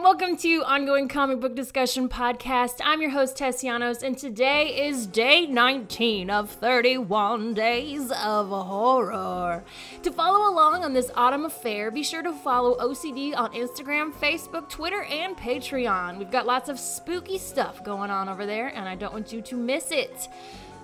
and 0.00 0.04
welcome 0.06 0.34
to 0.34 0.64
Ongoing 0.64 1.08
Comic 1.08 1.40
Book 1.40 1.54
Discussion 1.54 2.08
Podcast. 2.08 2.80
I'm 2.82 3.02
your 3.02 3.10
host, 3.10 3.36
Tessianos, 3.36 4.02
and 4.02 4.16
today 4.16 4.88
is 4.88 5.06
day 5.06 5.46
19 5.46 6.30
of 6.30 6.48
31 6.48 7.52
Days 7.52 8.10
of 8.10 8.48
Horror. 8.48 9.62
To 10.02 10.10
follow 10.10 10.50
along 10.50 10.84
on 10.84 10.94
this 10.94 11.10
autumn 11.14 11.44
affair, 11.44 11.90
be 11.90 12.02
sure 12.02 12.22
to 12.22 12.32
follow 12.32 12.78
OCD 12.78 13.36
on 13.36 13.52
Instagram, 13.52 14.10
Facebook, 14.14 14.70
Twitter, 14.70 15.02
and 15.02 15.36
Patreon. 15.36 16.16
We've 16.16 16.30
got 16.30 16.46
lots 16.46 16.70
of 16.70 16.80
spooky 16.80 17.36
stuff 17.36 17.84
going 17.84 18.10
on 18.10 18.30
over 18.30 18.46
there, 18.46 18.68
and 18.68 18.88
I 18.88 18.94
don't 18.94 19.12
want 19.12 19.34
you 19.34 19.42
to 19.42 19.54
miss 19.54 19.90
it. 19.90 20.28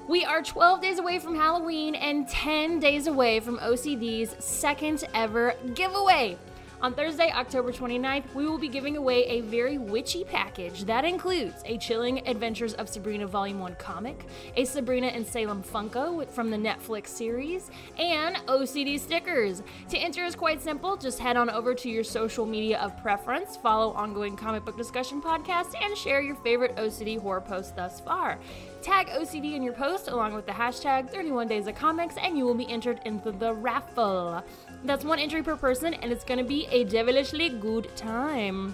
We 0.08 0.26
are 0.26 0.42
12 0.42 0.82
days 0.82 0.98
away 0.98 1.20
from 1.20 1.36
Halloween 1.36 1.94
and 1.94 2.28
10 2.28 2.80
days 2.80 3.06
away 3.06 3.40
from 3.40 3.56
OCD's 3.60 4.44
second 4.44 5.04
ever 5.14 5.54
giveaway. 5.74 6.36
On 6.86 6.94
Thursday, 6.94 7.32
October 7.32 7.72
29th, 7.72 8.32
we 8.32 8.46
will 8.46 8.58
be 8.58 8.68
giving 8.68 8.96
away 8.96 9.24
a 9.24 9.40
very 9.40 9.76
witchy 9.76 10.22
package 10.22 10.84
that 10.84 11.04
includes 11.04 11.64
a 11.64 11.78
Chilling 11.78 12.24
Adventures 12.28 12.74
of 12.74 12.88
Sabrina 12.88 13.26
Volume 13.26 13.58
1 13.58 13.74
comic, 13.74 14.24
a 14.54 14.64
Sabrina 14.64 15.08
and 15.08 15.26
Salem 15.26 15.64
Funko 15.64 16.30
from 16.30 16.48
the 16.48 16.56
Netflix 16.56 17.08
series, 17.08 17.72
and 17.98 18.36
OCD 18.46 19.00
stickers. 19.00 19.64
To 19.88 19.98
enter 19.98 20.24
is 20.24 20.36
quite 20.36 20.62
simple. 20.62 20.96
Just 20.96 21.18
head 21.18 21.36
on 21.36 21.50
over 21.50 21.74
to 21.74 21.90
your 21.90 22.04
social 22.04 22.46
media 22.46 22.78
of 22.78 22.96
preference, 23.02 23.56
follow 23.56 23.92
Ongoing 23.94 24.36
Comic 24.36 24.64
Book 24.64 24.76
Discussion 24.76 25.20
Podcast, 25.20 25.74
and 25.82 25.98
share 25.98 26.22
your 26.22 26.36
favorite 26.36 26.76
OCD 26.76 27.20
horror 27.20 27.40
post 27.40 27.74
thus 27.74 27.98
far. 27.98 28.38
Tag 28.80 29.08
OCD 29.08 29.56
in 29.56 29.64
your 29.64 29.72
post 29.72 30.06
along 30.06 30.34
with 30.34 30.46
the 30.46 30.52
hashtag 30.52 31.10
31 31.10 31.48
Days 31.48 31.66
of 31.66 31.74
Comics, 31.74 32.14
and 32.22 32.38
you 32.38 32.44
will 32.44 32.54
be 32.54 32.70
entered 32.70 33.00
into 33.04 33.32
the 33.32 33.52
raffle. 33.52 34.44
That's 34.86 35.04
one 35.04 35.18
entry 35.18 35.42
per 35.42 35.56
person, 35.56 35.94
and 35.94 36.12
it's 36.12 36.22
gonna 36.22 36.44
be 36.44 36.68
a 36.70 36.84
devilishly 36.84 37.48
good 37.48 37.88
time. 37.96 38.72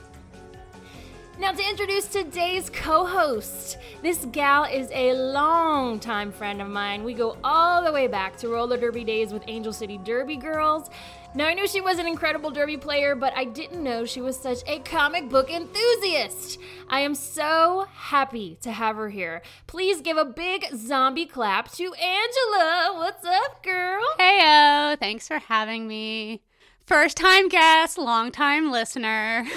Now, 1.38 1.52
to 1.52 1.68
introduce 1.68 2.06
today's 2.06 2.68
co 2.68 3.06
host, 3.06 3.78
this 4.02 4.26
gal 4.26 4.64
is 4.64 4.90
a 4.92 5.14
long-time 5.14 6.30
friend 6.30 6.60
of 6.60 6.68
mine. 6.68 7.02
We 7.02 7.14
go 7.14 7.38
all 7.42 7.82
the 7.82 7.90
way 7.90 8.08
back 8.08 8.36
to 8.38 8.48
roller 8.48 8.76
derby 8.76 9.04
days 9.04 9.32
with 9.32 9.42
Angel 9.48 9.72
City 9.72 9.96
Derby 9.96 10.36
Girls. 10.36 10.90
Now, 11.34 11.46
I 11.46 11.54
knew 11.54 11.66
she 11.66 11.80
was 11.80 11.98
an 11.98 12.06
incredible 12.06 12.50
derby 12.50 12.76
player, 12.76 13.14
but 13.14 13.32
I 13.34 13.44
didn't 13.44 13.82
know 13.82 14.04
she 14.04 14.20
was 14.20 14.38
such 14.38 14.58
a 14.66 14.80
comic 14.80 15.30
book 15.30 15.50
enthusiast. 15.50 16.58
I 16.88 17.00
am 17.00 17.14
so 17.14 17.86
happy 17.90 18.58
to 18.60 18.70
have 18.70 18.96
her 18.96 19.08
here. 19.08 19.40
Please 19.66 20.02
give 20.02 20.18
a 20.18 20.26
big 20.26 20.66
zombie 20.74 21.24
clap 21.24 21.72
to 21.72 21.94
Angela. 21.94 22.92
What's 22.96 23.24
up, 23.24 23.62
girl? 23.64 24.04
Heyo, 24.18 24.98
thanks 24.98 25.26
for 25.26 25.38
having 25.38 25.88
me. 25.88 26.42
First 26.86 27.16
time 27.16 27.48
guest, 27.48 27.96
long 27.96 28.32
time 28.32 28.72
listener. 28.72 29.44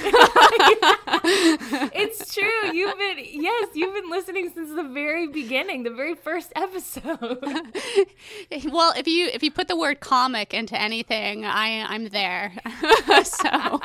it's 1.94 2.34
true. 2.34 2.72
You've 2.72 2.98
been 2.98 3.18
yes, 3.20 3.70
you've 3.73 3.95
been 3.95 4.12
listening 4.12 4.52
since 4.54 4.70
the 4.76 4.84
very 4.84 5.28
beginning, 5.28 5.84
the 5.84 5.90
very 5.90 6.14
first 6.14 6.53
episode. 6.56 7.40
well, 8.72 8.94
if 8.96 9.08
you 9.08 9.28
if 9.34 9.42
you 9.42 9.50
put 9.50 9.68
the 9.68 9.76
word 9.76 10.02
comic 10.02 10.53
into 10.53 10.80
anything, 10.80 11.46
I 11.46 11.81
I'm 11.88 12.09
there. 12.09 12.53
so 13.23 13.81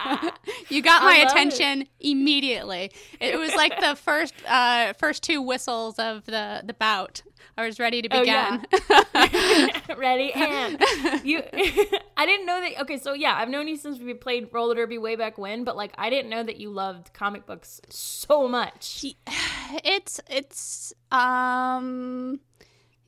you 0.68 0.82
got 0.82 1.02
my 1.02 1.24
attention 1.26 1.82
it. 1.82 1.88
immediately. 2.00 2.92
It 3.20 3.38
was 3.38 3.54
like 3.54 3.80
the 3.80 3.96
first 3.96 4.34
uh, 4.46 4.92
first 4.94 5.22
two 5.22 5.40
whistles 5.40 5.98
of 5.98 6.26
the 6.26 6.62
the 6.64 6.74
bout. 6.74 7.22
I 7.60 7.66
was 7.66 7.78
ready 7.78 8.00
to 8.00 8.08
begin. 8.08 8.64
Oh, 8.72 9.04
yeah. 9.14 9.80
ready 9.96 10.32
and 10.32 10.80
you. 11.24 11.42
I 12.16 12.24
didn't 12.24 12.46
know 12.46 12.58
that. 12.60 12.80
Okay, 12.82 12.96
so 12.96 13.12
yeah, 13.12 13.34
I've 13.36 13.50
known 13.50 13.68
you 13.68 13.76
since 13.76 13.98
we 13.98 14.14
played 14.14 14.48
roller 14.50 14.74
derby 14.74 14.96
way 14.96 15.14
back 15.14 15.36
when, 15.36 15.64
but 15.64 15.76
like 15.76 15.92
I 15.98 16.08
didn't 16.08 16.30
know 16.30 16.42
that 16.42 16.56
you 16.56 16.70
loved 16.70 17.12
comic 17.12 17.46
books 17.46 17.80
so 17.88 18.48
much. 18.48 19.04
It's 19.84 20.20
it's 20.28 20.92
um 21.12 22.40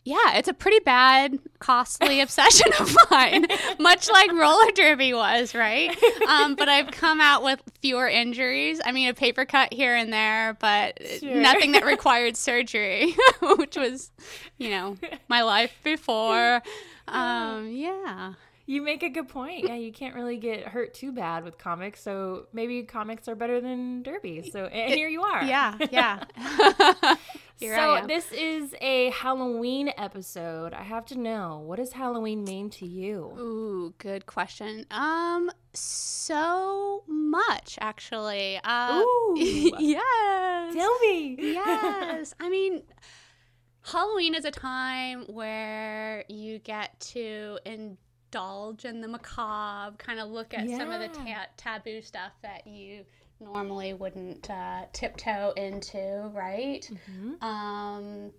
yeah, 0.05 0.35
it's 0.35 0.49
a 0.49 0.53
pretty 0.53 0.81
bad, 0.81 1.39
costly 1.61 2.21
obsession 2.21 2.73
of 2.81 2.97
mine, 3.11 3.47
much 3.79 4.11
like 4.11 4.33
roller 4.33 4.71
derby 4.75 5.15
was, 5.15 5.55
right? 5.55 5.97
Um, 6.29 6.57
but 6.57 6.69
I've 6.69 6.91
come 6.91 7.21
out 7.21 7.45
with 7.45 7.63
fewer 7.81 8.09
injuries. 8.09 8.81
I 8.85 8.91
mean, 8.91 9.09
a 9.09 9.15
paper 9.15 9.45
cut 9.45 9.73
here 9.73 9.95
and 9.95 10.13
there, 10.13 10.57
but 10.59 10.99
sure. 11.21 11.37
nothing 11.37 11.73
that 11.73 11.85
required 11.87 12.37
surgery, 12.37 13.15
which 13.57 13.77
was, 13.77 14.11
you 14.59 14.71
know, 14.71 14.97
my 15.29 15.43
life 15.43 15.75
before. 15.85 16.63
Um, 17.07 17.69
yeah. 17.71 18.35
You 18.67 18.83
make 18.83 19.03
a 19.03 19.09
good 19.09 19.29
point. 19.29 19.65
Yeah, 19.69 19.75
you 19.75 19.93
can't 19.93 20.15
really 20.15 20.37
get 20.37 20.67
hurt 20.67 20.95
too 20.95 21.13
bad 21.13 21.45
with 21.45 21.59
comics, 21.59 22.03
so 22.03 22.47
maybe 22.53 22.83
comics 22.85 23.29
are 23.29 23.35
better 23.35 23.61
than 23.61 24.03
derby. 24.03 24.49
So, 24.51 24.67
and 24.67 24.95
here 24.95 25.09
you 25.09 25.23
are. 25.23 25.45
Yeah, 25.45 25.77
yeah. 25.91 26.25
So 27.71 28.07
this 28.07 28.31
is 28.33 28.75
a 28.81 29.11
Halloween 29.11 29.93
episode. 29.97 30.75
I 30.75 30.83
have 30.83 31.07
to 31.07 31.19
know 31.19 31.63
what 31.65 31.77
does 31.77 31.93
Halloween 31.93 32.45
mean 32.45 32.71
to 32.71 32.87
you? 32.87 33.33
Ooh, 33.39 33.95
good 33.99 34.27
question. 34.27 34.87
Um, 34.91 35.51
so 35.73 37.05
much 37.07 37.79
actually. 37.81 38.61
Uh, 38.65 39.03
Ooh, 39.03 39.35
yes. 39.39 40.75
Tell 40.75 40.99
me. 41.01 41.37
Yes. 41.39 42.35
I 42.41 42.49
mean. 42.49 42.83
Halloween 43.85 44.37
is 44.37 44.45
a 44.45 44.53
time 44.53 45.25
where 45.27 46.25
you 46.29 46.61
get 46.61 47.01
to 47.01 47.59
indulge 47.67 48.85
in 48.85 49.01
the 49.01 49.09
macabre, 49.09 49.97
kind 49.99 50.21
of 50.21 50.31
look 50.31 50.55
at 50.55 50.69
yeah. 50.69 50.79
some 50.79 50.93
of 50.93 51.01
the 51.01 51.09
ta- 51.09 51.49
taboo 51.57 52.01
stuff 52.01 52.31
that 52.43 52.65
you 52.65 53.05
normally 53.43 53.95
wouldn't 53.95 54.49
uh, 54.51 54.83
tiptoe 54.93 55.53
into, 55.57 56.31
right? 56.35 56.89
Mm-hmm. 56.91 57.45
Um, 57.45 58.31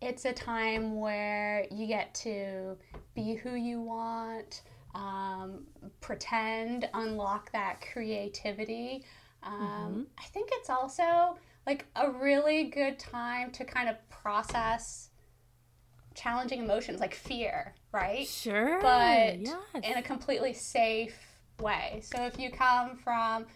it's 0.00 0.24
a 0.24 0.32
time 0.32 1.00
where 1.00 1.66
you 1.70 1.86
get 1.86 2.14
to 2.16 2.76
be 3.14 3.34
who 3.34 3.54
you 3.54 3.80
want, 3.80 4.62
um, 4.94 5.64
pretend, 6.00 6.88
unlock 6.94 7.52
that 7.52 7.80
creativity. 7.92 9.04
Um, 9.42 9.52
mm-hmm. 9.54 10.02
I 10.18 10.24
think 10.24 10.50
it's 10.52 10.70
also 10.70 11.38
like 11.66 11.86
a 11.96 12.10
really 12.10 12.64
good 12.64 12.98
time 12.98 13.50
to 13.52 13.64
kind 13.64 13.88
of 13.88 13.96
process 14.08 15.10
challenging 16.14 16.62
emotions 16.62 17.00
like 17.00 17.14
fear, 17.14 17.74
right? 17.92 18.26
Sure. 18.26 18.80
But 18.80 19.40
yes. 19.40 19.56
in 19.82 19.94
a 19.94 20.02
completely 20.02 20.52
safe 20.52 21.16
way. 21.60 22.00
So 22.02 22.24
if 22.24 22.38
you 22.38 22.50
come 22.50 22.96
from 22.96 23.46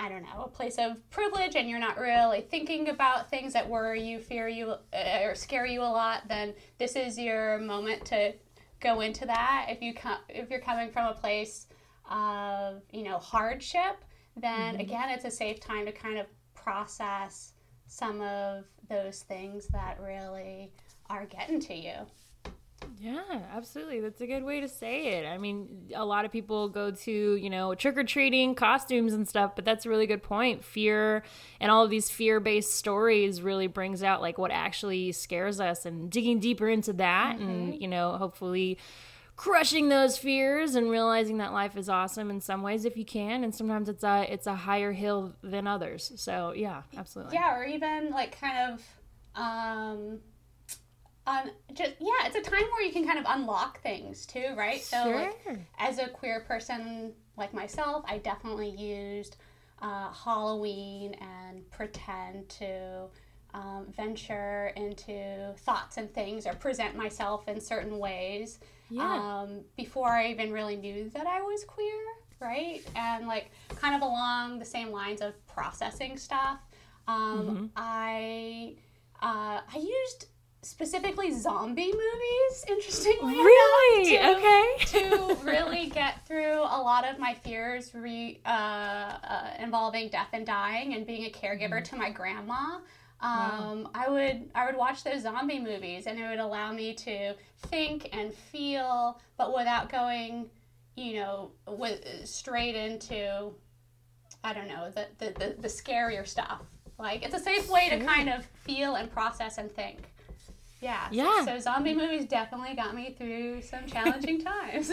I 0.00 0.08
don't 0.08 0.22
know, 0.22 0.44
a 0.44 0.48
place 0.48 0.78
of 0.78 1.08
privilege 1.10 1.56
and 1.56 1.68
you're 1.68 1.78
not 1.78 1.98
really 1.98 2.40
thinking 2.40 2.88
about 2.88 3.28
things 3.28 3.52
that 3.52 3.68
worry 3.68 4.02
you, 4.02 4.18
fear 4.18 4.48
you, 4.48 4.70
uh, 4.94 5.20
or 5.22 5.34
scare 5.34 5.66
you 5.66 5.82
a 5.82 5.84
lot, 5.84 6.26
then 6.26 6.54
this 6.78 6.96
is 6.96 7.18
your 7.18 7.58
moment 7.58 8.06
to 8.06 8.32
go 8.80 9.00
into 9.00 9.26
that. 9.26 9.66
If 9.68 9.82
you 9.82 9.92
come, 9.92 10.16
if 10.30 10.48
you're 10.48 10.60
coming 10.60 10.90
from 10.90 11.08
a 11.08 11.12
place 11.12 11.66
of 12.10 12.80
you 12.90 13.04
know 13.04 13.18
hardship, 13.18 14.02
then 14.36 14.72
mm-hmm. 14.72 14.80
again, 14.80 15.10
it's 15.10 15.26
a 15.26 15.30
safe 15.30 15.60
time 15.60 15.84
to 15.84 15.92
kind 15.92 16.18
of 16.18 16.26
process 16.54 17.52
some 17.86 18.22
of 18.22 18.64
those 18.88 19.20
things 19.20 19.66
that 19.68 20.00
really 20.00 20.72
are 21.10 21.26
getting 21.26 21.60
to 21.60 21.74
you. 21.74 21.92
Yeah, 23.00 23.40
absolutely. 23.54 24.00
That's 24.00 24.20
a 24.20 24.26
good 24.26 24.44
way 24.44 24.60
to 24.60 24.68
say 24.68 25.18
it. 25.18 25.26
I 25.26 25.38
mean, 25.38 25.86
a 25.94 26.04
lot 26.04 26.26
of 26.26 26.30
people 26.32 26.68
go 26.68 26.90
to, 26.90 27.34
you 27.34 27.48
know, 27.48 27.74
trick 27.74 27.96
or 27.96 28.04
treating 28.04 28.54
costumes 28.54 29.14
and 29.14 29.26
stuff, 29.26 29.52
but 29.56 29.64
that's 29.64 29.86
a 29.86 29.88
really 29.88 30.06
good 30.06 30.22
point. 30.22 30.64
Fear 30.64 31.22
and 31.60 31.70
all 31.70 31.82
of 31.82 31.90
these 31.90 32.10
fear 32.10 32.40
based 32.40 32.74
stories 32.74 33.40
really 33.40 33.68
brings 33.68 34.02
out 34.02 34.20
like 34.20 34.36
what 34.36 34.50
actually 34.50 35.12
scares 35.12 35.60
us 35.60 35.86
and 35.86 36.10
digging 36.10 36.40
deeper 36.40 36.68
into 36.68 36.92
that 36.94 37.36
mm-hmm. 37.38 37.48
and, 37.48 37.80
you 37.80 37.88
know, 37.88 38.12
hopefully 38.18 38.76
crushing 39.40 39.88
those 39.88 40.18
fears 40.18 40.74
and 40.74 40.90
realizing 40.90 41.38
that 41.38 41.54
life 41.54 41.74
is 41.74 41.88
awesome 41.88 42.28
in 42.28 42.42
some 42.42 42.60
ways 42.60 42.84
if 42.84 42.98
you 42.98 43.06
can 43.06 43.42
and 43.42 43.54
sometimes 43.54 43.88
it's 43.88 44.04
a 44.04 44.30
it's 44.30 44.46
a 44.46 44.54
higher 44.54 44.92
hill 44.92 45.34
than 45.42 45.66
others 45.66 46.12
so 46.16 46.52
yeah 46.54 46.82
absolutely 46.98 47.34
yeah 47.34 47.56
or 47.56 47.64
even 47.64 48.10
like 48.10 48.38
kind 48.38 48.74
of 48.74 48.82
um 49.34 50.18
um, 51.30 51.50
just 51.74 51.92
yeah, 52.00 52.26
it's 52.26 52.36
a 52.36 52.42
time 52.42 52.64
where 52.72 52.82
you 52.82 52.92
can 52.92 53.06
kind 53.06 53.18
of 53.18 53.24
unlock 53.28 53.80
things 53.82 54.26
too, 54.26 54.54
right? 54.56 54.80
So, 54.80 55.10
like, 55.10 55.58
as 55.78 55.98
a 55.98 56.08
queer 56.08 56.40
person 56.40 57.12
like 57.36 57.54
myself, 57.54 58.04
I 58.08 58.18
definitely 58.18 58.70
used 58.70 59.36
uh, 59.80 60.12
Halloween 60.12 61.14
and 61.20 61.68
pretend 61.70 62.48
to 62.50 63.06
um, 63.54 63.86
venture 63.96 64.72
into 64.76 65.54
thoughts 65.58 65.96
and 65.96 66.12
things 66.12 66.46
or 66.46 66.54
present 66.54 66.96
myself 66.96 67.48
in 67.48 67.60
certain 67.60 67.98
ways. 67.98 68.58
Yeah. 68.90 69.02
Um, 69.02 69.60
before 69.76 70.08
I 70.08 70.28
even 70.28 70.52
really 70.52 70.76
knew 70.76 71.10
that 71.10 71.26
I 71.26 71.42
was 71.42 71.64
queer, 71.64 72.02
right? 72.40 72.82
And 72.96 73.28
like 73.28 73.50
kind 73.76 73.94
of 73.94 74.02
along 74.02 74.58
the 74.58 74.64
same 74.64 74.90
lines 74.90 75.20
of 75.20 75.34
processing 75.46 76.16
stuff, 76.16 76.58
um, 77.06 77.46
mm-hmm. 77.46 77.66
I 77.76 78.74
uh, 79.22 79.60
I 79.60 79.76
used 79.76 80.26
specifically 80.62 81.32
zombie 81.32 81.92
movies, 81.92 82.64
interestingly 82.68 83.34
really? 83.34 84.16
enough, 84.16 84.90
to, 84.90 84.98
okay. 84.98 85.36
to 85.38 85.44
really 85.44 85.86
get 85.88 86.26
through 86.26 86.60
a 86.60 86.80
lot 86.80 87.08
of 87.08 87.18
my 87.18 87.34
fears 87.34 87.94
re, 87.94 88.40
uh, 88.44 88.48
uh, 88.48 89.50
involving 89.58 90.08
death 90.08 90.28
and 90.32 90.46
dying 90.46 90.94
and 90.94 91.06
being 91.06 91.24
a 91.24 91.30
caregiver 91.30 91.82
mm-hmm. 91.82 91.94
to 91.94 91.96
my 91.96 92.10
grandma. 92.10 92.78
Um, 93.22 93.84
wow. 93.84 93.90
I 93.94 94.08
would 94.08 94.50
I 94.54 94.64
would 94.66 94.76
watch 94.76 95.04
those 95.04 95.22
zombie 95.22 95.58
movies, 95.58 96.06
and 96.06 96.18
it 96.18 96.26
would 96.26 96.38
allow 96.38 96.72
me 96.72 96.94
to 96.94 97.34
think 97.66 98.08
and 98.14 98.32
feel, 98.32 99.20
but 99.36 99.54
without 99.54 99.90
going, 99.90 100.48
you 100.96 101.14
know, 101.14 101.50
with 101.66 102.02
straight 102.24 102.74
into, 102.74 103.52
I 104.42 104.54
don't 104.54 104.68
know, 104.68 104.90
the 104.90 105.06
the, 105.18 105.32
the, 105.38 105.56
the 105.60 105.68
scarier 105.68 106.26
stuff. 106.26 106.62
Like 106.98 107.22
it's 107.22 107.34
a 107.34 107.40
safe 107.40 107.68
way 107.70 107.90
to 107.90 108.04
kind 108.04 108.28
of 108.30 108.46
feel 108.64 108.94
and 108.94 109.10
process 109.10 109.58
and 109.58 109.70
think. 109.70 110.09
Yeah. 110.80 111.08
Yeah. 111.10 111.44
So, 111.44 111.56
so, 111.56 111.58
zombie 111.60 111.94
movies 111.94 112.24
definitely 112.24 112.74
got 112.74 112.94
me 112.94 113.14
through 113.16 113.62
some 113.62 113.86
challenging 113.86 114.40
times. 114.44 114.90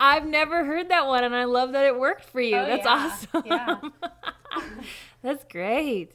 I've 0.00 0.26
never 0.26 0.64
heard 0.64 0.88
that 0.88 1.06
one, 1.06 1.24
and 1.24 1.34
I 1.34 1.44
love 1.44 1.72
that 1.72 1.84
it 1.86 1.98
worked 1.98 2.24
for 2.24 2.40
you. 2.40 2.56
Oh, 2.56 2.66
That's 2.66 2.84
yeah. 2.84 3.10
awesome. 3.34 3.42
Yeah. 3.46 3.80
That's 5.22 5.44
great. 5.44 6.12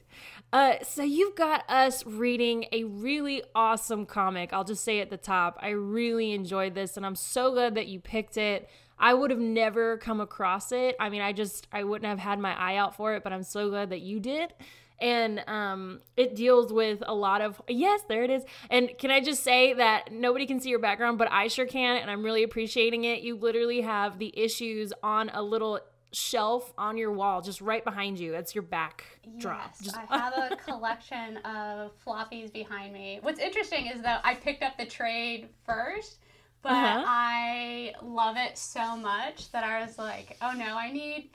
Uh, 0.52 0.76
so 0.82 1.04
you've 1.04 1.36
got 1.36 1.64
us 1.70 2.06
reading 2.06 2.66
a 2.72 2.84
really 2.84 3.44
awesome 3.54 4.06
comic. 4.06 4.52
I'll 4.52 4.64
just 4.64 4.84
say 4.84 5.00
at 5.00 5.10
the 5.10 5.18
top, 5.18 5.58
I 5.62 5.70
really 5.70 6.32
enjoyed 6.34 6.74
this, 6.76 6.98
and 6.98 7.06
I'm 7.06 7.16
so 7.16 7.52
glad 7.52 7.76
that 7.76 7.88
you 7.88 8.00
picked 8.00 8.36
it. 8.38 8.68
I 8.98 9.14
would 9.14 9.32
have 9.32 9.40
never 9.40 9.98
come 9.98 10.20
across 10.20 10.72
it. 10.72 10.96
I 11.00 11.10
mean, 11.10 11.22
I 11.22 11.32
just 11.32 11.68
I 11.72 11.84
wouldn't 11.84 12.10
have 12.10 12.20
had 12.20 12.40
my 12.40 12.54
eye 12.60 12.76
out 12.76 12.96
for 12.96 13.14
it, 13.14 13.24
but 13.24 13.32
I'm 13.32 13.44
so 13.44 13.70
glad 13.70 13.92
that 13.92 14.02
you 14.02 14.20
did. 14.20 14.54
And 15.02 15.44
um, 15.48 16.02
it 16.18 16.36
deals 16.36 16.74
with 16.74 17.04
a 17.06 17.14
lot 17.14 17.42
of 17.42 17.62
yes, 17.68 18.02
there 18.08 18.24
it 18.24 18.30
is. 18.30 18.44
And 18.70 18.92
can 18.98 19.12
I 19.12 19.22
just 19.22 19.44
say 19.44 19.74
that 19.74 20.12
nobody 20.12 20.46
can 20.46 20.60
see 20.60 20.70
your 20.70 20.80
background, 20.80 21.18
but 21.18 21.32
I 21.32 21.48
sure 21.48 21.66
can, 21.66 21.98
and 21.98 22.12
I'm 22.12 22.24
really 22.24 22.44
appreciating 22.44 23.06
it. 23.06 23.22
You 23.22 23.38
literally 23.38 23.82
have 23.82 24.20
the 24.20 24.38
issues 24.38 24.92
on 25.02 25.30
a 25.34 25.42
little 25.42 25.80
shelf 26.12 26.74
on 26.78 26.98
your 26.98 27.12
wall, 27.12 27.42
just 27.42 27.62
right 27.62 27.84
behind 27.84 28.20
you. 28.20 28.32
That's 28.32 28.56
your 28.56 28.62
backdrop. 28.64 29.72
Yes, 29.72 29.82
just- 29.82 29.98
I 29.98 30.18
have 30.18 30.34
a 30.52 30.56
collection 30.56 31.38
of 31.46 31.92
floppies 32.06 32.52
behind 32.52 32.94
me. 32.94 33.20
What's 33.22 33.40
interesting 33.40 33.88
is 33.88 34.02
that 34.02 34.22
I 34.24 34.36
picked 34.36 34.64
up 34.64 34.78
the 34.78 34.86
trade 34.86 35.50
first, 35.66 36.18
but 36.62 36.72
uh-huh. 36.72 37.04
I 37.06 37.94
love 38.02 38.36
it 38.38 38.58
so 38.58 38.98
much 38.98 39.52
that 39.52 39.64
I 39.64 39.82
was 39.82 39.98
like, 39.98 40.38
oh 40.42 40.52
no, 40.52 40.78
I 40.78 40.92
need. 40.92 41.32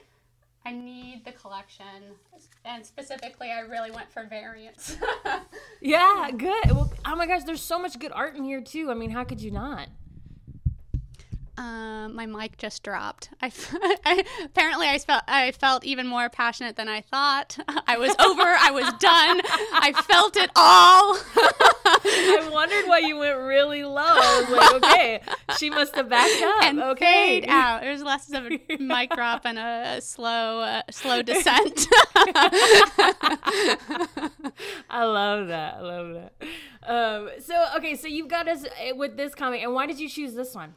I 0.66 0.72
need 0.72 1.24
the 1.24 1.32
collection, 1.32 1.84
and 2.64 2.84
specifically, 2.86 3.50
I 3.50 3.60
really 3.60 3.90
went 3.90 4.10
for 4.10 4.24
variants. 4.24 4.96
yeah, 5.80 6.30
good. 6.34 6.70
Well, 6.70 6.90
oh 7.04 7.16
my 7.16 7.26
gosh, 7.26 7.42
there's 7.44 7.62
so 7.62 7.78
much 7.78 7.98
good 7.98 8.12
art 8.12 8.34
in 8.34 8.44
here 8.44 8.62
too. 8.62 8.90
I 8.90 8.94
mean, 8.94 9.10
how 9.10 9.24
could 9.24 9.42
you 9.42 9.50
not? 9.50 9.88
Um, 11.56 12.16
my 12.16 12.26
mic 12.26 12.58
just 12.58 12.82
dropped. 12.82 13.30
I, 13.40 13.52
I, 14.04 14.24
apparently 14.44 14.88
I 14.88 14.98
felt 14.98 15.22
I 15.28 15.52
felt 15.52 15.84
even 15.84 16.06
more 16.06 16.28
passionate 16.28 16.74
than 16.76 16.88
I 16.88 17.00
thought. 17.00 17.56
I 17.86 17.96
was 17.96 18.10
over. 18.18 18.42
I 18.42 18.70
was 18.72 18.92
done. 18.94 19.40
I 19.72 19.92
felt 20.06 20.36
it 20.36 20.50
all. 20.56 21.16
I 21.86 22.48
wondered 22.52 22.86
why 22.86 22.98
you 22.98 23.18
went 23.18 23.38
really 23.38 23.84
low. 23.84 24.02
I 24.02 24.40
was 24.40 24.50
like, 24.50 24.74
okay, 24.74 25.20
she 25.56 25.70
must 25.70 25.94
have 25.94 26.08
backed 26.08 26.42
up. 26.42 26.64
And 26.64 26.82
okay, 26.82 27.40
fade 27.40 27.48
out. 27.48 27.82
There's 27.82 28.02
less 28.02 28.32
of 28.32 28.46
a 28.46 28.76
mic 28.78 29.10
drop 29.10 29.42
and 29.44 29.58
a, 29.58 30.00
slow, 30.00 30.60
uh, 30.60 30.82
slow 30.90 31.22
descent. 31.22 31.86
I 34.90 35.04
love 35.04 35.48
that. 35.48 35.74
I 35.74 35.80
love 35.80 36.14
that. 36.14 36.32
Um, 36.86 37.30
so 37.40 37.64
okay, 37.76 37.94
so 37.94 38.08
you've 38.08 38.28
got 38.28 38.48
us 38.48 38.64
eh, 38.78 38.92
with 38.92 39.16
this 39.16 39.34
comic, 39.34 39.62
and 39.62 39.72
why 39.72 39.86
did 39.86 39.98
you 40.00 40.08
choose 40.08 40.34
this 40.34 40.54
one? 40.54 40.74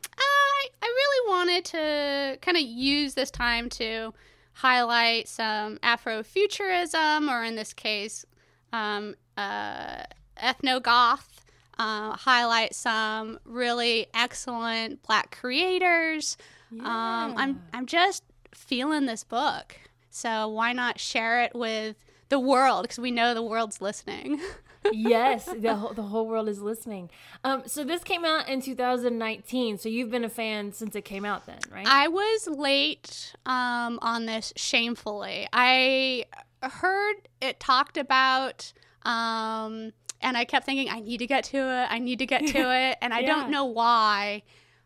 I 0.82 0.86
I 0.86 0.88
really 0.88 1.30
wanted 1.30 1.66
to 1.66 2.38
kind 2.42 2.58
of 2.58 2.64
use 2.64 3.14
this 3.14 3.32
time 3.32 3.70
to 3.70 4.14
highlight 4.54 5.28
some 5.28 5.78
Afrofuturism, 5.78 7.30
or 7.30 7.44
in 7.44 7.56
this 7.56 7.74
case, 7.74 8.26
um, 8.74 9.16
uh, 9.38 10.04
ethno 10.42 10.82
goth. 10.82 11.46
Uh, 11.80 12.14
highlight 12.14 12.74
some 12.74 13.38
really 13.46 14.08
excellent 14.16 15.04
Black 15.04 15.38
creators. 15.40 16.38
Yeah. 16.72 16.82
Um, 16.82 17.38
I'm 17.38 17.62
I'm 17.72 17.86
just 17.86 18.24
feeling 18.52 19.06
this 19.06 19.24
book, 19.24 19.76
so 20.10 20.48
why 20.48 20.74
not 20.74 21.00
share 21.00 21.44
it 21.44 21.54
with 21.54 21.96
the 22.30 22.40
world? 22.40 22.84
Because 22.84 22.98
we 22.98 23.12
know 23.12 23.36
the 23.36 23.44
world's 23.44 23.80
listening. 23.80 24.42
yes, 24.92 25.46
the 25.46 25.76
whole, 25.76 25.94
the 25.94 26.04
whole 26.04 26.28
world 26.28 26.50
is 26.50 26.62
listening. 26.62 27.10
Um, 27.44 27.64
so 27.66 27.84
this 27.84 28.04
came 28.04 28.26
out 28.26 28.48
in 28.48 28.62
2019. 28.62 29.78
So 29.78 29.90
you've 29.90 30.12
been 30.12 30.24
a 30.24 30.30
fan 30.30 30.72
since 30.74 30.96
it 30.96 31.06
came 31.06 31.26
out, 31.26 31.46
then, 31.46 31.60
right? 31.72 31.88
I 31.88 32.08
was 32.08 32.48
late 32.48 33.36
um, 33.46 34.00
on 34.02 34.26
this, 34.26 34.54
shamefully. 34.56 35.48
I 35.54 36.26
heard 36.64 37.16
it 37.42 37.60
talked 37.60 37.98
about. 37.98 38.72
Um, 39.04 39.94
and 40.22 40.38
I 40.38 40.46
kept 40.46 40.66
thinking, 40.66 40.90
I 40.90 41.00
need 41.00 41.20
to 41.20 41.28
get 41.28 41.44
to 41.46 41.58
it. 41.58 41.88
I 41.90 42.00
need 42.00 42.20
to 42.20 42.26
get 42.26 42.48
to 42.48 42.76
it. 42.76 42.98
And 43.02 43.14
I 43.14 43.20
yeah. 43.22 43.28
don't 43.28 43.50
know 43.52 43.66
why. 43.66 44.44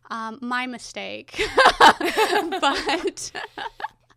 Um, 0.09 0.39
my 0.41 0.67
mistake. 0.67 1.41
but 1.79 3.31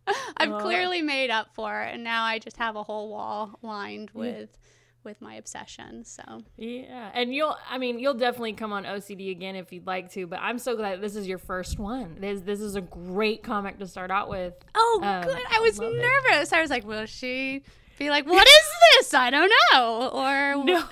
I've 0.37 0.61
clearly 0.61 1.01
made 1.01 1.29
up 1.29 1.53
for 1.53 1.81
it. 1.83 1.93
And 1.93 2.03
now 2.03 2.23
I 2.23 2.39
just 2.39 2.57
have 2.57 2.75
a 2.75 2.83
whole 2.83 3.09
wall 3.09 3.57
lined 3.61 4.11
with 4.13 4.57
with 5.05 5.21
my 5.21 5.35
obsession. 5.35 6.03
So 6.03 6.23
yeah, 6.57 7.11
and 7.13 7.33
you'll 7.33 7.55
I 7.69 7.77
mean 7.77 7.99
you'll 7.99 8.15
definitely 8.15 8.53
come 8.53 8.73
on 8.73 8.83
OCD 8.83 9.31
again 9.31 9.55
if 9.55 9.71
you'd 9.71 9.87
like 9.87 10.11
to. 10.13 10.27
But 10.27 10.39
I'm 10.41 10.59
so 10.59 10.75
glad 10.75 11.01
this 11.01 11.15
is 11.15 11.27
your 11.27 11.37
first 11.37 11.79
one. 11.79 12.17
This 12.19 12.41
this 12.41 12.59
is 12.59 12.75
a 12.75 12.81
great 12.81 13.43
comic 13.43 13.79
to 13.79 13.87
start 13.87 14.11
out 14.11 14.29
with. 14.29 14.53
Oh, 14.73 14.99
um, 15.03 15.23
good. 15.23 15.41
I 15.49 15.59
was 15.59 15.79
I 15.79 15.89
nervous. 15.89 16.51
It. 16.51 16.55
I 16.55 16.61
was 16.61 16.69
like, 16.69 16.85
will 16.85 17.05
she? 17.05 17.63
Be 17.97 18.09
like, 18.09 18.25
"What 18.25 18.47
is 18.47 18.67
this? 18.93 19.13
I 19.13 19.29
don't 19.29 19.51
know." 19.71 20.09
Or 20.13 20.63
no. 20.63 20.83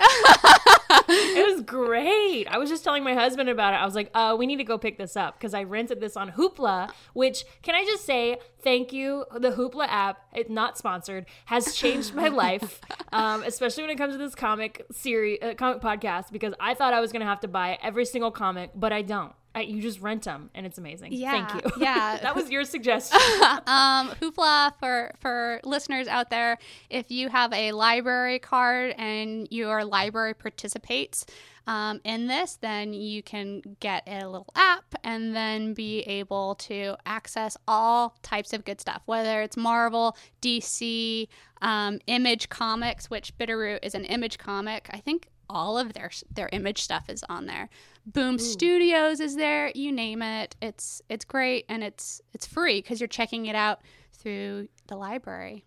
it 1.10 1.54
was 1.54 1.62
great. 1.64 2.46
I 2.48 2.58
was 2.58 2.70
just 2.70 2.84
telling 2.84 3.04
my 3.04 3.14
husband 3.14 3.50
about 3.50 3.74
it. 3.74 3.78
I 3.78 3.86
was 3.86 3.96
like, 3.96 4.10
"Uh, 4.14 4.36
we 4.38 4.46
need 4.46 4.58
to 4.58 4.64
go 4.64 4.78
pick 4.78 4.98
this 4.98 5.16
up 5.16 5.38
because 5.38 5.54
I 5.54 5.64
rented 5.64 6.00
this 6.00 6.16
on 6.16 6.32
Hoopla." 6.32 6.92
Which 7.14 7.46
can 7.62 7.76
I 7.76 7.84
just 7.84 8.06
say, 8.06 8.38
thank 8.62 8.94
you. 8.94 9.26
The 9.38 9.52
Hoopla 9.52 9.88
app, 9.88 10.18
it's 10.34 10.50
not 10.50 10.78
sponsored, 10.78 11.26
has 11.46 11.76
changed 11.76 12.14
my 12.16 12.28
life, 12.44 12.82
um, 13.12 13.44
especially 13.44 13.84
when 13.84 13.90
it 13.92 13.98
comes 13.98 14.14
to 14.14 14.18
this 14.18 14.36
comic 14.36 14.86
series, 14.92 15.40
uh, 15.42 15.54
comic 15.56 15.82
podcast. 15.82 16.32
Because 16.32 16.54
I 16.60 16.74
thought 16.74 16.94
I 16.94 17.00
was 17.00 17.12
gonna 17.12 17.26
have 17.26 17.42
to 17.42 17.48
buy 17.48 17.78
every 17.82 18.06
single 18.06 18.32
comic, 18.32 18.72
but 18.76 18.94
I 18.94 19.02
don't. 19.02 19.34
I, 19.56 19.62
you 19.62 19.82
just 19.82 20.02
rent 20.02 20.24
them 20.24 20.50
and 20.56 20.66
it's 20.66 20.78
amazing. 20.78 21.14
Yeah, 21.14 21.46
Thank 21.46 21.66
you. 21.66 21.72
Yeah. 21.78 22.18
that 22.22 22.36
was 22.36 22.50
your 22.50 22.64
suggestion. 22.64 23.20
um, 23.68 24.10
Hoopla 24.22 24.74
for 24.80 25.14
for 25.20 25.60
listeners 25.64 26.08
out 26.08 26.30
there, 26.30 26.58
if 26.90 27.12
you 27.12 27.30
have 27.30 27.54
a 27.54 27.72
library 27.72 28.40
card 28.40 28.96
and 28.98 29.48
your 29.52 29.86
library 29.86 30.34
participates 30.34 31.26
um, 31.68 32.02
in 32.04 32.28
this, 32.28 32.58
then 32.62 32.94
you 32.94 33.24
can 33.24 33.62
get 33.80 34.04
a 34.08 34.26
little 34.26 34.50
app 34.56 34.96
and 35.04 35.36
then 35.36 35.74
be 35.74 36.02
able 36.02 36.56
to 36.56 36.96
access 37.06 37.56
all 37.68 38.16
types 38.22 38.54
of 38.54 38.66
good 38.66 38.82
stuff, 38.82 39.02
whether 39.06 39.42
it's 39.42 39.56
Marvel, 39.56 40.18
DC, 40.42 41.28
um, 41.62 42.00
Image 42.08 42.50
Comics, 42.50 43.10
which 43.10 43.38
Bitter 43.38 43.58
Root 43.58 43.80
is 43.84 43.96
an 43.96 44.06
Image 44.06 44.38
comic. 44.38 44.90
I 44.92 44.98
think 44.98 45.30
all 45.50 45.78
of 45.78 45.94
their 45.94 46.12
their 46.32 46.50
image 46.52 46.82
stuff 46.82 47.10
is 47.10 47.24
on 47.30 47.46
there. 47.46 47.70
Boom 48.06 48.36
Ooh. 48.36 48.40
Studios 48.40 49.20
is 49.20 49.36
there, 49.36 49.72
you 49.76 49.92
name 49.92 50.22
it. 50.22 50.56
It's 50.62 51.02
it's 51.10 51.26
great 51.26 51.66
and 51.70 51.84
it's 51.84 52.22
it's 52.34 52.46
free 52.46 52.82
because 52.82 53.00
you're 53.00 53.08
checking 53.08 53.46
it 53.46 53.56
out 53.56 53.82
through 54.14 54.68
the 54.88 54.96
library. 54.96 55.66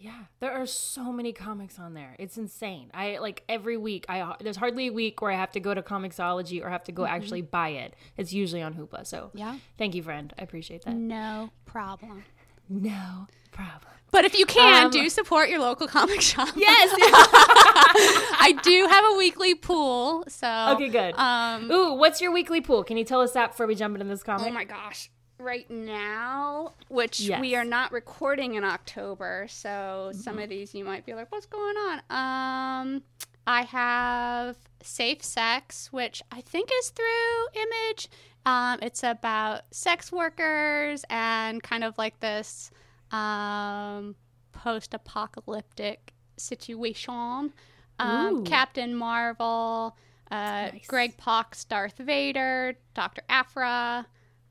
Yeah, 0.00 0.24
there 0.38 0.52
are 0.52 0.64
so 0.64 1.12
many 1.12 1.34
comics 1.34 1.78
on 1.78 1.92
there. 1.92 2.16
It's 2.18 2.38
insane. 2.38 2.90
I 2.94 3.18
like 3.18 3.44
every 3.50 3.76
week. 3.76 4.06
I 4.08 4.34
there's 4.40 4.56
hardly 4.56 4.86
a 4.86 4.92
week 4.92 5.20
where 5.20 5.30
I 5.30 5.36
have 5.36 5.52
to 5.52 5.60
go 5.60 5.74
to 5.74 5.82
Comixology 5.82 6.64
or 6.64 6.70
have 6.70 6.84
to 6.84 6.92
go 6.92 7.02
mm-hmm. 7.02 7.14
actually 7.14 7.42
buy 7.42 7.68
it. 7.70 7.94
It's 8.16 8.32
usually 8.32 8.62
on 8.62 8.72
Hoopla. 8.74 9.06
So 9.06 9.30
yeah, 9.34 9.58
thank 9.76 9.94
you, 9.94 10.02
friend. 10.02 10.32
I 10.38 10.42
appreciate 10.42 10.84
that. 10.86 10.94
No 10.94 11.50
problem. 11.66 12.24
No 12.70 13.26
problem. 13.52 13.92
But 14.10 14.24
if 14.24 14.38
you 14.38 14.46
can, 14.46 14.86
um, 14.86 14.90
do 14.90 15.08
support 15.08 15.48
your 15.48 15.60
local 15.60 15.86
comic 15.86 16.20
shop. 16.30 16.48
Yes. 16.56 16.90
I 16.98 18.58
do 18.62 18.86
have 18.88 19.04
a 19.12 19.18
weekly 19.18 19.54
pool. 19.54 20.24
So 20.28 20.48
Okay, 20.74 20.88
good. 20.88 21.14
Um 21.16 21.70
Ooh, 21.70 21.94
what's 21.94 22.20
your 22.20 22.32
weekly 22.32 22.60
pool? 22.60 22.84
Can 22.84 22.96
you 22.96 23.04
tell 23.04 23.20
us 23.20 23.32
that 23.32 23.52
before 23.52 23.66
we 23.66 23.74
jump 23.74 23.94
into 23.94 24.06
this 24.06 24.22
comic? 24.22 24.46
Oh 24.48 24.50
my 24.50 24.64
gosh. 24.64 25.10
Right 25.38 25.70
now, 25.70 26.74
which 26.88 27.20
yes. 27.20 27.40
we 27.40 27.54
are 27.54 27.64
not 27.64 27.92
recording 27.92 28.56
in 28.56 28.64
October, 28.64 29.46
so 29.48 29.68
mm-hmm. 30.10 30.18
some 30.18 30.38
of 30.38 30.50
these 30.50 30.74
you 30.74 30.84
might 30.84 31.06
be 31.06 31.14
like, 31.14 31.32
what's 31.32 31.46
going 31.46 31.76
on? 31.76 32.02
Um 32.10 33.02
I 33.46 33.62
have 33.62 34.56
Safe 34.82 35.24
Sex, 35.24 35.92
which 35.92 36.22
I 36.30 36.40
think 36.40 36.70
is 36.80 36.90
through 36.90 37.62
Image. 37.62 38.08
Um, 38.46 38.78
it's 38.80 39.02
about 39.02 39.62
sex 39.70 40.10
workers 40.10 41.04
and 41.10 41.62
kind 41.62 41.84
of 41.84 41.98
like 41.98 42.20
this 42.20 42.70
um, 43.10 44.14
post 44.52 44.94
apocalyptic 44.94 46.12
situation. 46.36 47.52
um, 47.98 48.44
Captain 48.44 48.94
Marvel, 48.94 49.96
uh, 50.30 50.70
nice. 50.72 50.86
Greg 50.86 51.16
Pak's 51.16 51.64
Darth 51.64 51.98
Vader, 51.98 52.76
Doctor 52.94 53.22
Aphra. 53.28 54.06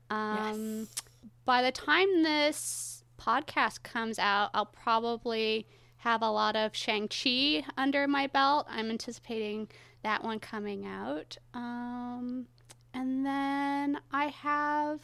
Um, 0.08 0.80
yes. 0.80 1.02
By 1.44 1.62
the 1.62 1.72
time 1.72 2.22
this 2.22 3.02
podcast 3.18 3.82
comes 3.82 4.18
out, 4.18 4.50
I'll 4.54 4.66
probably 4.66 5.66
have 5.96 6.22
a 6.22 6.30
lot 6.30 6.56
of 6.56 6.74
Shang-Chi 6.74 7.64
under 7.76 8.06
my 8.06 8.26
belt. 8.26 8.66
I'm 8.70 8.88
anticipating 8.90 9.68
that 10.02 10.24
one 10.24 10.38
coming 10.38 10.86
out. 10.86 11.36
Um, 11.52 12.46
and 12.94 13.26
then 13.26 14.00
I 14.12 14.26
have 14.26 15.00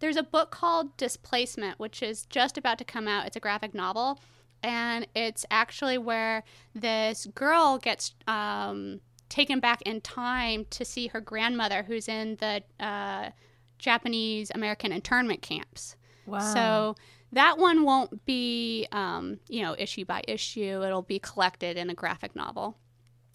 there's 0.00 0.16
a 0.16 0.22
book 0.22 0.50
called 0.50 0.96
Displacement, 0.96 1.78
which 1.78 2.02
is 2.02 2.24
just 2.26 2.56
about 2.56 2.78
to 2.78 2.84
come 2.84 3.08
out. 3.08 3.26
It's 3.26 3.36
a 3.36 3.40
graphic 3.40 3.74
novel, 3.74 4.20
and 4.62 5.06
it's 5.14 5.44
actually 5.50 5.98
where 5.98 6.44
this 6.74 7.26
girl 7.34 7.78
gets 7.78 8.14
um, 8.26 9.00
taken 9.28 9.60
back 9.60 9.82
in 9.82 10.00
time 10.00 10.66
to 10.70 10.84
see 10.84 11.08
her 11.08 11.20
grandmother, 11.20 11.82
who's 11.82 12.08
in 12.08 12.36
the 12.36 12.62
uh, 12.80 13.30
Japanese 13.78 14.50
American 14.54 14.92
internment 14.92 15.42
camps. 15.42 15.96
Wow. 16.26 16.38
So 16.40 16.96
that 17.32 17.58
one 17.58 17.84
won't 17.84 18.24
be, 18.24 18.86
um, 18.92 19.38
you 19.48 19.62
know, 19.62 19.74
issue 19.78 20.04
by 20.04 20.22
issue. 20.26 20.82
It'll 20.84 21.02
be 21.02 21.18
collected 21.18 21.76
in 21.76 21.90
a 21.90 21.94
graphic 21.94 22.34
novel. 22.34 22.76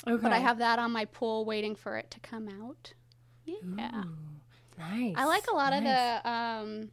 Okay. 0.08 0.22
But 0.22 0.34
I 0.34 0.40
have 0.40 0.58
that 0.58 0.80
on 0.80 0.92
my 0.92 1.06
pool 1.06 1.46
waiting 1.46 1.76
for 1.76 1.98
it 1.98 2.12
to 2.12 2.20
come 2.20 2.50
out. 2.50 2.94
Yeah. 3.46 4.04
Ooh. 4.06 4.33
Nice. 4.78 5.14
I 5.18 5.26
like 5.26 5.48
a 5.52 5.56
lot 5.56 5.72
nice. 5.72 5.80
of 5.80 5.84
the 6.24 6.30
um, 6.30 6.90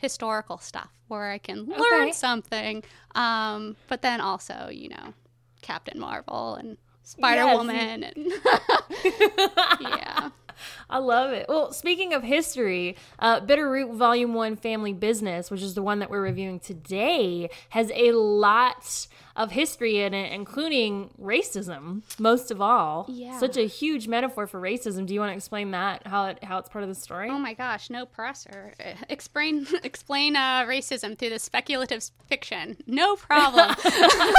historical 0.00 0.58
stuff 0.58 0.90
where 1.08 1.30
I 1.30 1.38
can 1.38 1.66
learn 1.66 2.02
okay. 2.02 2.12
something, 2.12 2.82
um, 3.14 3.76
but 3.88 4.02
then 4.02 4.20
also, 4.20 4.68
you 4.70 4.88
know, 4.88 5.14
Captain 5.60 5.98
Marvel 5.98 6.54
and 6.56 6.76
Spider 7.04 7.42
yes. 7.42 7.56
Woman 7.56 8.04
and 8.04 8.26
yeah. 9.80 10.30
I 10.88 10.98
love 10.98 11.32
it. 11.32 11.46
Well, 11.48 11.72
speaking 11.72 12.14
of 12.14 12.22
history, 12.22 12.96
uh, 13.18 13.40
Bitter 13.40 13.68
Root 13.68 13.94
Volume 13.94 14.34
1 14.34 14.56
Family 14.56 14.92
Business, 14.92 15.50
which 15.50 15.62
is 15.62 15.74
the 15.74 15.82
one 15.82 15.98
that 15.98 16.10
we're 16.10 16.22
reviewing 16.22 16.60
today, 16.60 17.50
has 17.70 17.90
a 17.94 18.12
lot 18.12 19.06
of 19.34 19.52
history 19.52 20.00
in 20.00 20.12
it, 20.14 20.32
including 20.32 21.10
racism, 21.20 22.02
most 22.18 22.50
of 22.50 22.60
all. 22.60 23.06
Yeah. 23.08 23.38
Such 23.38 23.56
a 23.56 23.66
huge 23.66 24.08
metaphor 24.08 24.46
for 24.46 24.60
racism. 24.60 25.06
Do 25.06 25.14
you 25.14 25.20
want 25.20 25.32
to 25.32 25.36
explain 25.36 25.70
that, 25.70 26.06
how, 26.06 26.26
it, 26.26 26.42
how 26.44 26.58
it's 26.58 26.68
part 26.68 26.82
of 26.82 26.88
the 26.88 26.94
story? 26.94 27.28
Oh 27.30 27.38
my 27.38 27.54
gosh, 27.54 27.90
no 27.90 28.04
pressure. 28.06 28.74
Explain, 29.08 29.66
explain 29.82 30.36
uh, 30.36 30.64
racism 30.64 31.18
through 31.18 31.30
the 31.30 31.38
speculative 31.38 32.04
fiction. 32.26 32.76
No 32.86 33.16
problem. 33.16 33.74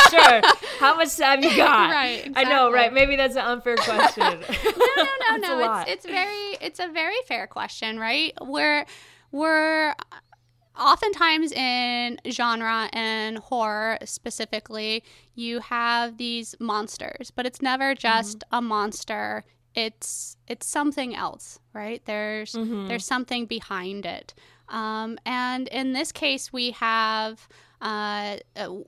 sure. 0.09 0.41
How 0.79 0.95
much 0.95 1.15
time 1.15 1.43
you 1.43 1.55
got? 1.55 1.91
right. 1.91 2.25
Exactly. 2.25 2.45
I 2.45 2.49
know, 2.49 2.71
right? 2.71 2.93
Maybe 2.93 3.15
that's 3.15 3.35
an 3.35 3.45
unfair 3.45 3.75
question. 3.75 4.39
no, 4.39 5.03
no, 5.03 5.37
no, 5.37 5.59
no. 5.59 5.79
It's, 5.81 5.91
it's 5.91 6.05
very, 6.05 6.57
it's 6.61 6.79
a 6.79 6.87
very 6.87 7.15
fair 7.27 7.47
question, 7.47 7.99
right? 7.99 8.33
We're, 8.41 8.85
we're 9.31 9.95
oftentimes 10.79 11.51
in 11.51 12.19
genre 12.29 12.89
and 12.93 13.37
horror 13.37 13.97
specifically, 14.05 15.03
you 15.35 15.59
have 15.59 16.17
these 16.17 16.55
monsters, 16.59 17.31
but 17.31 17.45
it's 17.45 17.61
never 17.61 17.95
just 17.95 18.39
mm-hmm. 18.39 18.55
a 18.55 18.61
monster. 18.61 19.43
It's 19.75 20.37
it's 20.47 20.67
something 20.67 21.15
else, 21.15 21.59
right? 21.73 22.03
There's 22.05 22.53
mm-hmm. 22.53 22.87
there's 22.87 23.05
something 23.05 23.45
behind 23.45 24.05
it. 24.05 24.33
Um, 24.69 25.17
and 25.25 25.67
in 25.67 25.93
this 25.93 26.11
case, 26.11 26.53
we 26.53 26.71
have 26.71 27.47
uh, 27.83 28.37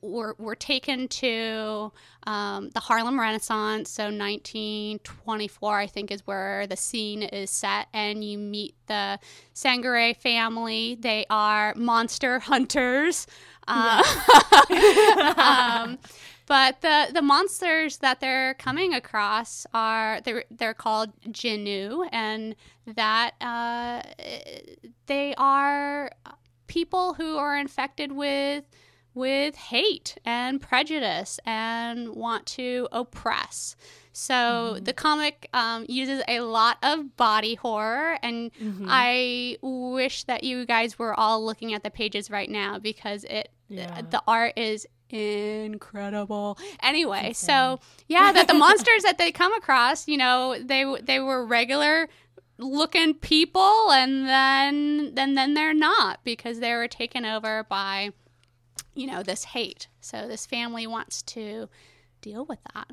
were, 0.02 0.36
were 0.40 0.56
taken 0.56 1.10
to 1.10 1.92
um, 2.26 2.70
the 2.70 2.80
Harlem 2.80 3.20
Renaissance. 3.20 3.90
So 3.90 4.06
1924, 4.06 5.78
I 5.78 5.86
think, 5.86 6.12
is 6.12 6.26
where 6.26 6.66
the 6.66 6.78
scene 6.78 7.22
is 7.22 7.50
set, 7.50 7.88
and 7.94 8.24
you 8.24 8.38
meet 8.38 8.74
the 8.88 9.20
Sangare 9.54 10.16
family. 10.16 10.98
They 11.00 11.26
are 11.30 11.76
monster 11.76 12.40
hunters. 12.52 13.28
Uh, 13.68 14.02
um, 15.38 16.00
but 16.48 16.80
the 16.82 17.08
the 17.12 17.22
monsters 17.22 17.98
that 17.98 18.22
they're 18.22 18.54
coming 18.54 18.94
across 18.94 19.66
are 19.74 20.22
they're 20.22 20.46
they're 20.52 20.76
called 20.76 21.12
Jinoo, 21.28 22.08
and 22.14 22.56
that 22.86 23.32
uh, 23.42 24.04
they 25.08 25.34
are 25.38 26.12
people 26.68 27.16
who 27.16 27.38
are 27.38 27.58
infected 27.58 28.12
with 28.12 28.64
with 29.16 29.56
hate 29.56 30.18
and 30.26 30.62
prejudice 30.62 31.40
and 31.46 32.10
want 32.10 32.46
to 32.46 32.88
oppress. 32.92 33.76
So 34.12 34.34
mm-hmm. 34.34 34.84
the 34.84 34.94
comic 34.94 35.50
um, 35.54 35.86
uses 35.90 36.22
a 36.28 36.42
lot 36.42 36.78
of 36.84 37.18
body 37.18 37.56
horror, 37.56 38.18
and 38.22 38.54
mm-hmm. 38.54 38.86
I 38.88 39.58
wish 39.62 40.26
that 40.26 40.44
you 40.44 40.66
guys 40.66 41.00
were 41.00 41.18
all 41.20 41.44
looking 41.44 41.74
at 41.74 41.84
the 41.84 41.90
pages 41.90 42.30
right 42.30 42.50
now 42.50 42.78
because 42.78 43.24
it 43.24 43.50
yeah. 43.68 44.02
the 44.10 44.22
art 44.28 44.54
is 44.58 44.86
incredible. 45.10 46.58
Anyway, 46.82 47.34
so 47.34 47.80
yeah, 48.08 48.32
that 48.32 48.48
the 48.48 48.54
monsters 48.66 49.04
that 49.04 49.18
they 49.18 49.32
come 49.32 49.54
across, 49.54 50.08
you 50.08 50.18
know, 50.18 50.58
they 50.62 50.86
they 51.02 51.20
were 51.20 51.46
regular 51.46 52.08
looking 52.58 53.14
people 53.14 53.92
and 53.92 54.26
then 54.28 55.14
then 55.14 55.36
then 55.36 55.56
they're 55.56 55.74
not 55.74 56.24
because 56.24 56.62
they 56.62 56.74
were 56.74 56.88
taken 56.88 57.26
over 57.26 57.66
by 57.66 58.10
you 58.96 59.08
know, 59.08 59.22
this 59.22 59.44
hate. 59.44 59.88
So 60.02 60.28
this 60.28 60.46
family 60.46 60.88
wants 60.88 61.22
to 61.24 61.70
deal 62.22 62.46
with 62.46 62.60
that. 62.74 62.90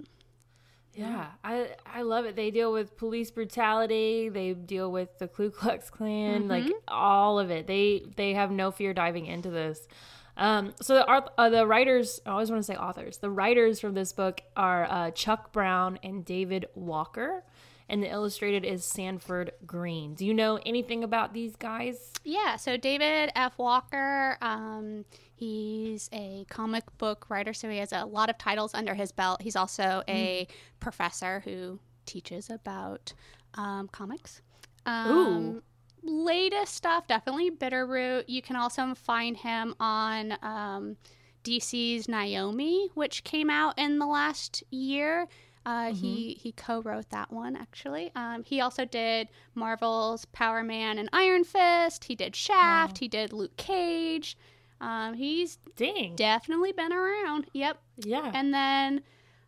Yeah, 0.94 1.28
I 1.42 1.68
I 1.87 2.02
love 2.02 2.26
it. 2.26 2.37
They 2.37 2.50
deal 2.50 2.71
with 2.71 2.99
police 2.99 3.30
brutality. 3.30 4.28
They 4.28 4.52
deal 4.52 4.92
with 4.92 5.18
the 5.18 5.26
Ku 5.26 5.50
Klux 5.50 5.88
Klan, 5.88 6.40
mm-hmm. 6.40 6.50
like 6.50 6.71
all 6.87 7.38
of 7.38 7.50
it. 7.50 7.66
They 7.66 8.04
they 8.16 8.35
have 8.35 8.50
no 8.50 8.71
fear 8.71 8.92
diving 8.92 9.26
into 9.26 9.49
this. 9.49 9.88
Um, 10.37 10.75
so 10.82 10.94
the 10.94 11.06
uh, 11.09 11.49
the 11.49 11.66
writers, 11.66 12.21
I 12.26 12.30
always 12.30 12.50
want 12.50 12.61
to 12.61 12.66
say 12.66 12.76
authors. 12.76 13.18
The 13.18 13.30
writers 13.30 13.80
from 13.80 13.94
this 13.94 14.12
book 14.12 14.42
are 14.54 14.85
uh, 14.85 15.11
Chuck 15.12 15.52
Brown 15.52 15.99
and 16.02 16.26
David 16.26 16.66
Walker 16.75 17.44
and 17.92 18.02
the 18.02 18.11
illustrated 18.11 18.64
is 18.64 18.87
Sanford 18.87 19.52
Greene. 19.66 20.14
Do 20.14 20.25
you 20.25 20.32
know 20.32 20.59
anything 20.64 21.04
about 21.04 21.35
these 21.35 21.56
guys? 21.56 22.12
Yeah, 22.25 22.56
so 22.56 22.78
David 22.78 23.30
F. 23.37 23.59
Walker, 23.59 24.38
um, 24.40 25.04
he's 25.42 26.08
a 26.12 26.46
comic 26.49 26.84
book 26.99 27.26
writer, 27.28 27.52
so 27.52 27.68
he 27.68 27.78
has 27.78 27.92
a 27.92 28.04
lot 28.04 28.30
of 28.30 28.38
titles 28.38 28.75
under 28.75 28.94
his 28.94 29.11
belt. 29.11 29.42
He's 29.42 29.56
also 29.56 30.04
a 30.06 30.46
mm. 30.46 30.54
professor 30.78 31.40
who 31.44 31.80
teaches 32.06 32.49
about 32.49 33.12
um, 33.54 33.88
comics. 33.88 34.40
Um, 34.87 35.11
Ooh. 35.11 35.62
Latest 36.04 36.75
stuff, 36.75 37.08
definitely 37.08 37.50
Bitter 37.50 37.84
Root. 37.87 38.28
You 38.28 38.40
can 38.40 38.54
also 38.54 38.94
find 38.94 39.37
him 39.37 39.75
on 39.80 40.38
um, 40.42 40.96
DC's 41.42 42.08
Naomi, 42.08 42.90
which 42.94 43.25
came 43.25 43.50
out 43.50 43.75
in 43.78 43.99
the 43.99 44.06
last 44.06 44.62
year. 44.70 45.26
Uh, 45.66 45.87
mm-hmm. 45.87 45.94
He 45.94 46.38
he 46.40 46.52
co-wrote 46.52 47.11
that 47.11 47.32
one 47.32 47.56
actually. 47.56 48.11
Um, 48.16 48.42
he 48.44 48.61
also 48.61 48.84
did 48.84 49.28
Marvel's 49.54 50.25
Power 50.26 50.62
Man 50.64 50.99
and 50.99 51.08
Iron 51.12 51.44
Fist. 51.44 52.04
He 52.04 52.16
did 52.16 52.34
Shaft. 52.34 52.96
Wow. 52.96 52.99
He 53.00 53.08
did 53.08 53.32
Luke 53.32 53.56
Cage. 53.56 54.37
Um, 54.83 55.15
he's 55.15 55.59
dang 55.77 56.17
definitely 56.17 56.73
been 56.73 56.93
around. 56.93 57.47
Yep. 57.53 57.79
Yeah. 57.99 58.33
And 58.35 58.53
then 58.53 59.03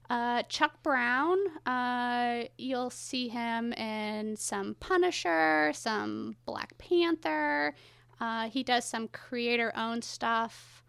uh, 0.09 0.45
Chuck 0.45 0.81
Brown, 0.83 1.39
uh, 1.67 2.45
you'll 2.57 2.91
see 2.91 3.29
him 3.29 3.73
in 3.73 4.37
some 4.37 4.77
Punisher, 4.79 5.73
some 5.75 6.37
Black 6.47 6.79
Panther. 6.79 7.75
Uh, 8.21 8.49
he 8.49 8.63
does 8.63 8.85
some 8.85 9.09
creator-owned 9.09 10.05
stuff. 10.05 10.85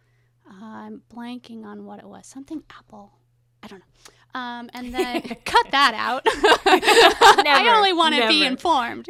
Uh, 0.47 0.63
I'm 0.63 1.01
blanking 1.11 1.65
on 1.65 1.85
what 1.85 1.97
it 1.97 2.05
was. 2.05 2.27
Something 2.27 2.63
Apple. 2.69 3.13
I 3.63 3.67
don't 3.67 3.79
know. 3.79 4.39
Um, 4.39 4.69
and 4.73 4.93
then 4.93 5.21
cut 5.45 5.71
that 5.71 5.93
out. 5.95 6.23
I 7.53 7.75
only 7.75 7.93
want 7.93 8.15
to 8.15 8.27
be 8.27 8.43
informed. 8.45 9.07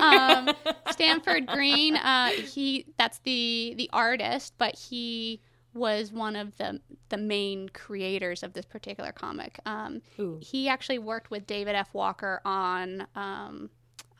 Um, 0.00 0.50
Sanford 0.96 1.46
Greene, 1.46 1.96
uh, 1.96 2.28
he 2.30 2.86
that's 2.98 3.18
the 3.20 3.74
the 3.76 3.90
artist, 3.92 4.54
but 4.58 4.76
he 4.76 5.40
was 5.74 6.12
one 6.12 6.36
of 6.36 6.56
the 6.56 6.80
the 7.08 7.16
main 7.16 7.68
creators 7.68 8.42
of 8.42 8.52
this 8.52 8.64
particular 8.64 9.12
comic. 9.12 9.58
Um, 9.66 10.02
he 10.40 10.68
actually 10.68 10.98
worked 10.98 11.30
with 11.30 11.46
David 11.46 11.74
F. 11.74 11.92
Walker 11.92 12.40
on 12.44 13.06
um, 13.14 13.70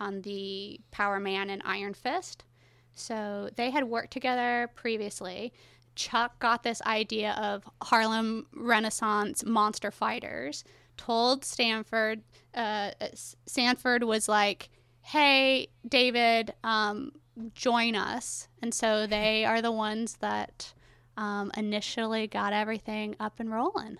on 0.00 0.23
the 0.23 0.80
Power 0.90 1.21
Man 1.21 1.50
and 1.50 1.62
Iron 1.64 1.94
Fist. 1.94 2.44
So 2.94 3.50
they 3.56 3.71
had 3.71 3.85
worked 3.85 4.12
together 4.12 4.71
previously. 4.75 5.52
Chuck 5.97 6.38
got 6.40 6.62
this 6.64 6.83
idea 6.83 7.33
of 7.33 7.68
Harlem 7.83 8.47
Renaissance 8.52 9.44
monster 9.44 9.90
fighters, 9.90 10.64
told 10.96 11.44
Stanford, 11.44 12.22
uh, 12.54 12.90
Sanford 13.46 14.04
was 14.04 14.28
like, 14.28 14.70
hey, 15.02 15.68
David, 15.86 16.54
um, 16.62 17.12
join 17.54 17.94
us. 17.94 18.48
And 18.62 18.72
so 18.72 19.06
they 19.06 19.44
are 19.44 19.60
the 19.60 19.72
ones 19.72 20.16
that 20.20 20.72
um, 21.16 21.50
initially 21.56 22.26
got 22.26 22.52
everything 22.52 23.16
up 23.20 23.40
and 23.40 23.52
rolling. 23.52 23.98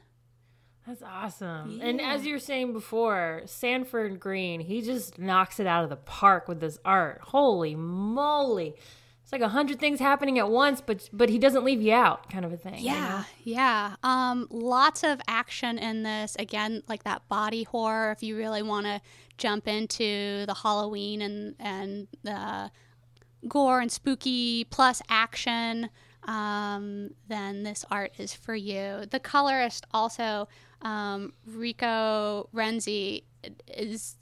That's 0.87 1.03
awesome. 1.03 1.79
Yeah. 1.79 1.87
And 1.87 2.01
as 2.01 2.27
you 2.27 2.35
were 2.35 2.39
saying 2.39 2.73
before, 2.75 3.43
Sanford 3.47 4.21
Greene, 4.21 4.61
he 4.61 4.83
just 4.83 5.19
knocks 5.19 5.59
it 5.59 5.67
out 5.67 5.85
of 5.85 5.91
the 5.91 5.97
park 5.97 6.47
with 6.47 6.61
this 6.61 6.79
art. 6.85 7.21
Holy 7.23 7.75
moly. 7.75 8.75
It's 9.25 9.33
like 9.33 9.41
a 9.41 9.49
hundred 9.49 9.81
things 9.81 10.01
happening 10.01 10.39
at 10.39 10.51
once, 10.51 10.83
but 10.83 11.09
but 11.11 11.31
he 11.31 11.39
doesn't 11.39 11.65
leave 11.65 11.81
you 11.81 11.95
out, 11.95 12.29
kind 12.29 12.45
of 12.45 12.53
a 12.53 12.59
thing. 12.59 12.77
Yeah, 12.79 13.25
you 13.43 13.55
know? 13.55 13.59
yeah. 13.59 13.97
Um, 14.03 14.47
lots 14.51 15.03
of 15.03 15.19
action 15.27 15.79
in 15.79 16.03
this. 16.03 16.37
Again, 16.39 16.83
like 16.89 17.05
that 17.05 17.27
body 17.27 17.63
horror. 17.63 18.13
If 18.13 18.23
you 18.23 18.37
really 18.37 18.63
want 18.63 18.85
to 18.85 19.01
jump 19.39 19.67
into 19.67 20.45
the 20.45 20.53
Halloween 20.53 21.23
and 21.23 21.55
and 21.59 22.07
the 22.23 22.71
gore 23.49 23.81
and 23.81 23.91
spooky 23.91 24.65
plus 24.65 25.01
action, 25.09 25.89
um, 26.25 27.09
then 27.27 27.63
this 27.63 27.83
art 27.91 28.13
is 28.19 28.35
for 28.35 28.55
you. 28.55 29.07
The 29.11 29.21
colorist 29.21 29.87
also 29.95 30.49
um, 30.83 31.33
Rico 31.47 32.51
Renzi 32.55 33.23
is 33.75 34.17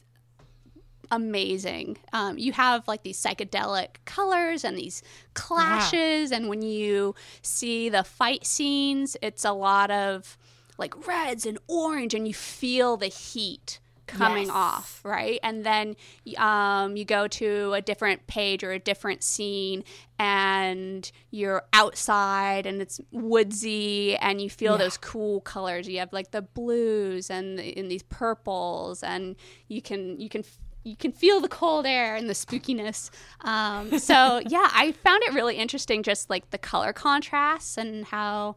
amazing. 1.12 1.98
Um, 2.12 2.38
you 2.38 2.52
have 2.52 2.88
like 2.88 3.04
these 3.04 3.22
psychedelic 3.22 3.96
colors 4.06 4.64
and 4.64 4.76
these 4.76 5.02
clashes, 5.34 6.30
yeah. 6.30 6.36
and 6.36 6.48
when 6.48 6.62
you 6.62 7.14
see 7.42 7.88
the 7.88 8.02
fight 8.02 8.44
scenes, 8.44 9.16
it's 9.22 9.44
a 9.44 9.52
lot 9.52 9.92
of 9.92 10.36
like 10.78 11.06
reds 11.06 11.46
and 11.46 11.58
orange, 11.68 12.14
and 12.14 12.26
you 12.26 12.34
feel 12.34 12.96
the 12.96 13.06
heat 13.06 13.78
coming 14.06 14.46
yes. 14.46 14.54
off, 14.54 15.00
right? 15.04 15.38
And 15.42 15.64
then 15.64 15.96
um, 16.36 16.96
you 16.96 17.04
go 17.04 17.28
to 17.28 17.72
a 17.74 17.80
different 17.80 18.26
page 18.26 18.64
or 18.64 18.72
a 18.72 18.78
different 18.78 19.22
scene, 19.22 19.84
and 20.18 21.10
you're 21.30 21.64
outside 21.74 22.66
and 22.66 22.80
it's 22.80 23.00
woodsy, 23.10 24.16
and 24.16 24.40
you 24.40 24.48
feel 24.48 24.72
yeah. 24.72 24.78
those 24.78 24.96
cool 24.96 25.42
colors. 25.42 25.86
You 25.86 25.98
have 25.98 26.12
like 26.12 26.30
the 26.30 26.42
blues 26.42 27.30
and 27.30 27.60
in 27.60 27.88
these 27.88 28.02
purples, 28.04 29.02
and 29.02 29.36
you 29.68 29.82
can 29.82 30.18
you 30.18 30.30
can 30.30 30.42
you 30.84 30.96
can 30.96 31.12
feel 31.12 31.40
the 31.40 31.48
cold 31.48 31.86
air 31.86 32.16
and 32.16 32.28
the 32.28 32.34
spookiness. 32.34 33.10
Um, 33.42 33.98
so 33.98 34.40
yeah, 34.48 34.68
I 34.72 34.92
found 35.04 35.22
it 35.24 35.34
really 35.34 35.56
interesting, 35.56 36.02
just 36.02 36.30
like 36.30 36.50
the 36.50 36.58
color 36.58 36.92
contrasts 36.92 37.76
and 37.76 38.04
how 38.04 38.56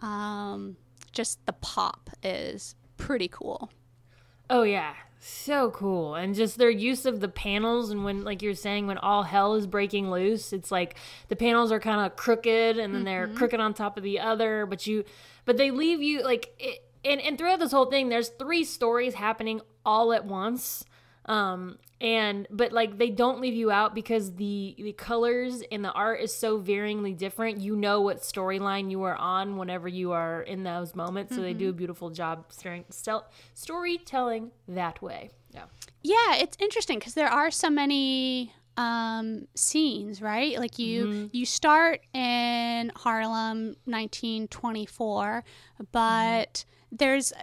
um, 0.00 0.76
just 1.12 1.44
the 1.46 1.52
pop 1.52 2.10
is 2.22 2.74
pretty 2.96 3.28
cool. 3.28 3.70
Oh 4.48 4.62
yeah, 4.62 4.94
so 5.18 5.70
cool. 5.70 6.14
And 6.14 6.34
just 6.34 6.56
their 6.56 6.70
use 6.70 7.04
of 7.04 7.20
the 7.20 7.28
panels 7.28 7.90
and 7.90 8.04
when 8.04 8.24
like 8.24 8.42
you're 8.42 8.54
saying 8.54 8.86
when 8.86 8.98
all 8.98 9.24
hell 9.24 9.54
is 9.54 9.66
breaking 9.66 10.10
loose, 10.10 10.52
it's 10.52 10.70
like 10.70 10.96
the 11.28 11.36
panels 11.36 11.72
are 11.72 11.80
kind 11.80 12.06
of 12.06 12.16
crooked 12.16 12.78
and 12.78 12.94
then 12.94 13.00
mm-hmm. 13.00 13.04
they're 13.04 13.28
crooked 13.28 13.60
on 13.60 13.74
top 13.74 13.96
of 13.96 14.02
the 14.02 14.20
other, 14.20 14.66
but 14.66 14.86
you 14.86 15.04
but 15.44 15.56
they 15.56 15.70
leave 15.70 16.02
you 16.02 16.22
like 16.22 16.54
it, 16.58 16.84
and 17.04 17.20
and 17.20 17.38
throughout 17.38 17.58
this 17.58 17.72
whole 17.72 17.86
thing 17.86 18.08
there's 18.08 18.28
three 18.28 18.64
stories 18.64 19.14
happening 19.14 19.60
all 19.84 20.12
at 20.12 20.24
once 20.24 20.84
um 21.26 21.78
and 22.00 22.46
but 22.50 22.72
like 22.72 22.98
they 22.98 23.10
don't 23.10 23.40
leave 23.40 23.54
you 23.54 23.70
out 23.70 23.94
because 23.94 24.34
the 24.34 24.74
the 24.78 24.92
colors 24.92 25.62
and 25.72 25.84
the 25.84 25.92
art 25.92 26.20
is 26.20 26.34
so 26.34 26.60
varyingly 26.60 27.16
different 27.16 27.60
you 27.60 27.74
know 27.74 28.00
what 28.00 28.18
storyline 28.20 28.90
you 28.90 29.02
are 29.02 29.16
on 29.16 29.56
whenever 29.56 29.88
you 29.88 30.12
are 30.12 30.42
in 30.42 30.62
those 30.62 30.94
moments 30.94 31.32
so 31.34 31.36
mm-hmm. 31.36 31.44
they 31.44 31.54
do 31.54 31.66
a 31.66 31.68
mm-hmm. 31.70 31.78
beautiful 31.78 32.10
job 32.10 32.44
staring 32.50 32.84
storytelling 33.54 34.50
that 34.68 35.00
way 35.00 35.30
yeah 35.54 35.64
yeah 36.02 36.36
it's 36.36 36.56
interesting 36.60 36.98
because 36.98 37.14
there 37.14 37.28
are 37.28 37.50
so 37.50 37.70
many 37.70 38.52
um, 38.76 39.48
scenes, 39.54 40.20
right? 40.20 40.58
Like 40.58 40.78
you 40.78 41.06
mm-hmm. 41.06 41.26
you 41.32 41.46
start 41.46 42.00
in 42.12 42.92
Harlem 42.94 43.76
1924, 43.84 45.44
but 45.92 45.98
mm-hmm. 45.98 46.75
There's 46.98 47.32
uh, 47.32 47.42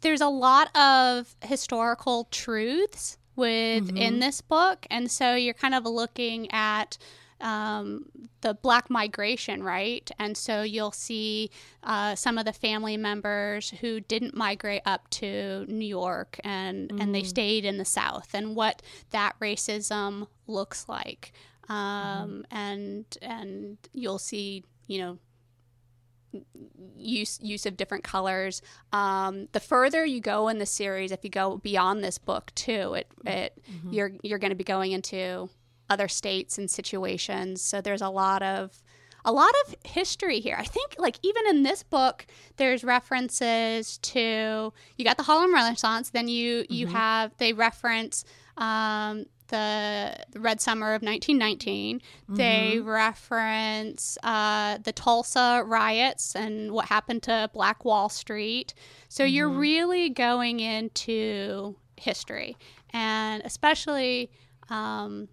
there's 0.00 0.20
a 0.20 0.28
lot 0.28 0.74
of 0.76 1.34
historical 1.42 2.28
truths 2.30 3.18
within 3.36 3.84
mm-hmm. 3.86 4.18
this 4.20 4.40
book. 4.40 4.86
And 4.90 5.10
so 5.10 5.34
you're 5.34 5.54
kind 5.54 5.74
of 5.74 5.84
looking 5.84 6.50
at 6.52 6.98
um, 7.40 8.06
the 8.40 8.54
black 8.54 8.88
migration, 8.88 9.62
right? 9.62 10.08
And 10.18 10.36
so 10.36 10.62
you'll 10.62 10.92
see 10.92 11.50
uh, 11.82 12.14
some 12.14 12.38
of 12.38 12.44
the 12.44 12.52
family 12.52 12.96
members 12.96 13.70
who 13.80 14.00
didn't 14.00 14.36
migrate 14.36 14.82
up 14.86 15.10
to 15.10 15.66
New 15.68 15.86
York 15.86 16.38
and, 16.44 16.90
mm. 16.90 17.02
and 17.02 17.14
they 17.14 17.22
mm. 17.22 17.26
stayed 17.26 17.64
in 17.64 17.78
the 17.78 17.84
South 17.84 18.28
and 18.34 18.54
what 18.54 18.82
that 19.10 19.34
racism 19.40 20.28
looks 20.46 20.88
like. 20.88 21.32
Um, 21.68 21.76
mm. 21.76 22.44
And 22.50 23.04
and 23.22 23.78
you'll 23.92 24.18
see, 24.18 24.64
you 24.86 24.98
know, 24.98 25.18
use 26.96 27.38
use 27.42 27.66
of 27.66 27.76
different 27.76 28.04
colors. 28.04 28.62
Um, 28.92 29.48
the 29.52 29.60
further 29.60 30.04
you 30.04 30.20
go 30.20 30.48
in 30.48 30.58
the 30.58 30.66
series, 30.66 31.12
if 31.12 31.24
you 31.24 31.30
go 31.30 31.58
beyond 31.58 32.02
this 32.02 32.18
book 32.18 32.52
too, 32.54 32.94
it 32.94 33.10
it 33.26 33.62
mm-hmm. 33.70 33.92
you're 33.92 34.12
you're 34.22 34.38
going 34.38 34.50
to 34.50 34.56
be 34.56 34.64
going 34.64 34.92
into 34.92 35.50
other 35.90 36.08
states 36.08 36.58
and 36.58 36.70
situations. 36.70 37.60
So 37.62 37.80
there's 37.80 38.02
a 38.02 38.08
lot 38.08 38.42
of 38.42 38.82
a 39.24 39.32
lot 39.32 39.52
of 39.66 39.74
history 39.84 40.40
here. 40.40 40.56
I 40.58 40.64
think 40.64 40.96
like 40.98 41.18
even 41.22 41.46
in 41.48 41.62
this 41.62 41.82
book, 41.82 42.26
there's 42.56 42.84
references 42.84 43.98
to 43.98 44.72
you 44.96 45.04
got 45.04 45.16
the 45.16 45.22
Harlem 45.22 45.54
Renaissance. 45.54 46.10
Then 46.10 46.28
you 46.28 46.62
mm-hmm. 46.62 46.72
you 46.72 46.86
have 46.88 47.32
they 47.38 47.52
reference 47.52 48.24
um, 48.56 49.26
the, 49.48 50.16
Red 50.36 50.60
Summer 50.60 50.94
of 50.94 51.02
1919. 51.02 51.98
Mm-hmm. 51.98 52.34
They 52.36 52.80
reference 52.80 54.18
uh, 54.22 54.78
the 54.78 54.92
Tulsa 54.92 55.62
riots 55.66 56.34
and 56.34 56.72
what 56.72 56.86
happened 56.86 57.22
to 57.24 57.50
Black 57.52 57.84
Wall 57.84 58.08
Street. 58.08 58.74
So 59.08 59.24
mm-hmm. 59.24 59.34
you're 59.34 59.48
really 59.48 60.10
going 60.10 60.60
into 60.60 61.76
history, 61.96 62.56
and 62.90 63.42
especially 63.44 64.30
um, 64.68 65.28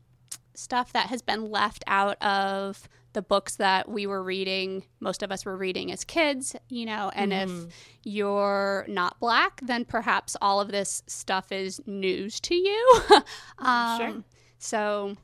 stuff 0.53 0.93
that 0.93 1.07
has 1.07 1.21
been 1.21 1.49
left 1.49 1.83
out 1.87 2.21
of 2.21 2.87
the 3.13 3.21
books 3.21 3.55
that 3.57 3.89
we 3.89 4.07
were 4.07 4.23
reading, 4.23 4.83
most 4.99 5.23
of 5.23 5.31
us 5.31 5.45
were 5.45 5.57
reading 5.57 5.91
as 5.91 6.03
kids, 6.03 6.55
you 6.69 6.85
know, 6.85 7.11
and 7.13 7.31
mm-hmm. 7.31 7.67
if 7.67 7.73
you're 8.03 8.85
not 8.87 9.19
black, 9.19 9.59
then 9.61 9.85
perhaps 9.85 10.37
all 10.41 10.61
of 10.61 10.69
this 10.71 11.03
stuff 11.07 11.51
is 11.51 11.81
news 11.85 12.39
to 12.41 12.55
you. 12.55 13.01
um, 13.59 13.99
sure. 13.99 14.23
So 14.59 15.17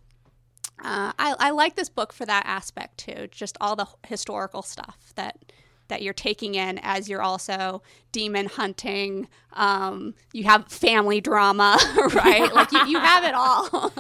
uh, 0.80 1.14
I, 1.18 1.36
I 1.40 1.50
like 1.52 1.76
this 1.76 1.90
book 1.90 2.14
for 2.14 2.26
that 2.26 2.44
aspect 2.46 2.98
too, 3.00 3.28
just 3.32 3.58
all 3.62 3.76
the 3.76 3.88
historical 4.06 4.62
stuff 4.62 5.14
that 5.16 5.38
that 5.88 6.02
you're 6.02 6.14
taking 6.14 6.56
in 6.56 6.80
as 6.84 7.08
you're 7.10 7.22
also 7.22 7.82
demon 8.12 8.48
hunting. 8.48 9.28
Um, 9.54 10.16
you 10.34 10.44
have 10.44 10.68
family 10.68 11.22
drama, 11.22 11.78
right? 12.14 12.54
like 12.54 12.72
you, 12.72 12.86
you 12.88 13.00
have 13.00 13.24
it 13.24 13.34
all. 13.34 13.92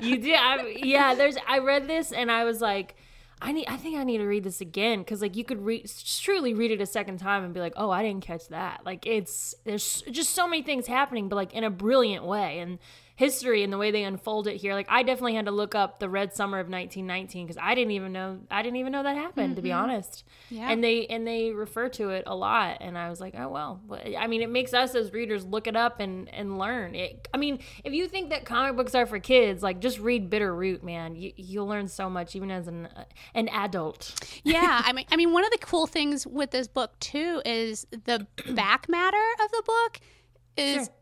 you 0.02 0.18
do. 0.18 0.32
I, 0.32 0.80
yeah, 0.82 1.14
there's. 1.14 1.36
I 1.46 1.58
read 1.58 1.86
this 1.86 2.12
and 2.12 2.30
I 2.30 2.44
was 2.44 2.60
like, 2.60 2.96
I 3.40 3.52
need 3.52 3.66
I 3.68 3.76
think 3.76 3.96
I 3.96 4.04
need 4.04 4.18
to 4.18 4.26
read 4.26 4.44
this 4.44 4.60
again 4.60 5.00
because 5.00 5.22
like 5.22 5.36
you 5.36 5.44
could 5.44 5.64
read 5.64 5.90
truly 6.20 6.54
read 6.54 6.70
it 6.70 6.80
a 6.80 6.86
second 6.86 7.18
time 7.18 7.44
and 7.44 7.54
be 7.54 7.60
like, 7.60 7.74
oh, 7.76 7.90
I 7.90 8.02
didn't 8.02 8.24
catch 8.24 8.48
that. 8.48 8.80
Like 8.84 9.06
it's 9.06 9.54
there's 9.64 10.02
just 10.10 10.34
so 10.34 10.48
many 10.48 10.62
things 10.62 10.86
happening, 10.86 11.28
but 11.28 11.36
like 11.36 11.54
in 11.54 11.64
a 11.64 11.70
brilliant 11.70 12.24
way. 12.24 12.58
And 12.58 12.78
history 13.18 13.64
and 13.64 13.72
the 13.72 13.78
way 13.78 13.90
they 13.90 14.04
unfold 14.04 14.46
it 14.46 14.58
here. 14.58 14.74
Like 14.74 14.86
I 14.88 15.02
definitely 15.02 15.34
had 15.34 15.46
to 15.46 15.50
look 15.50 15.74
up 15.74 15.98
the 15.98 16.08
Red 16.08 16.36
Summer 16.36 16.60
of 16.60 16.68
1919 16.68 17.48
because 17.48 17.60
I 17.60 17.74
didn't 17.74 17.90
even 17.90 18.12
know 18.12 18.38
I 18.48 18.62
didn't 18.62 18.76
even 18.76 18.92
know 18.92 19.02
that 19.02 19.16
happened 19.16 19.48
mm-hmm. 19.48 19.56
to 19.56 19.62
be 19.62 19.72
honest. 19.72 20.22
Yeah. 20.50 20.70
And 20.70 20.84
they 20.84 21.04
and 21.06 21.26
they 21.26 21.50
refer 21.50 21.88
to 21.90 22.10
it 22.10 22.22
a 22.28 22.36
lot, 22.36 22.78
and 22.80 22.96
I 22.96 23.10
was 23.10 23.20
like, 23.20 23.34
oh 23.36 23.48
well. 23.48 23.80
I 24.16 24.28
mean, 24.28 24.40
it 24.40 24.48
makes 24.48 24.72
us 24.72 24.94
as 24.94 25.12
readers 25.12 25.44
look 25.44 25.66
it 25.66 25.74
up 25.74 25.98
and 25.98 26.32
and 26.32 26.60
learn. 26.60 26.94
It. 26.94 27.26
I 27.34 27.38
mean, 27.38 27.58
if 27.82 27.92
you 27.92 28.06
think 28.06 28.30
that 28.30 28.44
comic 28.44 28.76
books 28.76 28.94
are 28.94 29.04
for 29.04 29.18
kids, 29.18 29.64
like 29.64 29.80
just 29.80 29.98
read 29.98 30.30
Bitter 30.30 30.54
Root, 30.54 30.84
man. 30.84 31.16
You 31.16 31.32
you'll 31.34 31.66
learn 31.66 31.88
so 31.88 32.08
much 32.08 32.36
even 32.36 32.52
as 32.52 32.68
an 32.68 32.88
an 33.34 33.48
adult. 33.48 34.14
yeah, 34.44 34.80
I 34.86 34.92
mean, 34.92 35.06
I 35.10 35.16
mean, 35.16 35.32
one 35.32 35.44
of 35.44 35.50
the 35.50 35.58
cool 35.58 35.88
things 35.88 36.24
with 36.24 36.52
this 36.52 36.68
book 36.68 36.96
too 37.00 37.42
is 37.44 37.84
the 37.90 38.28
back 38.54 38.88
matter 38.88 39.24
of 39.44 39.50
the 39.50 39.62
book 39.66 39.98
is 40.56 40.84
sure 40.84 40.94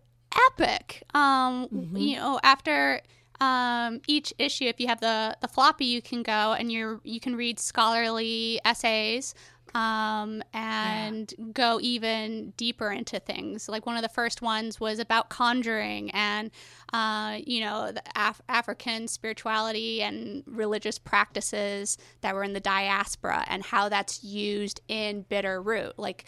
epic. 0.48 1.02
Um, 1.14 1.68
mm-hmm. 1.68 1.96
You 1.96 2.16
know, 2.16 2.40
after 2.42 3.00
um, 3.40 4.00
each 4.06 4.32
issue, 4.38 4.64
if 4.64 4.80
you 4.80 4.88
have 4.88 5.00
the 5.00 5.36
the 5.40 5.48
floppy, 5.48 5.86
you 5.86 6.02
can 6.02 6.22
go 6.22 6.52
and 6.52 6.70
you 6.70 7.00
you 7.04 7.20
can 7.20 7.36
read 7.36 7.58
scholarly 7.58 8.60
essays 8.64 9.34
um, 9.76 10.42
and 10.54 11.34
yeah. 11.36 11.44
go 11.52 11.78
even 11.82 12.54
deeper 12.56 12.90
into 12.90 13.20
things. 13.20 13.68
Like 13.68 13.84
one 13.84 13.96
of 13.96 14.02
the 14.02 14.08
first 14.08 14.40
ones 14.40 14.80
was 14.80 14.98
about 14.98 15.28
conjuring 15.28 16.10
and, 16.12 16.50
uh, 16.94 17.38
you 17.44 17.60
know, 17.60 17.92
the 17.92 18.02
Af- 18.16 18.40
African 18.48 19.06
spirituality 19.06 20.02
and 20.02 20.42
religious 20.46 20.98
practices 20.98 21.98
that 22.22 22.34
were 22.34 22.42
in 22.42 22.54
the 22.54 22.60
diaspora 22.60 23.44
and 23.48 23.62
how 23.62 23.90
that's 23.90 24.24
used 24.24 24.80
in 24.88 25.22
Bitter 25.28 25.60
Root. 25.60 25.98
Like 25.98 26.24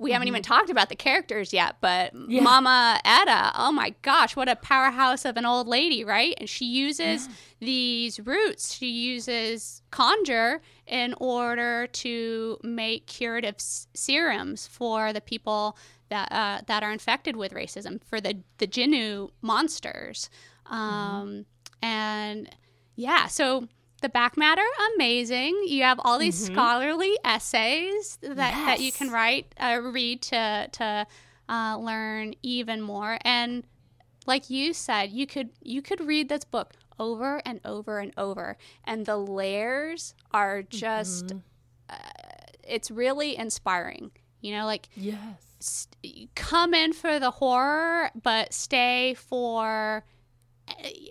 we 0.00 0.08
mm-hmm. 0.08 0.14
haven't 0.14 0.28
even 0.28 0.42
mm-hmm. 0.42 0.52
talked 0.52 0.70
about 0.70 0.88
the 0.88 0.96
characters 0.96 1.52
yet, 1.52 1.76
but 1.82 2.12
yeah. 2.26 2.40
Mama 2.40 3.00
Etta, 3.04 3.52
oh 3.54 3.70
my 3.70 3.94
gosh, 4.00 4.34
what 4.34 4.48
a 4.48 4.56
powerhouse 4.56 5.26
of 5.26 5.36
an 5.36 5.44
old 5.44 5.68
lady, 5.68 6.04
right? 6.04 6.34
And 6.38 6.48
she 6.48 6.64
uses 6.64 7.26
yeah. 7.26 7.34
these 7.60 8.18
roots. 8.18 8.74
She 8.74 8.88
uses 8.88 9.82
conjure 9.90 10.62
in 10.86 11.14
order 11.20 11.86
to 11.86 12.58
make 12.62 13.06
curative 13.06 13.56
s- 13.56 13.88
serums 13.92 14.66
for 14.66 15.12
the 15.12 15.20
people 15.20 15.76
that 16.08 16.32
uh, 16.32 16.62
that 16.66 16.82
are 16.82 16.90
infected 16.90 17.36
with 17.36 17.52
racism 17.52 18.02
for 18.02 18.22
the 18.22 18.38
the 18.56 18.66
Jinoo 18.66 19.30
monsters. 19.42 20.30
Um, 20.64 20.80
mm-hmm. 20.80 21.40
And 21.82 22.48
yeah, 22.96 23.26
so 23.26 23.68
the 24.00 24.08
back 24.08 24.36
matter 24.36 24.64
amazing. 24.94 25.64
You 25.66 25.82
have 25.82 26.00
all 26.04 26.18
these 26.18 26.42
mm-hmm. 26.44 26.54
scholarly 26.54 27.18
essays 27.24 28.18
that, 28.22 28.36
yes. 28.36 28.66
that 28.66 28.80
you 28.80 28.92
can 28.92 29.10
write, 29.10 29.54
uh, 29.58 29.80
read 29.82 30.22
to 30.22 30.68
to 30.72 31.06
uh, 31.48 31.76
learn 31.78 32.34
even 32.42 32.80
more. 32.80 33.18
And 33.22 33.64
like 34.26 34.50
you 34.50 34.72
said, 34.72 35.10
you 35.10 35.26
could 35.26 35.50
you 35.62 35.82
could 35.82 36.00
read 36.00 36.28
this 36.28 36.44
book 36.44 36.74
over 36.98 37.40
and 37.44 37.60
over 37.64 37.98
and 37.98 38.12
over, 38.16 38.56
and 38.84 39.06
the 39.06 39.16
layers 39.16 40.14
are 40.32 40.62
just. 40.62 41.26
Mm-hmm. 41.26 41.38
Uh, 41.88 41.96
it's 42.62 42.90
really 42.90 43.36
inspiring. 43.36 44.12
You 44.40 44.56
know, 44.56 44.64
like 44.64 44.88
yes, 44.94 45.18
st- 45.58 46.34
come 46.34 46.72
in 46.72 46.92
for 46.92 47.18
the 47.18 47.30
horror, 47.30 48.10
but 48.22 48.54
stay 48.54 49.14
for 49.14 50.04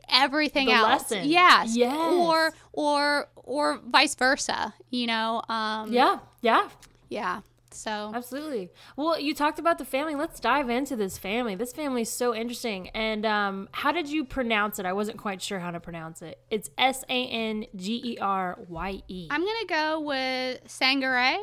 everything 0.10 0.68
the 0.68 0.74
else. 0.74 1.12
Lesson. 1.12 1.30
Yes. 1.30 1.76
Yes. 1.76 2.14
Or 2.14 2.54
or 2.74 3.28
or 3.36 3.80
vice 3.86 4.16
versa. 4.16 4.74
You 4.90 5.08
know. 5.08 5.42
Um, 5.50 5.92
yeah. 5.92 6.20
Yeah. 6.42 6.70
Yeah. 7.10 7.42
So 7.72 8.12
absolutely. 8.14 8.70
Well, 8.96 9.20
you 9.20 9.36
talked 9.36 9.60
about 9.60 9.78
the 9.78 9.86
family. 9.86 10.16
Let's 10.16 10.40
dive 10.40 10.70
into 10.70 10.96
this 10.96 11.18
family. 11.18 11.56
This 11.56 11.72
family 11.72 12.02
is 12.02 12.10
so 12.10 12.34
interesting. 12.34 12.90
And 12.90 13.26
um, 13.26 13.70
how 13.72 13.92
did 13.92 14.10
you 14.10 14.26
pronounce 14.26 14.80
it? 14.80 14.86
I 14.86 14.94
wasn't 14.94 15.18
quite 15.18 15.42
sure 15.42 15.60
how 15.60 15.72
to 15.72 15.80
pronounce 15.80 16.22
it. 16.22 16.40
It's 16.50 16.70
S 16.78 17.04
A 17.10 17.28
N 17.28 17.66
G 17.76 18.02
E 18.04 18.18
R 18.20 18.58
Y 18.68 19.04
E. 19.08 19.28
I'm 19.30 19.42
gonna 19.42 19.66
go 19.68 20.00
with 20.00 20.64
Sangaré. 20.68 21.38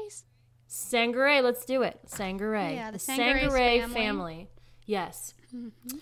Sangaré. 0.68 1.42
Let's 1.42 1.64
do 1.64 1.82
it. 1.82 2.00
Sangaré. 2.08 2.74
Yeah, 2.74 2.90
the, 2.90 2.98
the 2.98 3.04
Sangaré 3.04 3.80
family. 3.80 3.94
family. 3.94 4.48
Yes. 4.84 5.34
Mm-hmm. 5.54 5.98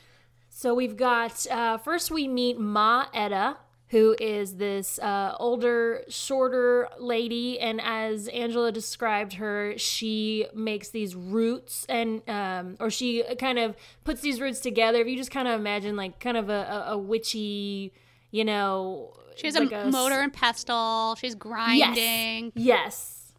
So 0.64 0.72
we've 0.72 0.96
got 0.96 1.46
uh, 1.50 1.77
first 1.77 2.11
we 2.11 2.27
meet 2.27 2.59
Ma 2.59 3.05
Etta, 3.12 3.59
who 3.88 4.16
is 4.18 4.57
this 4.57 4.98
uh, 4.98 5.35
older, 5.38 6.05
shorter 6.09 6.88
lady. 6.98 7.61
And 7.61 7.83
as 7.83 8.29
Angela 8.29 8.72
described 8.72 9.35
her, 9.35 9.74
she 9.77 10.46
makes 10.55 10.88
these 10.88 11.14
roots 11.14 11.85
and, 11.87 12.27
um, 12.31 12.79
or 12.81 12.88
she 12.88 13.24
kind 13.38 13.59
of 13.59 13.77
puts 14.05 14.22
these 14.22 14.40
roots 14.40 14.61
together. 14.61 15.03
If 15.03 15.07
you 15.07 15.18
just 15.18 15.31
kind 15.31 15.46
of 15.48 15.61
imagine 15.61 15.96
like 15.96 16.18
kind 16.18 16.38
of 16.38 16.48
a, 16.48 16.87
a, 16.88 16.92
a 16.92 16.98
witchy, 16.98 17.92
you 18.31 18.46
know. 18.46 19.12
She 19.37 19.46
has 19.46 19.57
like 19.57 19.70
a, 19.70 19.83
a, 19.83 19.90
mortar 19.90 20.20
and 20.20 20.33
pestle. 20.33 21.14
She's 21.16 21.35
grinding. 21.35 22.53
Yes. 22.55 22.55
yes. 22.55 23.33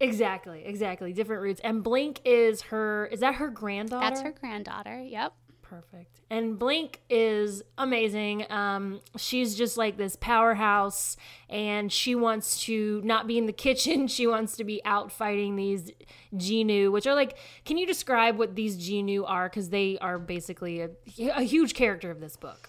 Exactly, 0.00 0.64
exactly. 0.64 1.12
Different 1.12 1.42
roots. 1.42 1.60
And 1.62 1.84
Blink 1.84 2.18
is 2.24 2.62
her, 2.62 3.06
is 3.12 3.20
that 3.20 3.36
her 3.36 3.50
granddaughter? 3.50 4.04
That's 4.04 4.22
her 4.22 4.32
granddaughter, 4.32 5.00
yep. 5.00 5.32
Perfect. 5.72 6.20
And 6.28 6.58
Blink 6.58 7.00
is 7.08 7.62
amazing. 7.78 8.44
Um, 8.52 9.00
she's 9.16 9.54
just 9.54 9.78
like 9.78 9.96
this 9.96 10.16
powerhouse, 10.16 11.16
and 11.48 11.90
she 11.90 12.14
wants 12.14 12.60
to 12.64 13.00
not 13.02 13.26
be 13.26 13.38
in 13.38 13.46
the 13.46 13.52
kitchen. 13.54 14.06
She 14.06 14.26
wants 14.26 14.54
to 14.58 14.64
be 14.64 14.82
out 14.84 15.10
fighting 15.10 15.56
these 15.56 15.90
Jinoo, 16.34 16.92
which 16.92 17.06
are 17.06 17.14
like, 17.14 17.38
can 17.64 17.78
you 17.78 17.86
describe 17.86 18.36
what 18.36 18.54
these 18.54 18.76
Jinoo 18.76 19.24
are? 19.26 19.48
Because 19.48 19.70
they 19.70 19.96
are 20.02 20.18
basically 20.18 20.82
a, 20.82 20.90
a 21.34 21.42
huge 21.42 21.72
character 21.72 22.10
of 22.10 22.20
this 22.20 22.36
book. 22.36 22.68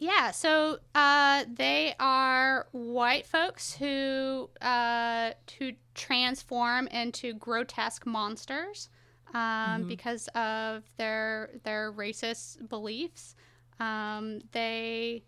Yeah, 0.00 0.32
so 0.32 0.78
uh, 0.92 1.44
they 1.54 1.94
are 2.00 2.66
white 2.72 3.26
folks 3.26 3.74
who 3.74 4.50
uh, 4.60 5.34
to 5.46 5.74
transform 5.94 6.88
into 6.88 7.32
grotesque 7.32 8.06
monsters 8.06 8.88
um, 9.34 9.40
mm-hmm. 9.40 9.88
because 9.88 10.28
of 10.28 10.84
their 10.96 11.50
their 11.64 11.92
racist 11.92 12.68
beliefs. 12.68 13.34
Um, 13.78 14.40
they 14.52 15.22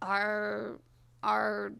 are 0.00 0.78
are 1.22 1.72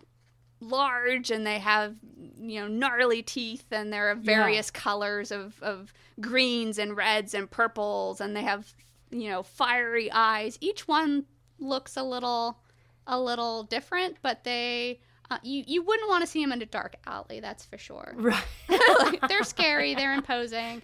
large 0.61 1.31
and 1.31 1.47
they 1.47 1.59
have 1.59 1.95
you 2.39 2.61
know 2.61 2.67
gnarly 2.67 3.23
teeth 3.23 3.67
and 3.71 3.93
there 3.93 4.09
are 4.09 4.13
of 4.13 4.19
various 4.19 4.71
yeah. 4.75 4.81
colors 4.81 5.31
of, 5.31 5.63
of 5.63 5.93
greens 6.21 6.79
and 6.79 6.97
reds 6.97 7.35
and 7.35 7.51
purples 7.51 8.21
and 8.21 8.35
they 8.35 8.43
have 8.43 8.73
you 9.11 9.29
know 9.29 9.43
fiery 9.43 10.11
eyes 10.11 10.57
each 10.61 10.89
one 10.89 11.27
looks 11.59 11.97
a 11.97 12.03
little 12.03 12.59
a 13.07 13.21
little 13.21 13.65
different 13.65 14.17
but 14.23 14.45
they 14.45 14.99
uh, 15.31 15.39
you 15.43 15.63
you 15.67 15.83
wouldn't 15.83 16.09
want 16.09 16.23
to 16.23 16.27
see 16.27 16.43
them 16.43 16.53
in 16.53 16.63
a 16.63 16.67
dark 16.67 16.97
alley 17.07 17.41
that's 17.41 17.65
for 17.65 17.77
sure 17.77 18.15
right 18.17 18.45
like, 19.01 19.29
they're 19.29 19.45
scary 19.45 19.95
they're 19.95 20.15
imposing 20.15 20.81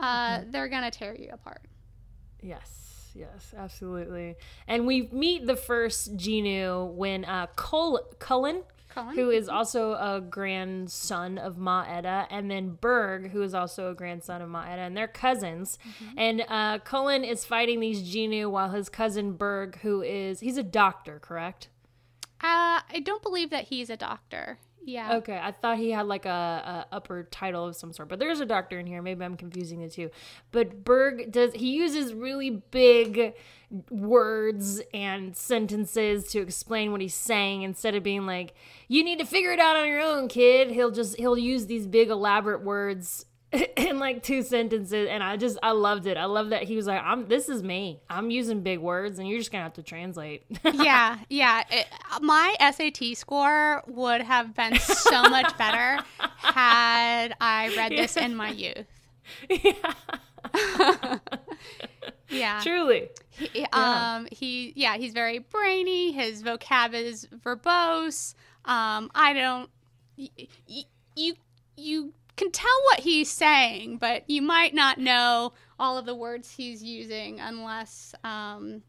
uh, 0.00 0.38
mm-hmm. 0.38 0.50
they're 0.50 0.68
gonna 0.68 0.90
tear 0.90 1.14
you 1.14 1.30
apart. 1.32 1.62
Yes, 2.40 3.10
yes, 3.14 3.54
absolutely. 3.56 4.36
And 4.66 4.86
we 4.86 5.08
meet 5.12 5.46
the 5.46 5.56
first 5.56 6.16
Jinoo 6.16 6.92
when 6.94 7.24
uh, 7.24 7.46
Col- 7.56 8.06
Cullen, 8.18 8.62
Cullen, 8.88 9.14
who 9.14 9.30
is 9.30 9.48
also 9.48 9.92
a 9.92 10.20
grandson 10.20 11.38
of 11.38 11.58
Ma 11.58 11.84
Etta, 11.88 12.26
and 12.30 12.50
then 12.50 12.78
Berg, 12.80 13.30
who 13.30 13.42
is 13.42 13.54
also 13.54 13.90
a 13.90 13.94
grandson 13.94 14.40
of 14.42 14.48
Ma 14.48 14.64
Etta, 14.64 14.82
and 14.82 14.96
they're 14.96 15.08
cousins. 15.08 15.78
Mm-hmm. 15.82 16.18
And 16.18 16.44
uh, 16.48 16.78
Cullen 16.80 17.24
is 17.24 17.44
fighting 17.44 17.80
these 17.80 18.02
Jinoo 18.02 18.50
while 18.50 18.70
his 18.70 18.88
cousin 18.88 19.32
Berg, 19.32 19.80
who 19.80 20.02
is 20.02 20.40
he's 20.40 20.56
a 20.56 20.62
doctor, 20.62 21.18
correct? 21.18 21.68
Uh, 22.40 22.86
I 22.88 23.02
don't 23.04 23.22
believe 23.22 23.50
that 23.50 23.64
he's 23.64 23.90
a 23.90 23.96
doctor. 23.96 24.58
Yeah. 24.88 25.16
Okay, 25.16 25.38
I 25.38 25.52
thought 25.52 25.76
he 25.76 25.90
had 25.90 26.06
like 26.06 26.24
a, 26.24 26.86
a, 26.90 26.94
upper 26.94 27.24
title 27.24 27.66
of 27.66 27.76
some 27.76 27.92
sort, 27.92 28.08
but 28.08 28.18
there's 28.18 28.40
a 28.40 28.46
doctor 28.46 28.78
in 28.78 28.86
here. 28.86 29.02
Maybe 29.02 29.22
I'm 29.22 29.36
confusing 29.36 29.82
the 29.82 29.90
two. 29.90 30.10
But 30.50 30.82
Berg 30.82 31.30
does 31.30 31.52
he 31.52 31.74
uses 31.76 32.14
really 32.14 32.48
big 32.48 33.34
words 33.90 34.80
and 34.94 35.36
sentences 35.36 36.28
to 36.28 36.40
explain 36.40 36.90
what 36.90 37.02
he's 37.02 37.12
saying 37.12 37.64
instead 37.64 37.96
of 37.96 38.02
being 38.02 38.24
like, 38.24 38.54
"You 38.88 39.04
need 39.04 39.18
to 39.18 39.26
figure 39.26 39.52
it 39.52 39.60
out 39.60 39.76
on 39.76 39.86
your 39.86 40.00
own, 40.00 40.26
kid." 40.26 40.70
He'll 40.70 40.90
just 40.90 41.18
he'll 41.18 41.36
use 41.36 41.66
these 41.66 41.86
big 41.86 42.08
elaborate 42.08 42.62
words 42.62 43.26
in 43.76 43.98
like 43.98 44.22
two 44.22 44.42
sentences 44.42 45.08
and 45.10 45.22
i 45.22 45.36
just 45.36 45.58
i 45.62 45.70
loved 45.70 46.06
it. 46.06 46.18
I 46.18 46.26
love 46.26 46.50
that 46.50 46.64
he 46.64 46.76
was 46.76 46.86
like 46.86 47.00
i'm 47.02 47.28
this 47.28 47.48
is 47.48 47.62
me. 47.62 48.00
I'm 48.10 48.30
using 48.30 48.62
big 48.62 48.78
words 48.78 49.18
and 49.18 49.26
you're 49.26 49.38
just 49.38 49.50
gonna 49.50 49.64
have 49.64 49.74
to 49.74 49.82
translate. 49.82 50.44
Yeah 50.74 51.18
yeah. 51.30 51.64
It, 51.70 51.86
my 52.20 52.54
sat 52.60 53.16
score 53.16 53.82
would 53.86 54.20
have 54.20 54.54
been 54.54 54.78
so 54.78 55.22
much 55.22 55.56
better 55.56 55.98
had 56.18 57.34
i 57.40 57.74
read 57.74 57.92
this 57.92 58.16
yeah. 58.16 58.24
in 58.24 58.36
my 58.36 58.50
youth. 58.50 58.86
Yeah. 59.48 61.18
Yeah. 62.30 62.60
Truly. 62.62 63.08
He, 63.30 63.48
yeah. 63.54 63.66
um 64.16 64.28
he 64.30 64.74
yeah 64.76 64.96
he's 64.98 65.14
very 65.14 65.38
brainy. 65.38 66.12
His 66.12 66.42
vocab 66.42 66.92
is 66.92 67.26
verbose. 67.44 68.34
Um 68.66 69.10
i 69.14 69.32
don't 69.32 69.70
y- 70.18 70.84
you 71.16 71.34
you 71.76 72.12
can 72.38 72.50
tell 72.50 72.82
what 72.84 73.00
he's 73.00 73.30
saying, 73.30 73.98
but 73.98 74.28
you 74.28 74.40
might 74.40 74.74
not 74.74 74.98
know 74.98 75.52
all 75.78 75.98
of 75.98 76.06
the 76.06 76.14
words 76.14 76.50
he's 76.52 76.82
using 76.82 77.40
unless 77.40 78.14
um, 78.24 78.82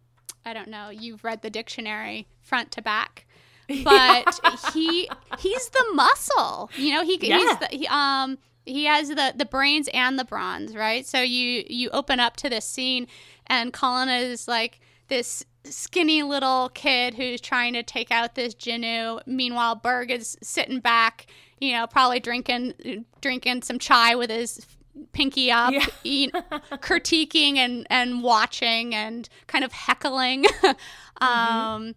I 0.45 0.53
don't 0.53 0.69
know 0.69 0.89
you've 0.89 1.23
read 1.23 1.41
the 1.41 1.49
dictionary 1.49 2.27
front 2.41 2.71
to 2.71 2.81
back. 2.81 3.25
But 3.83 4.39
he 4.73 5.07
he's 5.38 5.69
the 5.69 5.85
muscle, 5.93 6.71
you 6.75 6.91
know. 6.91 7.03
He, 7.03 7.19
yeah. 7.21 7.38
he's 7.38 7.57
the, 7.59 7.67
he, 7.69 7.88
um 7.88 8.39
he 8.65 8.85
has 8.85 9.09
the 9.09 9.31
the 9.35 9.45
brains 9.45 9.88
and 9.93 10.17
the 10.17 10.25
bronze, 10.25 10.75
right? 10.75 11.05
So 11.05 11.21
you 11.21 11.63
you 11.67 11.91
open 11.91 12.19
up 12.19 12.35
to 12.38 12.49
this 12.49 12.65
scene, 12.65 13.05
and 13.45 13.71
Cullen 13.71 14.09
is 14.09 14.47
like 14.47 14.79
this 15.07 15.45
skinny 15.65 16.23
little 16.23 16.69
kid 16.69 17.13
who's 17.13 17.41
trying 17.41 17.73
to 17.73 17.83
take 17.83 18.09
out 18.09 18.33
this 18.33 18.55
Jinoo. 18.55 19.21
Meanwhile, 19.27 19.75
Berg 19.75 20.09
is 20.09 20.35
sitting 20.41 20.79
back 20.79 21.27
you 21.59 21.73
know, 21.73 21.87
probably 21.87 22.19
drinking 22.19 23.05
drinking 23.21 23.61
some 23.61 23.79
chai 23.79 24.15
with 24.15 24.29
his 24.29 24.65
pinky 25.11 25.51
up, 25.51 25.73
yeah. 26.03 26.25
critiquing 26.73 27.57
and 27.57 27.85
and 27.89 28.23
watching 28.23 28.95
and 28.95 29.29
kind 29.47 29.63
of 29.63 29.71
heckling, 29.71 30.43
mm-hmm. 30.63 31.23
um, 31.23 31.95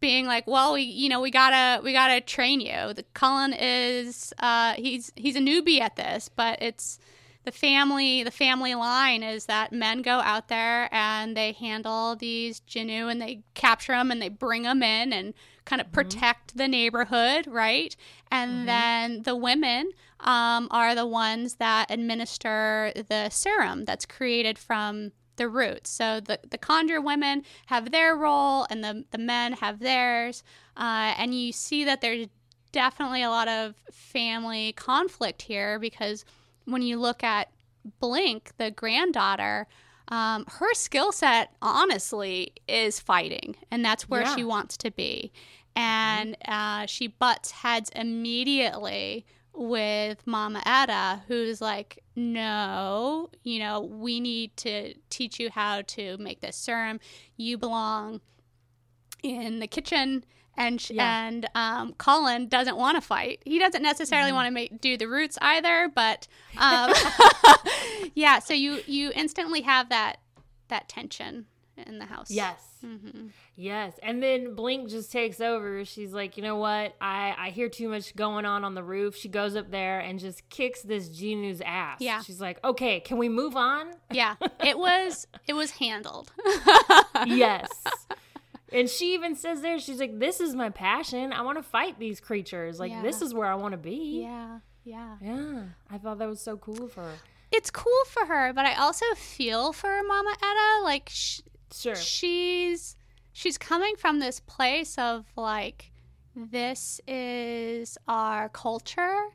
being 0.00 0.26
like, 0.26 0.46
well, 0.46 0.74
we 0.74 0.82
you 0.82 1.08
know 1.08 1.20
we 1.20 1.30
gotta 1.30 1.82
we 1.82 1.92
gotta 1.92 2.20
train 2.20 2.60
you. 2.60 2.92
The 2.94 3.04
Cullen 3.14 3.54
is 3.58 4.32
uh, 4.38 4.74
he's 4.74 5.12
he's 5.16 5.36
a 5.36 5.40
newbie 5.40 5.80
at 5.80 5.96
this, 5.96 6.28
but 6.28 6.60
it's 6.62 6.98
the 7.44 7.52
family 7.52 8.22
the 8.22 8.30
family 8.30 8.74
line 8.74 9.22
is 9.22 9.46
that 9.46 9.72
men 9.72 10.02
go 10.02 10.20
out 10.20 10.48
there 10.48 10.88
and 10.92 11.36
they 11.36 11.52
handle 11.52 12.14
these 12.14 12.60
Jinoo 12.60 13.10
and 13.10 13.20
they 13.20 13.42
capture 13.54 13.92
them 13.92 14.10
and 14.10 14.22
they 14.22 14.28
bring 14.28 14.62
them 14.62 14.82
in 14.82 15.12
and 15.12 15.34
kind 15.64 15.80
of 15.80 15.86
mm-hmm. 15.88 15.94
protect 15.94 16.56
the 16.56 16.68
neighborhood, 16.68 17.46
right? 17.46 17.96
And 18.32 18.50
mm-hmm. 18.50 18.66
then 18.66 19.22
the 19.22 19.36
women 19.36 19.90
um, 20.20 20.66
are 20.70 20.94
the 20.94 21.06
ones 21.06 21.56
that 21.56 21.90
administer 21.90 22.92
the 23.08 23.28
serum 23.28 23.84
that's 23.84 24.06
created 24.06 24.58
from 24.58 25.12
the 25.36 25.48
roots. 25.48 25.90
So 25.90 26.18
the, 26.18 26.40
the 26.48 26.56
conjure 26.56 27.00
women 27.00 27.44
have 27.66 27.92
their 27.92 28.16
role 28.16 28.66
and 28.70 28.82
the, 28.82 29.04
the 29.10 29.18
men 29.18 29.52
have 29.54 29.80
theirs. 29.80 30.42
Uh, 30.78 31.12
and 31.18 31.34
you 31.34 31.52
see 31.52 31.84
that 31.84 32.00
there's 32.00 32.26
definitely 32.72 33.22
a 33.22 33.28
lot 33.28 33.48
of 33.48 33.74
family 33.90 34.72
conflict 34.72 35.42
here 35.42 35.78
because 35.78 36.24
when 36.64 36.80
you 36.80 36.98
look 36.98 37.22
at 37.22 37.50
Blink, 38.00 38.52
the 38.56 38.70
granddaughter, 38.70 39.66
um, 40.08 40.46
her 40.48 40.72
skill 40.72 41.12
set, 41.12 41.52
honestly, 41.60 42.52
is 42.68 43.00
fighting, 43.00 43.56
and 43.70 43.84
that's 43.84 44.08
where 44.08 44.22
yeah. 44.22 44.36
she 44.36 44.44
wants 44.44 44.76
to 44.78 44.90
be. 44.90 45.32
And 45.74 46.36
uh, 46.46 46.86
she 46.86 47.06
butts 47.06 47.50
heads 47.50 47.90
immediately 47.94 49.24
with 49.54 50.26
Mama 50.26 50.62
Etta, 50.64 51.22
who's 51.28 51.60
like, 51.60 52.02
no, 52.16 53.30
you 53.42 53.58
know, 53.58 53.80
we 53.80 54.20
need 54.20 54.56
to 54.58 54.94
teach 55.10 55.38
you 55.38 55.50
how 55.50 55.82
to 55.82 56.16
make 56.18 56.40
this 56.40 56.56
serum. 56.56 57.00
You 57.36 57.58
belong 57.58 58.20
in 59.22 59.60
the 59.60 59.66
kitchen. 59.66 60.24
And 60.54 60.90
yeah. 60.90 61.26
and 61.26 61.48
um, 61.54 61.94
Cullen 61.96 62.46
doesn't 62.46 62.76
want 62.76 62.96
to 62.96 63.00
fight. 63.00 63.40
He 63.46 63.58
doesn't 63.58 63.82
necessarily 63.82 64.28
mm-hmm. 64.28 64.36
want 64.36 64.46
to 64.48 64.50
make 64.50 64.82
do 64.82 64.98
the 64.98 65.08
roots 65.08 65.38
either. 65.40 65.90
But 65.94 66.28
um, 66.58 66.92
yeah, 68.14 68.38
so 68.38 68.52
you 68.52 68.80
you 68.86 69.12
instantly 69.14 69.62
have 69.62 69.88
that 69.88 70.18
that 70.68 70.90
tension 70.90 71.46
in 71.86 71.98
the 71.98 72.04
house. 72.06 72.30
Yes. 72.30 72.60
Mm-hmm. 72.84 73.28
Yes. 73.56 73.94
And 74.02 74.22
then 74.22 74.54
Blink 74.54 74.88
just 74.88 75.12
takes 75.12 75.40
over. 75.40 75.84
She's 75.84 76.12
like, 76.12 76.36
you 76.36 76.42
know 76.42 76.56
what? 76.56 76.94
I, 77.00 77.34
I 77.38 77.50
hear 77.50 77.68
too 77.68 77.88
much 77.88 78.14
going 78.16 78.44
on 78.44 78.64
on 78.64 78.74
the 78.74 78.82
roof. 78.82 79.16
She 79.16 79.28
goes 79.28 79.56
up 79.56 79.70
there 79.70 80.00
and 80.00 80.18
just 80.18 80.48
kicks 80.48 80.82
this 80.82 81.08
Jinoo's 81.08 81.60
ass. 81.64 81.98
Yeah. 82.00 82.22
She's 82.22 82.40
like, 82.40 82.62
okay, 82.64 83.00
can 83.00 83.18
we 83.18 83.28
move 83.28 83.56
on? 83.56 83.90
Yeah. 84.10 84.36
It 84.64 84.78
was, 84.78 85.26
it 85.48 85.54
was 85.54 85.72
handled. 85.72 86.32
yes. 87.26 87.68
And 88.72 88.88
she 88.88 89.14
even 89.14 89.34
says 89.34 89.60
there, 89.60 89.78
she's 89.78 89.98
like, 89.98 90.18
this 90.18 90.40
is 90.40 90.54
my 90.54 90.70
passion. 90.70 91.32
I 91.32 91.42
want 91.42 91.58
to 91.58 91.62
fight 91.62 91.98
these 91.98 92.20
creatures. 92.20 92.78
Like, 92.78 92.92
yeah. 92.92 93.02
this 93.02 93.22
is 93.22 93.34
where 93.34 93.48
I 93.48 93.56
want 93.56 93.72
to 93.72 93.78
be. 93.78 94.22
Yeah. 94.22 94.60
Yeah. 94.84 95.16
Yeah. 95.20 95.62
I 95.90 95.98
thought 95.98 96.18
that 96.18 96.28
was 96.28 96.40
so 96.40 96.56
cool 96.56 96.88
for 96.88 97.02
her. 97.02 97.14
It's 97.50 97.70
cool 97.70 98.04
for 98.06 98.26
her, 98.26 98.52
but 98.54 98.64
I 98.64 98.74
also 98.74 99.04
feel 99.14 99.72
for 99.72 100.02
Mama 100.02 100.34
Etta. 100.42 100.84
Like, 100.84 101.10
sh- 101.12 101.40
Sure. 101.72 101.94
She's 101.96 102.96
she's 103.32 103.58
coming 103.58 103.94
from 103.96 104.18
this 104.18 104.40
place 104.40 104.98
of 104.98 105.26
like 105.36 105.92
this 106.34 107.00
is 107.06 107.98
our 108.08 108.48
culture. 108.48 109.28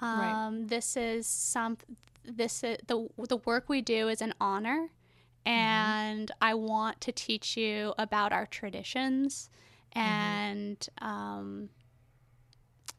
Um, 0.00 0.18
right. 0.60 0.68
This 0.68 0.96
is 0.96 1.26
some. 1.26 1.78
This 2.24 2.64
is 2.64 2.78
the 2.86 3.08
the 3.28 3.36
work 3.38 3.68
we 3.68 3.80
do 3.80 4.08
is 4.08 4.20
an 4.20 4.34
honor, 4.40 4.88
mm-hmm. 5.46 5.50
and 5.50 6.28
mm-hmm. 6.28 6.44
I 6.44 6.54
want 6.54 7.00
to 7.02 7.12
teach 7.12 7.56
you 7.56 7.94
about 7.98 8.32
our 8.32 8.46
traditions, 8.46 9.50
mm-hmm. 9.94 10.08
and 10.08 10.78
mm-hmm. 10.78 11.06
um, 11.06 11.68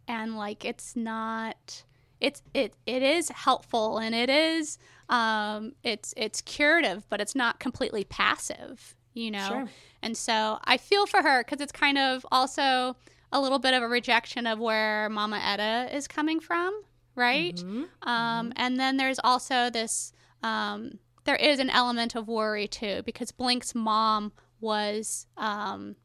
and 0.07 0.37
like 0.37 0.65
it's 0.65 0.95
not. 0.95 1.83
It's 2.21 2.41
it 2.53 2.75
it 2.85 3.03
is 3.03 3.29
helpful 3.29 3.97
and 3.97 4.15
it 4.15 4.29
is 4.29 4.77
um, 5.09 5.73
it's 5.83 6.13
it's 6.17 6.41
curative, 6.41 7.07
but 7.09 7.21
it's 7.21 7.35
not 7.35 7.59
completely 7.59 8.03
passive, 8.03 8.95
you 9.13 9.31
know. 9.31 9.47
Sure. 9.47 9.69
And 10.01 10.17
so 10.17 10.59
I 10.65 10.77
feel 10.77 11.05
for 11.05 11.21
her 11.21 11.43
because 11.43 11.61
it's 11.61 11.71
kind 11.71 11.97
of 11.97 12.25
also 12.31 12.95
a 13.31 13.39
little 13.39 13.59
bit 13.59 13.73
of 13.73 13.83
a 13.83 13.87
rejection 13.87 14.47
of 14.47 14.59
where 14.59 15.09
Mama 15.09 15.39
Etta 15.43 15.95
is 15.95 16.07
coming 16.07 16.39
from, 16.39 16.81
right? 17.15 17.55
Mm-hmm. 17.55 17.83
Um, 18.07 18.49
mm-hmm. 18.49 18.51
And 18.55 18.79
then 18.79 18.97
there's 18.97 19.19
also 19.23 19.69
this. 19.69 20.13
Um, 20.43 20.99
there 21.23 21.35
is 21.35 21.59
an 21.59 21.71
element 21.71 22.15
of 22.15 22.27
worry 22.27 22.67
too 22.67 23.01
because 23.03 23.31
Blink's 23.31 23.73
mom 23.73 24.31
was 24.61 25.25
um, 25.37 25.95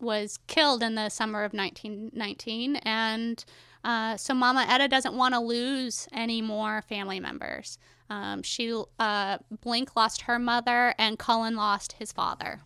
was 0.00 0.38
killed 0.46 0.82
in 0.82 0.94
the 0.94 1.08
summer 1.08 1.44
of 1.44 1.52
1919, 1.52 2.76
and 2.76 3.44
uh, 3.88 4.18
so 4.18 4.34
Mama 4.34 4.66
Etta 4.68 4.86
doesn't 4.86 5.14
want 5.14 5.32
to 5.32 5.40
lose 5.40 6.08
any 6.12 6.42
more 6.42 6.82
family 6.82 7.20
members. 7.20 7.78
Um, 8.10 8.42
she 8.42 8.70
uh, 8.98 9.38
Blink 9.62 9.96
lost 9.96 10.22
her 10.22 10.38
mother, 10.38 10.94
and 10.98 11.18
Cullen 11.18 11.56
lost 11.56 11.94
his 11.94 12.12
father. 12.12 12.60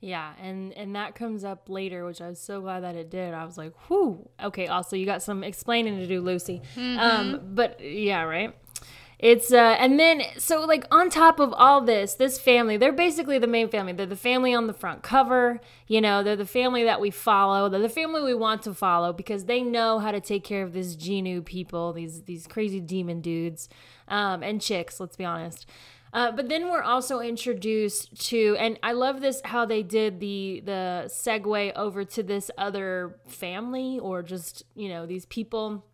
Yeah, 0.00 0.32
and 0.42 0.72
and 0.72 0.96
that 0.96 1.14
comes 1.14 1.44
up 1.44 1.68
later, 1.68 2.04
which 2.04 2.20
I 2.20 2.30
was 2.30 2.40
so 2.40 2.60
glad 2.60 2.82
that 2.82 2.96
it 2.96 3.10
did. 3.10 3.32
I 3.32 3.44
was 3.44 3.56
like, 3.56 3.72
"Whoo, 3.88 4.28
okay." 4.42 4.66
Also, 4.66 4.96
you 4.96 5.06
got 5.06 5.22
some 5.22 5.44
explaining 5.44 5.98
to 5.98 6.06
do, 6.08 6.20
Lucy. 6.20 6.62
Mm-hmm. 6.74 6.98
Um, 6.98 7.40
but 7.54 7.80
yeah, 7.80 8.22
right. 8.22 8.56
It's 9.18 9.52
uh, 9.52 9.76
and 9.80 9.98
then 9.98 10.22
so 10.36 10.64
like 10.64 10.84
on 10.92 11.10
top 11.10 11.40
of 11.40 11.52
all 11.54 11.80
this, 11.80 12.14
this 12.14 12.38
family, 12.38 12.76
they're 12.76 12.92
basically 12.92 13.38
the 13.38 13.48
main 13.48 13.68
family. 13.68 13.92
They're 13.92 14.06
the 14.06 14.14
family 14.16 14.54
on 14.54 14.68
the 14.68 14.72
front 14.72 15.02
cover. 15.02 15.60
You 15.88 16.00
know, 16.00 16.22
they're 16.22 16.36
the 16.36 16.46
family 16.46 16.84
that 16.84 17.00
we 17.00 17.10
follow. 17.10 17.68
They're 17.68 17.80
the 17.80 17.88
family 17.88 18.22
we 18.22 18.34
want 18.34 18.62
to 18.62 18.74
follow 18.74 19.12
because 19.12 19.46
they 19.46 19.62
know 19.62 19.98
how 19.98 20.12
to 20.12 20.20
take 20.20 20.44
care 20.44 20.62
of 20.62 20.72
this 20.72 20.94
Jinoo 20.94 21.44
people, 21.44 21.92
these 21.92 22.22
these 22.22 22.46
crazy 22.46 22.80
demon 22.80 23.20
dudes 23.20 23.68
um, 24.06 24.44
and 24.44 24.60
chicks. 24.60 25.00
Let's 25.00 25.16
be 25.16 25.24
honest. 25.24 25.66
Uh, 26.12 26.32
but 26.32 26.48
then 26.48 26.70
we're 26.70 26.82
also 26.82 27.20
introduced 27.20 28.28
to, 28.28 28.56
and 28.58 28.78
I 28.82 28.92
love 28.92 29.20
this 29.20 29.42
how 29.44 29.66
they 29.66 29.82
did 29.82 30.20
the 30.20 30.62
the 30.64 31.04
segue 31.08 31.72
over 31.74 32.04
to 32.04 32.22
this 32.22 32.50
other 32.56 33.18
family 33.26 33.98
or 33.98 34.22
just 34.22 34.62
you 34.74 34.88
know 34.88 35.06
these 35.06 35.26
people 35.26 35.84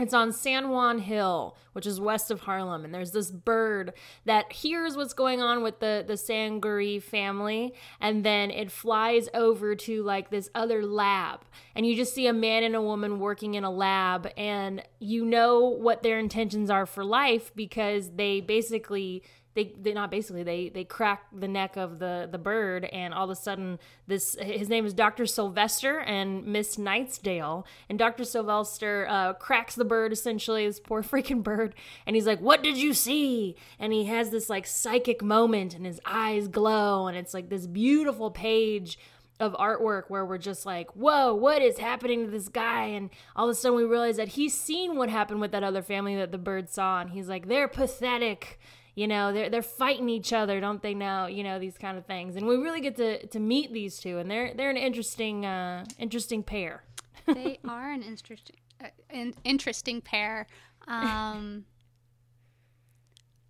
it's 0.00 0.14
on 0.14 0.32
San 0.32 0.70
Juan 0.70 0.98
Hill, 0.98 1.56
which 1.72 1.86
is 1.86 2.00
west 2.00 2.30
of 2.30 2.40
Harlem, 2.40 2.84
and 2.84 2.92
there's 2.94 3.12
this 3.12 3.30
bird 3.30 3.92
that 4.24 4.52
hears 4.52 4.96
what's 4.96 5.12
going 5.12 5.40
on 5.40 5.62
with 5.62 5.80
the 5.80 6.04
the 6.06 6.14
Sangari 6.14 7.02
family, 7.02 7.74
and 8.00 8.24
then 8.24 8.50
it 8.50 8.70
flies 8.70 9.28
over 9.34 9.74
to 9.74 10.02
like 10.02 10.30
this 10.30 10.50
other 10.54 10.84
lab, 10.84 11.40
and 11.74 11.86
you 11.86 11.94
just 11.94 12.14
see 12.14 12.26
a 12.26 12.32
man 12.32 12.62
and 12.64 12.74
a 12.74 12.82
woman 12.82 13.20
working 13.20 13.54
in 13.54 13.64
a 13.64 13.70
lab, 13.70 14.30
and 14.36 14.82
you 14.98 15.24
know 15.24 15.60
what 15.60 16.02
their 16.02 16.18
intentions 16.18 16.70
are 16.70 16.86
for 16.86 17.04
life 17.04 17.52
because 17.54 18.10
they 18.16 18.40
basically 18.40 19.22
they 19.54 19.72
they 19.80 19.92
not 19.92 20.10
basically 20.10 20.42
they 20.42 20.68
they 20.68 20.84
crack 20.84 21.24
the 21.32 21.48
neck 21.48 21.76
of 21.76 21.98
the 21.98 22.28
the 22.30 22.38
bird 22.38 22.84
and 22.84 23.12
all 23.12 23.24
of 23.24 23.30
a 23.30 23.34
sudden 23.34 23.78
this 24.06 24.36
his 24.40 24.68
name 24.68 24.86
is 24.86 24.94
Dr. 24.94 25.26
Sylvester 25.26 25.98
and 26.00 26.44
Miss 26.46 26.76
Nightsdale 26.76 27.64
and 27.88 27.98
Dr. 27.98 28.24
Sylvester 28.24 29.06
uh, 29.08 29.32
cracks 29.34 29.74
the 29.74 29.84
bird 29.84 30.12
essentially 30.12 30.66
this 30.66 30.80
poor 30.80 31.02
freaking 31.10 31.42
bird 31.42 31.74
and 32.06 32.14
he's 32.14 32.26
like 32.26 32.40
what 32.40 32.62
did 32.62 32.76
you 32.76 32.94
see 32.94 33.56
and 33.78 33.92
he 33.92 34.04
has 34.04 34.30
this 34.30 34.48
like 34.48 34.66
psychic 34.66 35.22
moment 35.22 35.74
and 35.74 35.84
his 35.84 36.00
eyes 36.04 36.48
glow 36.48 37.08
and 37.08 37.16
it's 37.16 37.34
like 37.34 37.48
this 37.48 37.66
beautiful 37.66 38.30
page 38.30 38.98
of 39.40 39.54
artwork 39.54 40.04
where 40.08 40.24
we're 40.26 40.36
just 40.36 40.66
like, 40.66 40.94
whoa, 40.94 41.34
what 41.34 41.62
is 41.62 41.78
happening 41.78 42.26
to 42.26 42.30
this 42.30 42.48
guy? 42.48 42.84
And 42.84 43.08
all 43.34 43.48
of 43.48 43.52
a 43.52 43.54
sudden 43.54 43.74
we 43.74 43.84
realize 43.84 44.18
that 44.18 44.28
he's 44.28 44.52
seen 44.52 44.96
what 44.96 45.08
happened 45.08 45.40
with 45.40 45.52
that 45.52 45.64
other 45.64 45.80
family 45.80 46.14
that 46.16 46.30
the 46.30 46.36
bird 46.36 46.68
saw. 46.68 47.00
And 47.00 47.10
he's 47.10 47.26
like, 47.26 47.48
they're 47.48 47.66
pathetic 47.66 48.60
you 48.94 49.06
know 49.06 49.32
they're 49.32 49.48
they're 49.48 49.62
fighting 49.62 50.08
each 50.08 50.32
other 50.32 50.60
don't 50.60 50.82
they 50.82 50.94
now 50.94 51.26
you 51.26 51.42
know 51.42 51.58
these 51.58 51.78
kind 51.78 51.96
of 51.98 52.06
things. 52.06 52.36
And 52.36 52.46
we 52.46 52.56
really 52.56 52.80
get 52.80 52.96
to 52.96 53.26
to 53.26 53.38
meet 53.38 53.72
these 53.72 53.98
two 53.98 54.18
and 54.18 54.30
they're 54.30 54.54
they're 54.54 54.70
an 54.70 54.76
interesting 54.76 55.46
uh 55.46 55.84
interesting 55.98 56.42
pair. 56.42 56.84
They 57.26 57.60
are 57.68 57.92
an 57.92 58.02
interesting 58.02 58.56
uh, 58.82 58.88
an 59.10 59.34
interesting 59.44 60.00
pair. 60.00 60.46
Um 60.86 61.64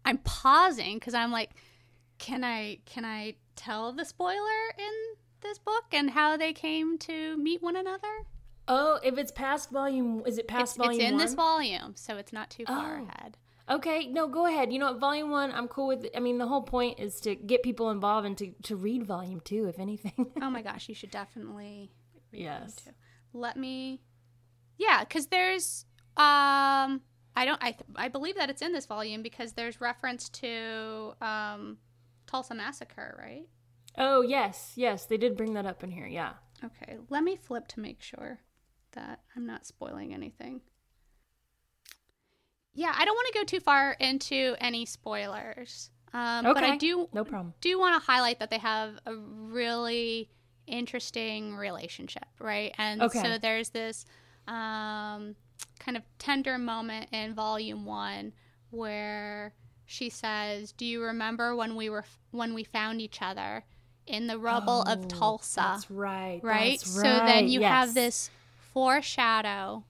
i'm 0.04 0.18
pausing 0.18 0.96
because 0.96 1.12
i'm 1.12 1.30
like 1.30 1.50
can 2.18 2.42
i 2.42 2.78
can 2.86 3.04
i 3.04 3.34
tell 3.54 3.92
the 3.92 4.04
spoiler 4.04 4.70
in 4.78 5.16
this 5.42 5.58
book 5.58 5.84
and 5.92 6.10
how 6.10 6.36
they 6.36 6.52
came 6.52 6.98
to 6.98 7.36
meet 7.36 7.62
one 7.62 7.76
another? 7.76 8.24
Oh 8.68 8.98
if 9.02 9.18
it's 9.18 9.32
past 9.32 9.70
volume 9.70 10.22
is 10.26 10.38
it 10.38 10.46
past 10.46 10.76
it's, 10.76 10.76
volume 10.76 11.00
it's 11.00 11.08
in 11.08 11.14
one? 11.14 11.22
this 11.24 11.34
volume 11.34 11.92
so 11.96 12.16
it's 12.16 12.32
not 12.32 12.50
too 12.50 12.64
far 12.66 13.00
oh. 13.00 13.02
ahead 13.04 13.36
Okay, 13.70 14.08
no, 14.08 14.26
go 14.26 14.46
ahead. 14.46 14.72
You 14.72 14.80
know 14.80 14.90
what, 14.90 14.98
volume 14.98 15.30
one, 15.30 15.52
I'm 15.52 15.68
cool 15.68 15.86
with. 15.86 16.06
I 16.16 16.18
mean, 16.18 16.38
the 16.38 16.48
whole 16.48 16.62
point 16.62 16.98
is 16.98 17.20
to 17.20 17.36
get 17.36 17.62
people 17.62 17.90
involved 17.90 18.26
and 18.26 18.36
to, 18.38 18.52
to 18.64 18.74
read 18.74 19.06
volume 19.06 19.40
two, 19.40 19.66
if 19.68 19.78
anything. 19.78 20.32
oh 20.42 20.50
my 20.50 20.62
gosh, 20.70 20.88
you 20.88 20.94
should 20.94 21.12
definitely 21.12 21.92
yes. 22.32 22.76
Let 23.32 23.56
me, 23.56 24.00
yeah, 24.76 25.04
because 25.04 25.26
there's, 25.26 25.84
um, 26.16 27.02
I 27.36 27.44
don't, 27.44 27.62
I, 27.62 27.76
I 27.94 28.08
believe 28.08 28.36
that 28.36 28.50
it's 28.50 28.62
in 28.62 28.72
this 28.72 28.86
volume 28.86 29.22
because 29.22 29.52
there's 29.52 29.80
reference 29.80 30.28
to, 30.30 31.14
um, 31.20 31.78
Tulsa 32.26 32.54
Massacre, 32.54 33.16
right? 33.22 33.46
Oh, 33.96 34.22
yes, 34.22 34.72
yes, 34.74 35.04
they 35.06 35.16
did 35.16 35.36
bring 35.36 35.54
that 35.54 35.66
up 35.66 35.84
in 35.84 35.92
here, 35.92 36.06
yeah. 36.06 36.32
Okay, 36.64 36.98
let 37.08 37.22
me 37.22 37.36
flip 37.36 37.68
to 37.68 37.80
make 37.80 38.02
sure 38.02 38.40
that 38.92 39.20
I'm 39.36 39.46
not 39.46 39.64
spoiling 39.64 40.12
anything 40.12 40.60
yeah, 42.74 42.94
I 42.96 43.04
don't 43.04 43.14
want 43.14 43.28
to 43.32 43.38
go 43.38 43.44
too 43.44 43.60
far 43.60 43.96
into 43.98 44.54
any 44.60 44.86
spoilers. 44.86 45.90
Um, 46.12 46.46
okay. 46.46 46.60
But 46.60 46.64
I 46.64 46.76
do 46.76 47.08
no 47.12 47.24
problem. 47.24 47.54
Do 47.60 47.78
want 47.78 48.00
to 48.00 48.04
highlight 48.04 48.40
that 48.40 48.50
they 48.50 48.58
have 48.58 48.98
a 49.06 49.14
really 49.14 50.28
interesting 50.66 51.56
relationship, 51.56 52.26
right? 52.38 52.74
And 52.78 53.02
okay. 53.02 53.22
so 53.22 53.38
there's 53.38 53.70
this 53.70 54.06
um, 54.48 55.36
kind 55.78 55.96
of 55.96 56.02
tender 56.18 56.58
moment 56.58 57.08
in 57.12 57.34
volume 57.34 57.84
one 57.84 58.32
where 58.70 59.54
she 59.86 60.08
says, 60.08 60.72
"Do 60.72 60.84
you 60.84 61.02
remember 61.02 61.54
when 61.54 61.76
we 61.76 61.90
were 61.90 62.04
when 62.30 62.54
we 62.54 62.64
found 62.64 63.00
each 63.00 63.20
other 63.22 63.64
in 64.06 64.26
the 64.26 64.38
rubble 64.38 64.84
oh, 64.86 64.92
of 64.92 65.08
Tulsa?" 65.08 65.56
That's 65.56 65.90
right. 65.90 66.40
Right. 66.42 66.78
That's 66.78 66.90
so 66.90 67.02
then 67.02 67.48
you 67.48 67.60
yes. 67.60 67.70
have 67.70 67.94
this 67.94 68.30
foreshadow 68.72 69.84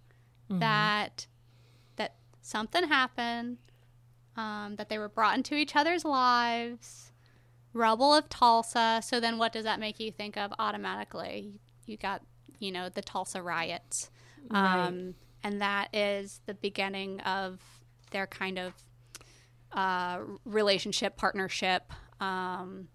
mm-hmm. 0.50 0.60
that 0.60 1.26
something 2.50 2.84
happened. 2.88 3.58
um, 4.36 4.76
that 4.76 4.88
they 4.88 4.96
were 4.98 5.08
brought 5.08 5.36
into 5.36 5.54
each 5.56 5.74
other's 5.76 6.04
lives, 6.04 7.12
rubble 7.74 8.14
of 8.14 8.28
Tulsa. 8.28 9.00
So 9.04 9.18
then, 9.20 9.38
what 9.38 9.52
does 9.52 9.64
that 9.64 9.80
make 9.80 9.98
you 10.00 10.10
think 10.12 10.36
of 10.36 10.52
automatically? 10.58 11.52
You 11.84 11.96
got, 11.96 12.22
you 12.58 12.70
know, 12.72 12.88
the 12.88 13.02
Tulsa 13.02 13.42
riots, 13.42 14.08
Right. 14.48 14.86
um, 14.86 15.14
and 15.42 15.60
that 15.60 15.88
is 15.94 16.40
the 16.46 16.54
beginning 16.54 17.20
of 17.22 17.60
their 18.12 18.26
kind 18.28 18.58
of 18.58 18.72
uh, 19.72 20.20
relationship, 20.44 21.16
partnership. 21.16 21.92
Um, 22.20 22.88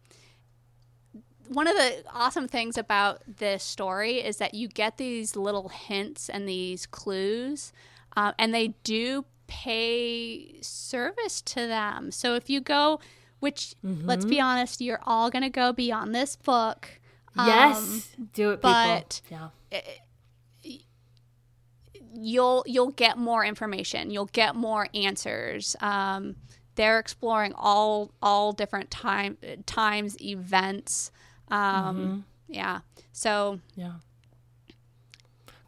one 1.50 1.68
of 1.68 1.76
the 1.76 2.04
awesome 2.12 2.48
things 2.48 2.78
about 2.78 3.22
this 3.28 3.64
story 3.64 4.16
is 4.24 4.38
that 4.38 4.54
you 4.56 4.68
get 4.68 4.98
these 4.98 5.36
little 5.36 5.70
hints 5.70 6.28
and 6.30 6.48
these 6.48 6.86
clues, 6.88 7.72
uh, 8.18 8.32
and 8.40 8.54
they 8.54 8.70
do 8.84 9.26
pay 9.48 10.60
service 10.62 11.42
to 11.42 11.68
them. 11.68 12.12
So 12.12 12.36
if 12.36 12.50
you 12.50 12.62
go, 12.62 13.00
which 13.40 13.76
let's 13.84 14.26
be 14.26 14.40
honest, 14.40 14.82
you're 14.82 15.02
all 15.04 15.30
going 15.30 15.44
to 15.44 15.50
go 15.50 15.72
beyond 15.74 16.14
this 16.16 16.36
book. 16.36 16.88
um, 17.38 17.48
Yes, 17.48 18.10
do 18.34 18.52
it, 18.52 18.58
people. 18.58 18.72
but- 18.72 19.22
yeah, 19.30 19.50
you'll 22.18 22.64
you'll 22.66 22.92
get 22.92 23.18
more 23.18 23.44
information 23.44 24.10
you'll 24.10 24.28
get 24.28 24.56
more 24.56 24.88
answers 24.94 25.76
um, 25.82 26.36
they're 26.76 26.98
exploring 27.00 27.54
all 27.58 28.12
all 28.22 28.54
different 28.54 28.90
time 28.90 29.38
times 29.66 30.16
events 30.22 31.12
um, 31.50 32.24
yeah 32.48 32.80
so 33.12 33.60
yeah. 33.76 33.94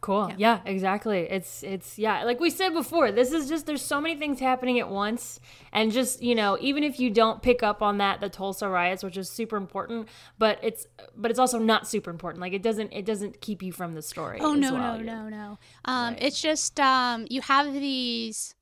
Cool. 0.08 0.32
Yeah. 0.38 0.60
exactly. 0.64 1.18
It's 1.30 1.62
it's 1.62 1.98
yeah, 1.98 2.24
like 2.24 2.40
we 2.40 2.48
said 2.48 2.70
before, 2.70 3.12
this 3.12 3.30
is 3.30 3.46
just 3.46 3.66
there's 3.66 3.82
so 3.84 4.00
many 4.00 4.16
things 4.16 4.40
happening 4.40 4.78
at 4.80 4.88
once 4.88 5.38
and 5.70 5.92
just, 5.92 6.22
you 6.22 6.34
know, 6.34 6.56
even 6.62 6.82
if 6.82 6.98
you 6.98 7.10
don't 7.10 7.42
pick 7.42 7.62
up 7.62 7.82
on 7.82 7.98
that 7.98 8.20
the 8.22 8.30
Tulsa 8.30 8.70
riots, 8.70 9.02
which 9.04 9.18
is 9.18 9.28
super 9.28 9.58
important, 9.58 10.08
but 10.38 10.58
it's 10.62 10.86
but 11.14 11.30
it's 11.30 11.38
also 11.38 11.58
not 11.58 11.86
super 11.86 12.10
important. 12.10 12.40
Like 12.40 12.54
it 12.54 12.62
doesn't 12.62 12.90
it 12.94 13.04
doesn't 13.04 13.42
keep 13.42 13.62
you 13.62 13.70
from 13.70 13.92
the 13.92 14.00
story. 14.00 14.38
oh 14.40 14.54
no 14.54 14.72
well. 14.72 14.98
no 14.98 15.04
no 15.04 15.28
no 15.28 15.58
um, 15.84 16.14
Right. 16.14 16.22
it's 16.22 16.40
just 16.40 16.80
um, 16.80 17.26
you 17.28 17.42
have 17.42 17.70
these 17.74 18.54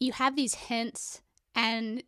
you 0.00 0.12
have 0.12 0.36
these 0.36 0.54
hints 0.54 1.20
and 1.54 2.02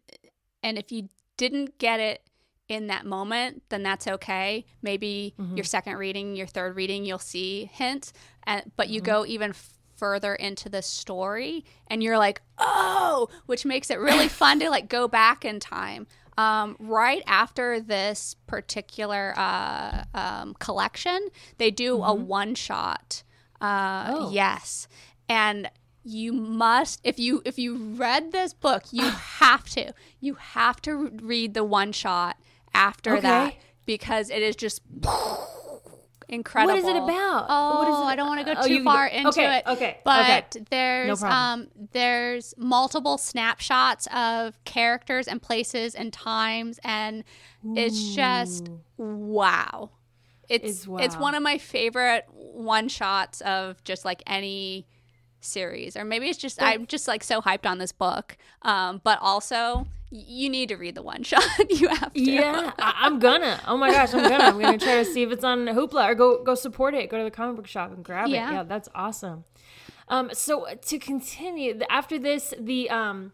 and 0.62 0.78
if 0.78 0.90
you 0.90 1.10
didn't 1.36 1.76
get 1.78 2.00
it 2.00 2.22
in 2.68 2.86
that 2.86 3.04
moment 3.04 3.62
then 3.68 3.82
that's 3.82 4.06
okay 4.06 4.64
maybe 4.80 5.34
Mm-hmm. 5.40 5.56
your 5.56 5.64
second 5.64 5.96
reading 5.96 6.36
your 6.36 6.46
third 6.46 6.76
reading 6.76 7.04
you'll 7.04 7.18
see 7.18 7.68
hints 7.72 8.12
and, 8.44 8.70
but 8.76 8.86
Mm-hmm. 8.86 8.94
you 8.94 9.00
go 9.00 9.26
even 9.26 9.52
further 9.96 10.34
into 10.34 10.68
the 10.68 10.80
story 10.82 11.64
and 11.88 12.02
you're 12.02 12.16
like 12.18 12.40
oh 12.58 13.28
which 13.46 13.64
makes 13.66 13.90
it 13.90 13.98
really 13.98 14.28
fun 14.42 14.58
to 14.58 14.70
like 14.70 14.88
go 14.88 15.06
back 15.06 15.44
in 15.44 15.60
time 15.60 16.06
um, 16.38 16.74
right 16.78 17.22
after 17.26 17.80
this 17.80 18.34
particular 18.46 19.34
uh, 19.36 20.04
um, 20.14 20.54
collection 20.58 21.28
they 21.58 21.70
do 21.70 22.02
a 22.02 22.14
one 22.14 22.54
shot 22.54 23.22
uh, 23.60 24.04
Mm-hmm. 24.10 24.14
Oh. 24.24 24.30
yes 24.32 24.88
and 25.28 25.70
you 26.02 26.32
must 26.32 26.98
if 27.04 27.18
you 27.18 27.42
if 27.44 27.58
you 27.58 27.76
read 27.76 28.32
this 28.32 28.54
book 28.54 28.84
you 28.90 29.04
have 29.40 29.68
to 29.68 29.92
you 30.18 30.34
have 30.34 30.80
to 30.80 30.94
read 31.22 31.52
the 31.52 31.62
one 31.62 31.92
shot 31.92 32.38
after 32.72 33.16
Okay. 33.16 33.20
that 33.20 33.54
because 33.84 34.30
it 34.30 34.40
is 34.40 34.56
just 34.56 34.80
incredible. 36.30 36.74
What 36.74 36.82
is 36.82 36.88
it 36.88 36.96
about? 36.96 37.46
Oh, 37.48 37.78
What 37.78 37.88
is 37.88 37.94
it- 37.98 38.12
I 38.12 38.16
don't 38.16 38.28
want 38.28 38.40
to 38.46 38.54
go 38.54 38.60
Oh, 38.60 38.66
too 38.66 38.74
you- 38.74 38.84
far 38.84 39.06
into 39.06 39.28
okay, 39.28 39.58
it. 39.58 39.66
okay, 39.66 39.98
but 40.04 40.56
okay. 40.56 40.64
there's 40.70 41.22
No 41.22 41.28
um 41.28 41.68
there's 41.92 42.54
multiple 42.56 43.18
snapshots 43.18 44.06
of 44.14 44.62
characters 44.64 45.28
and 45.28 45.42
places 45.42 45.94
and 45.94 46.12
times, 46.12 46.78
and 46.84 47.24
it's 47.76 48.14
just 48.14 48.68
wow. 48.96 49.90
It's 50.48 50.86
It's 50.86 50.88
it's 51.00 51.16
one 51.16 51.34
of 51.34 51.42
my 51.42 51.58
favorite 51.58 52.24
one 52.32 52.88
shots 52.88 53.40
of 53.42 53.82
just 53.84 54.04
like 54.04 54.22
any 54.26 54.86
series 55.42 55.96
or 55.96 56.04
maybe 56.04 56.28
it's 56.28 56.36
just 56.38 56.60
i'm 56.60 56.86
just 56.86 57.08
like 57.08 57.24
so 57.24 57.40
hyped 57.40 57.64
on 57.64 57.78
this 57.78 57.92
book 57.92 58.36
um 58.60 59.00
but 59.02 59.18
also 59.22 59.86
you 60.10 60.48
need 60.50 60.68
to 60.70 60.76
read 60.76 60.94
the 60.96 61.02
one 61.02 61.22
shot 61.30 61.42
you 61.70 61.88
have 61.88 62.12
to 62.12 62.20
Yeah, 62.20 62.72
I, 62.78 62.94
I'm 63.02 63.18
gonna. 63.18 63.60
Oh 63.66 63.76
my 63.76 63.90
gosh, 63.90 64.12
I'm 64.12 64.22
gonna. 64.28 64.44
I'm 64.44 64.58
gonna 64.60 64.78
try 64.78 64.96
to 64.96 65.04
see 65.04 65.22
if 65.22 65.30
it's 65.30 65.44
on 65.44 65.66
Hoopla 65.66 66.10
or 66.10 66.14
go 66.14 66.42
go 66.42 66.54
support 66.54 66.94
it. 66.94 67.08
Go 67.10 67.18
to 67.18 67.24
the 67.24 67.30
comic 67.30 67.56
book 67.56 67.66
shop 67.66 67.92
and 67.92 68.04
grab 68.04 68.28
Yeah. 68.28 68.48
it. 68.50 68.52
Yeah, 68.54 68.62
that's 68.64 68.88
awesome. 68.94 69.44
Um, 70.08 70.30
so 70.32 70.66
to 70.86 70.98
continue 70.98 71.78
after 71.88 72.18
this, 72.18 72.52
the 72.58 72.90
um, 72.90 73.32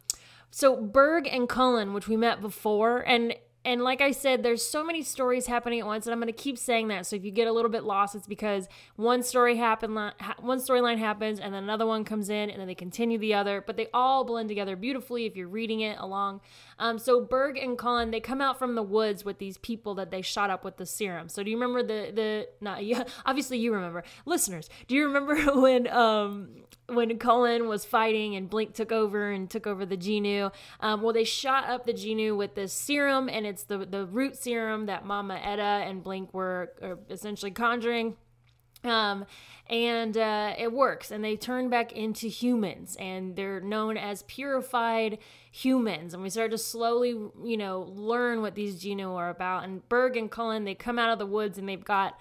so 0.50 0.76
Berg 0.76 1.26
and 1.26 1.48
Cullen, 1.48 1.94
which 1.94 2.06
we 2.08 2.16
met 2.16 2.40
before, 2.42 2.98
and 3.00 3.34
and 3.66 3.82
like 3.82 4.00
I 4.00 4.12
said, 4.12 4.44
there's 4.44 4.64
so 4.64 4.84
many 4.84 5.02
stories 5.02 5.46
happening 5.46 5.80
at 5.80 5.86
once, 5.86 6.06
and 6.06 6.14
I'm 6.14 6.20
gonna 6.20 6.30
keep 6.30 6.56
saying 6.56 6.86
that. 6.88 7.04
So 7.04 7.16
if 7.16 7.24
you 7.24 7.32
get 7.32 7.48
a 7.48 7.52
little 7.52 7.70
bit 7.70 7.82
lost, 7.82 8.14
it's 8.14 8.28
because 8.28 8.68
one 8.94 9.24
story 9.24 9.56
happen, 9.56 9.96
ha- 9.96 10.36
one 10.38 10.60
storyline 10.60 10.98
happens, 10.98 11.40
and 11.40 11.52
then 11.52 11.64
another 11.64 11.84
one 11.84 12.04
comes 12.04 12.30
in, 12.30 12.48
and 12.48 12.60
then 12.60 12.68
they 12.68 12.76
continue 12.76 13.18
the 13.18 13.34
other, 13.34 13.60
but 13.66 13.76
they 13.76 13.88
all 13.92 14.22
blend 14.22 14.48
together 14.48 14.76
beautifully 14.76 15.26
if 15.26 15.34
you're 15.34 15.48
reading 15.48 15.80
it 15.80 15.98
along. 15.98 16.40
Um, 16.78 16.96
so 17.00 17.20
Berg 17.20 17.58
and 17.58 17.76
Cullen, 17.76 18.12
they 18.12 18.20
come 18.20 18.40
out 18.40 18.56
from 18.56 18.76
the 18.76 18.84
woods 18.84 19.24
with 19.24 19.38
these 19.38 19.58
people 19.58 19.96
that 19.96 20.12
they 20.12 20.22
shot 20.22 20.48
up 20.48 20.64
with 20.64 20.76
the 20.76 20.86
serum. 20.86 21.28
So 21.28 21.42
do 21.42 21.50
you 21.50 21.56
remember 21.56 21.82
the 21.82 22.12
the 22.14 22.48
not 22.60 22.84
yeah, 22.84 23.02
obviously 23.26 23.58
you 23.58 23.74
remember 23.74 24.04
listeners? 24.26 24.70
Do 24.86 24.94
you 24.94 25.06
remember 25.06 25.34
when 25.60 25.88
um 25.88 26.50
when 26.88 27.18
Cullen 27.18 27.68
was 27.68 27.84
fighting 27.84 28.36
and 28.36 28.48
Blink 28.48 28.74
took 28.74 28.92
over 28.92 29.30
and 29.30 29.50
took 29.50 29.66
over 29.66 29.84
the 29.84 29.96
Jinoo? 29.96 30.52
Um, 30.80 31.02
well, 31.02 31.12
they 31.12 31.24
shot 31.24 31.68
up 31.68 31.86
the 31.86 31.92
Jinoo 31.92 32.36
with 32.36 32.54
this 32.54 32.72
serum, 32.72 33.28
and 33.28 33.46
it's 33.46 33.64
the 33.64 33.78
the 33.78 34.06
root 34.06 34.36
serum 34.36 34.86
that 34.86 35.04
Mama 35.04 35.40
Etta 35.42 35.62
and 35.62 36.02
Blink 36.02 36.32
were, 36.32 36.72
essentially 37.10 37.50
conjuring 37.50 38.16
um, 38.86 39.26
and 39.68 40.16
uh, 40.16 40.54
it 40.56 40.72
works 40.72 41.10
and 41.10 41.24
they 41.24 41.36
turn 41.36 41.68
back 41.68 41.92
into 41.92 42.28
humans 42.28 42.96
and 43.00 43.34
they're 43.34 43.60
known 43.60 43.96
as 43.96 44.22
purified 44.22 45.18
humans 45.50 46.14
and 46.14 46.22
we 46.22 46.30
start 46.30 46.52
to 46.52 46.58
slowly 46.58 47.08
you 47.08 47.56
know 47.56 47.80
learn 47.92 48.42
what 48.42 48.54
these 48.54 48.80
Jinoo 48.80 49.16
are 49.16 49.30
about 49.30 49.64
and 49.64 49.86
berg 49.88 50.16
and 50.16 50.30
cullen 50.30 50.64
they 50.64 50.74
come 50.74 50.98
out 50.98 51.10
of 51.10 51.18
the 51.18 51.26
woods 51.26 51.58
and 51.58 51.68
they've 51.68 51.84
got 51.84 52.18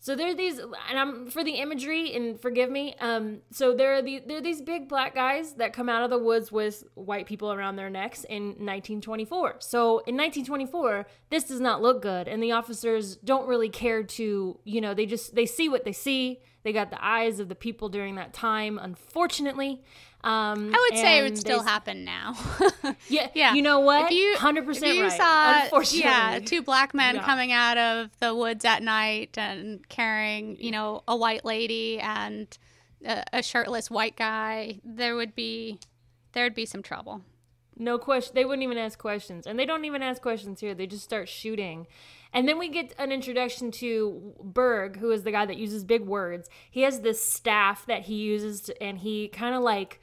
so 0.00 0.14
there 0.14 0.30
are 0.30 0.34
these, 0.34 0.58
and 0.58 0.98
I'm 0.98 1.28
for 1.28 1.42
the 1.42 1.54
imagery, 1.54 2.14
and 2.14 2.40
forgive 2.40 2.70
me. 2.70 2.94
Um, 3.00 3.38
so 3.50 3.74
there 3.74 3.94
are 3.94 4.02
the 4.02 4.22
there 4.24 4.38
are 4.38 4.42
these 4.42 4.62
big 4.62 4.88
black 4.88 5.14
guys 5.14 5.54
that 5.54 5.72
come 5.72 5.88
out 5.88 6.04
of 6.04 6.10
the 6.10 6.18
woods 6.18 6.52
with 6.52 6.84
white 6.94 7.26
people 7.26 7.52
around 7.52 7.76
their 7.76 7.90
necks 7.90 8.24
in 8.24 8.46
1924. 8.46 9.56
So 9.58 9.98
in 10.00 10.16
1924, 10.16 11.06
this 11.30 11.44
does 11.44 11.60
not 11.60 11.82
look 11.82 12.00
good, 12.00 12.28
and 12.28 12.40
the 12.40 12.52
officers 12.52 13.16
don't 13.16 13.48
really 13.48 13.68
care 13.68 14.04
to, 14.04 14.60
you 14.62 14.80
know, 14.80 14.94
they 14.94 15.06
just 15.06 15.34
they 15.34 15.46
see 15.46 15.68
what 15.68 15.84
they 15.84 15.92
see. 15.92 16.40
They 16.62 16.72
got 16.72 16.90
the 16.90 17.04
eyes 17.04 17.40
of 17.40 17.48
the 17.48 17.54
people 17.54 17.88
during 17.88 18.16
that 18.16 18.32
time, 18.32 18.78
unfortunately. 18.78 19.82
Um, 20.24 20.72
i 20.74 20.88
would 20.90 20.98
say 20.98 21.18
it 21.20 21.22
would 21.22 21.38
still 21.38 21.62
happen 21.62 22.04
now 22.04 22.34
Yeah, 23.08 23.28
yeah 23.34 23.54
You 23.54 23.62
know 23.62 23.78
what? 23.80 24.06
if 24.10 24.18
you 24.18 24.36
hundred 24.36 24.62
if 24.62 24.66
percent 24.66 24.96
you 24.96 25.02
right. 25.04 25.12
saw 25.12 25.62
unfortunately, 25.62 26.00
yeah 26.00 26.38
two 26.44 26.60
black 26.62 26.92
men 26.92 27.14
Yeah. 27.14 27.24
coming 27.24 27.52
out 27.52 27.78
of 27.78 28.10
the 28.18 28.34
woods 28.34 28.64
at 28.64 28.82
night 28.82 29.38
and 29.38 29.88
carrying 29.88 30.56
you 30.58 30.72
know 30.72 31.02
a 31.06 31.16
white 31.16 31.44
lady 31.44 32.00
and 32.00 32.46
a, 33.06 33.22
a 33.32 33.42
shirtless 33.44 33.90
white 33.92 34.16
guy 34.16 34.80
there 34.84 35.14
would 35.14 35.36
be 35.36 35.78
there'd 36.32 36.54
be 36.54 36.66
some 36.66 36.82
trouble 36.82 37.22
No 37.78 37.96
question. 37.96 38.32
They 38.34 38.44
wouldn't 38.44 38.64
even 38.64 38.78
ask 38.78 38.98
questions. 38.98 39.46
And 39.46 39.58
they 39.58 39.64
don't 39.64 39.84
even 39.84 40.02
ask 40.02 40.20
questions 40.20 40.60
here. 40.60 40.74
They 40.74 40.86
just 40.86 41.04
start 41.04 41.28
shooting. 41.28 41.86
And 42.32 42.46
then 42.46 42.58
we 42.58 42.68
get 42.68 42.94
an 42.98 43.12
introduction 43.12 43.70
to 43.72 44.34
Berg, 44.42 44.98
who 44.98 45.10
is 45.10 45.22
the 45.22 45.30
guy 45.30 45.46
that 45.46 45.56
uses 45.56 45.84
big 45.84 46.02
words. 46.02 46.50
He 46.70 46.82
has 46.82 47.00
this 47.00 47.22
staff 47.24 47.86
that 47.86 48.02
he 48.02 48.16
uses, 48.16 48.62
to, 48.62 48.82
and 48.82 48.98
he 48.98 49.28
kind 49.28 49.54
of 49.54 49.62
like 49.62 50.00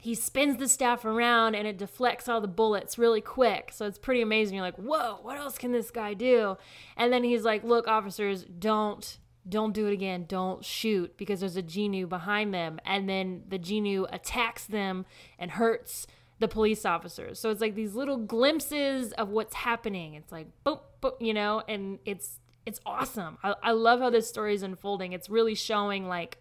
he 0.00 0.14
spins 0.14 0.58
the 0.58 0.68
staff 0.68 1.04
around 1.04 1.56
and 1.56 1.66
it 1.66 1.76
deflects 1.76 2.28
all 2.28 2.40
the 2.40 2.48
bullets 2.48 2.98
really 2.98 3.20
quick. 3.20 3.72
So 3.72 3.84
it's 3.84 3.98
pretty 3.98 4.22
amazing. 4.22 4.54
You're 4.54 4.64
like, 4.64 4.76
whoa, 4.76 5.18
what 5.22 5.36
else 5.36 5.58
can 5.58 5.72
this 5.72 5.90
guy 5.90 6.14
do? 6.14 6.56
And 6.96 7.12
then 7.12 7.24
he's 7.24 7.42
like, 7.42 7.64
look, 7.64 7.88
officers, 7.88 8.44
don't 8.44 9.18
don't 9.48 9.72
do 9.72 9.86
it 9.86 9.92
again. 9.92 10.26
Don't 10.28 10.64
shoot 10.64 11.16
because 11.16 11.40
there's 11.40 11.56
a 11.56 11.62
Jinoo 11.62 12.08
behind 12.08 12.52
them. 12.52 12.78
And 12.84 13.08
then 13.08 13.44
the 13.48 13.58
Jinoo 13.58 14.06
attacks 14.12 14.66
them 14.66 15.06
and 15.38 15.52
hurts 15.52 16.06
the 16.38 16.48
police 16.48 16.84
officers. 16.84 17.38
So 17.40 17.50
it's 17.50 17.60
like 17.60 17.74
these 17.74 17.94
little 17.94 18.16
glimpses 18.16 19.12
of 19.12 19.30
what's 19.30 19.54
happening. 19.54 20.14
It's 20.14 20.30
like 20.30 20.46
boop, 20.64 20.80
boop, 21.02 21.20
you 21.20 21.34
know, 21.34 21.62
and 21.68 21.98
it's 22.04 22.40
it's 22.66 22.80
awesome. 22.84 23.38
I, 23.42 23.54
I 23.62 23.70
love 23.72 24.00
how 24.00 24.10
this 24.10 24.28
story 24.28 24.54
is 24.54 24.62
unfolding. 24.62 25.12
It's 25.12 25.28
really 25.30 25.54
showing 25.54 26.06
like 26.06 26.38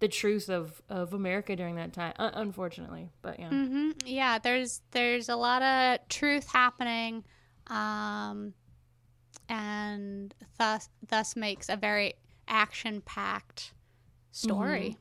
the 0.00 0.08
truth 0.08 0.48
of 0.48 0.82
of 0.88 1.12
America 1.12 1.54
during 1.56 1.76
that 1.76 1.92
time. 1.92 2.14
Uh, 2.18 2.30
unfortunately, 2.34 3.10
but 3.22 3.38
yeah, 3.38 3.48
hmm 3.50 3.90
Yeah, 4.04 4.38
there's 4.38 4.80
there's 4.92 5.28
a 5.28 5.36
lot 5.36 5.62
of 5.62 6.08
truth 6.08 6.48
happening, 6.48 7.24
um, 7.68 8.54
and 9.48 10.34
thus 10.58 10.88
thus 11.06 11.36
makes 11.36 11.68
a 11.68 11.76
very 11.76 12.14
action 12.46 13.00
packed 13.02 13.72
story. 14.32 14.96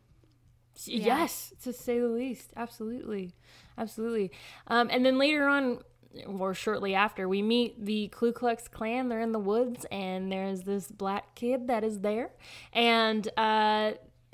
Yeah. 0.85 1.05
Yes, 1.05 1.53
to 1.63 1.73
say 1.73 1.99
the 1.99 2.07
least. 2.07 2.51
Absolutely. 2.55 3.33
Absolutely. 3.77 4.31
Um, 4.67 4.89
and 4.91 5.05
then 5.05 5.17
later 5.17 5.47
on, 5.47 5.79
or 6.25 6.53
shortly 6.53 6.95
after, 6.95 7.29
we 7.29 7.41
meet 7.41 7.85
the 7.85 8.09
Ku 8.11 8.31
Klux 8.31 8.67
Klan. 8.67 9.09
They're 9.09 9.21
in 9.21 9.31
the 9.31 9.39
woods, 9.39 9.85
and 9.91 10.31
there's 10.31 10.63
this 10.63 10.87
black 10.87 11.35
kid 11.35 11.67
that 11.67 11.83
is 11.83 11.99
there, 11.99 12.31
and 12.73 13.27
uh, 13.37 13.91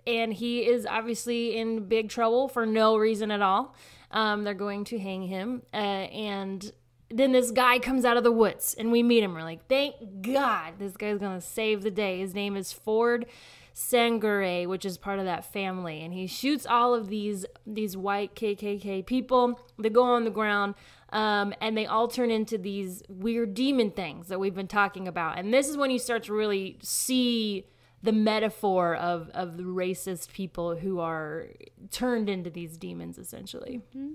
and 0.07 0.33
he 0.33 0.65
is 0.65 0.85
obviously 0.85 1.57
in 1.57 1.87
big 1.87 2.09
trouble 2.09 2.47
for 2.47 2.65
no 2.65 2.97
reason 2.97 3.31
at 3.31 3.41
all. 3.41 3.75
Um, 4.11 4.43
they're 4.43 4.53
going 4.53 4.85
to 4.85 4.99
hang 4.99 5.23
him, 5.23 5.63
uh, 5.73 5.77
and 5.77 6.71
then 7.09 7.31
this 7.31 7.51
guy 7.51 7.79
comes 7.79 8.05
out 8.05 8.17
of 8.17 8.23
the 8.23 8.31
woods, 8.31 8.75
and 8.77 8.91
we 8.91 9.03
meet 9.03 9.23
him. 9.23 9.33
We're 9.33 9.43
like, 9.43 9.67
thank 9.67 10.21
God, 10.21 10.75
this 10.79 10.95
guy's 10.95 11.19
gonna 11.19 11.41
save 11.41 11.83
the 11.83 11.91
day. 11.91 12.19
His 12.19 12.33
name 12.33 12.55
is 12.55 12.71
Ford. 12.71 13.25
Sangerye, 13.73 14.67
which 14.67 14.85
is 14.85 14.97
part 14.97 15.19
of 15.19 15.25
that 15.25 15.51
family, 15.51 16.01
and 16.01 16.13
he 16.13 16.27
shoots 16.27 16.65
all 16.65 16.93
of 16.93 17.07
these 17.07 17.45
these 17.65 17.97
white 17.97 18.35
KKK 18.35 19.05
people. 19.05 19.59
They 19.79 19.89
go 19.89 20.03
on 20.03 20.25
the 20.25 20.29
ground, 20.29 20.75
um, 21.09 21.53
and 21.59 21.75
they 21.75 21.85
all 21.85 22.07
turn 22.07 22.29
into 22.29 22.57
these 22.57 23.01
weird 23.09 23.53
demon 23.53 23.91
things 23.91 24.27
that 24.27 24.39
we've 24.39 24.53
been 24.53 24.67
talking 24.67 25.07
about. 25.07 25.39
And 25.39 25.53
this 25.53 25.67
is 25.67 25.75
when 25.75 25.89
you 25.89 25.99
start 25.99 26.23
to 26.23 26.33
really 26.33 26.77
see 26.81 27.65
the 28.03 28.11
metaphor 28.11 28.95
of 28.95 29.29
of 29.29 29.57
the 29.57 29.63
racist 29.63 30.31
people 30.33 30.75
who 30.75 30.99
are 30.99 31.47
turned 31.89 32.29
into 32.29 32.51
these 32.51 32.77
demons, 32.77 33.17
essentially. 33.17 33.81
Mm-hmm. 33.95 34.13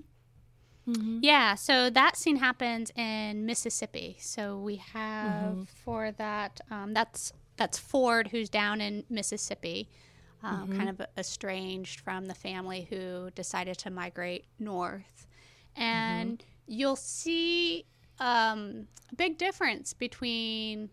Mm-hmm. 0.87 1.19
Yeah, 1.21 1.55
so 1.55 1.89
that 1.89 2.17
scene 2.17 2.37
happens 2.37 2.91
in 2.95 3.45
Mississippi. 3.45 4.17
So 4.19 4.57
we 4.57 4.77
have 4.77 5.51
mm-hmm. 5.51 5.63
for 5.83 6.11
that, 6.13 6.61
um, 6.71 6.93
that's 6.93 7.31
that's 7.59 7.77
Ford, 7.77 8.29
who's 8.29 8.49
down 8.49 8.81
in 8.81 9.03
Mississippi, 9.09 9.89
um, 10.41 10.69
mm-hmm. 10.69 10.77
kind 10.77 10.89
of 10.89 11.01
estranged 11.17 11.99
from 11.99 12.25
the 12.25 12.33
family 12.33 12.87
who 12.89 13.29
decided 13.35 13.77
to 13.79 13.91
migrate 13.91 14.45
north. 14.57 15.27
And 15.75 16.39
mm-hmm. 16.39 16.73
you'll 16.73 16.95
see 16.95 17.85
um, 18.19 18.87
a 19.11 19.15
big 19.15 19.37
difference 19.37 19.93
between 19.93 20.89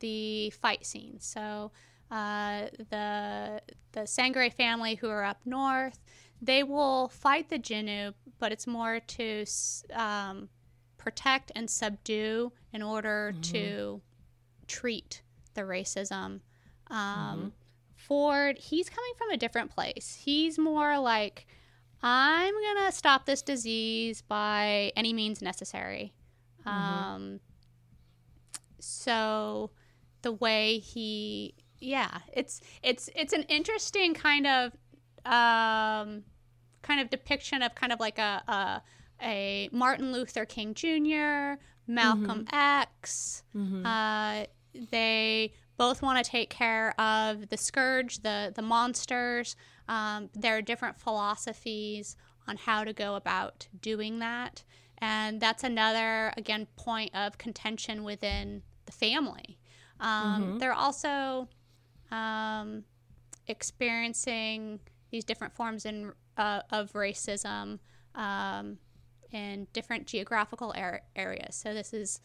the 0.00 0.50
fight 0.50 0.84
scenes. 0.84 1.24
So 1.24 1.72
uh, 2.10 2.66
the 2.90 3.62
the 3.92 4.00
Sangerye 4.00 4.52
family 4.52 4.94
who 4.96 5.08
are 5.08 5.24
up 5.24 5.40
north, 5.46 5.98
they 6.40 6.62
will 6.62 7.08
fight 7.08 7.48
the 7.48 7.58
Jinoo, 7.58 8.12
but 8.38 8.52
it's 8.52 8.66
more 8.66 9.00
to 9.00 9.44
um, 9.94 10.48
protect 10.98 11.52
and 11.54 11.70
subdue 11.70 12.52
in 12.72 12.82
order 12.82 13.32
mm-hmm. 13.32 13.52
to 13.52 14.02
treat 14.66 15.22
the 15.54 15.62
racism. 15.62 16.40
Um, 16.88 17.38
mm-hmm. 17.38 17.48
Ford, 17.96 18.58
he's 18.58 18.88
coming 18.88 19.12
from 19.16 19.30
a 19.30 19.36
different 19.36 19.70
place. 19.70 20.20
He's 20.24 20.58
more 20.58 20.98
like, 20.98 21.46
I'm 22.02 22.52
going 22.52 22.86
to 22.86 22.92
stop 22.92 23.26
this 23.26 23.42
disease 23.42 24.22
by 24.22 24.92
any 24.96 25.12
means 25.12 25.40
necessary. 25.40 26.12
Mm-hmm. 26.66 26.68
Um, 26.68 27.40
so 28.80 29.70
the 30.22 30.32
way 30.32 30.78
he, 30.78 31.54
yeah, 31.78 32.18
it's 32.32 32.60
it's 32.82 33.08
it's 33.14 33.32
an 33.32 33.42
interesting 33.44 34.14
kind 34.14 34.46
of 34.46 34.72
um, 35.24 36.24
kind 36.82 37.00
of 37.00 37.10
depiction 37.10 37.62
of 37.62 37.74
kind 37.74 37.92
of 37.92 38.00
like 38.00 38.18
a 38.18 38.42
a, 38.48 38.82
a 39.24 39.68
Martin 39.72 40.12
Luther 40.12 40.44
King 40.44 40.74
Jr., 40.74 41.60
Malcolm 41.86 42.46
mm-hmm. 42.46 42.54
X. 42.54 43.42
Mm-hmm. 43.54 43.86
Uh, 43.86 44.44
they 44.90 45.52
both 45.76 46.02
want 46.02 46.22
to 46.24 46.30
take 46.30 46.50
care 46.50 46.98
of 47.00 47.48
the 47.48 47.56
scourge, 47.56 48.20
the 48.20 48.52
the 48.54 48.62
monsters. 48.62 49.56
Um, 49.88 50.30
there 50.34 50.56
are 50.56 50.62
different 50.62 51.00
philosophies 51.00 52.16
on 52.48 52.56
how 52.56 52.84
to 52.84 52.92
go 52.92 53.14
about 53.14 53.68
doing 53.80 54.18
that, 54.20 54.64
and 54.98 55.40
that's 55.40 55.64
another 55.64 56.32
again 56.36 56.66
point 56.76 57.14
of 57.14 57.38
contention 57.38 58.04
within 58.04 58.62
the 58.86 58.92
family. 58.92 59.58
Um, 60.00 60.42
mm-hmm. 60.42 60.58
They're 60.58 60.72
also 60.74 61.48
um, 62.10 62.84
experiencing 63.46 64.80
these 65.10 65.24
different 65.24 65.54
forms 65.54 65.86
in, 65.86 66.12
uh, 66.36 66.62
of 66.70 66.92
racism 66.92 67.78
um, 68.14 68.78
in 69.30 69.66
different 69.72 70.06
geographical 70.06 70.74
er- 70.76 71.02
areas. 71.16 71.54
So 71.54 71.72
this 71.72 71.92
is 71.92 72.20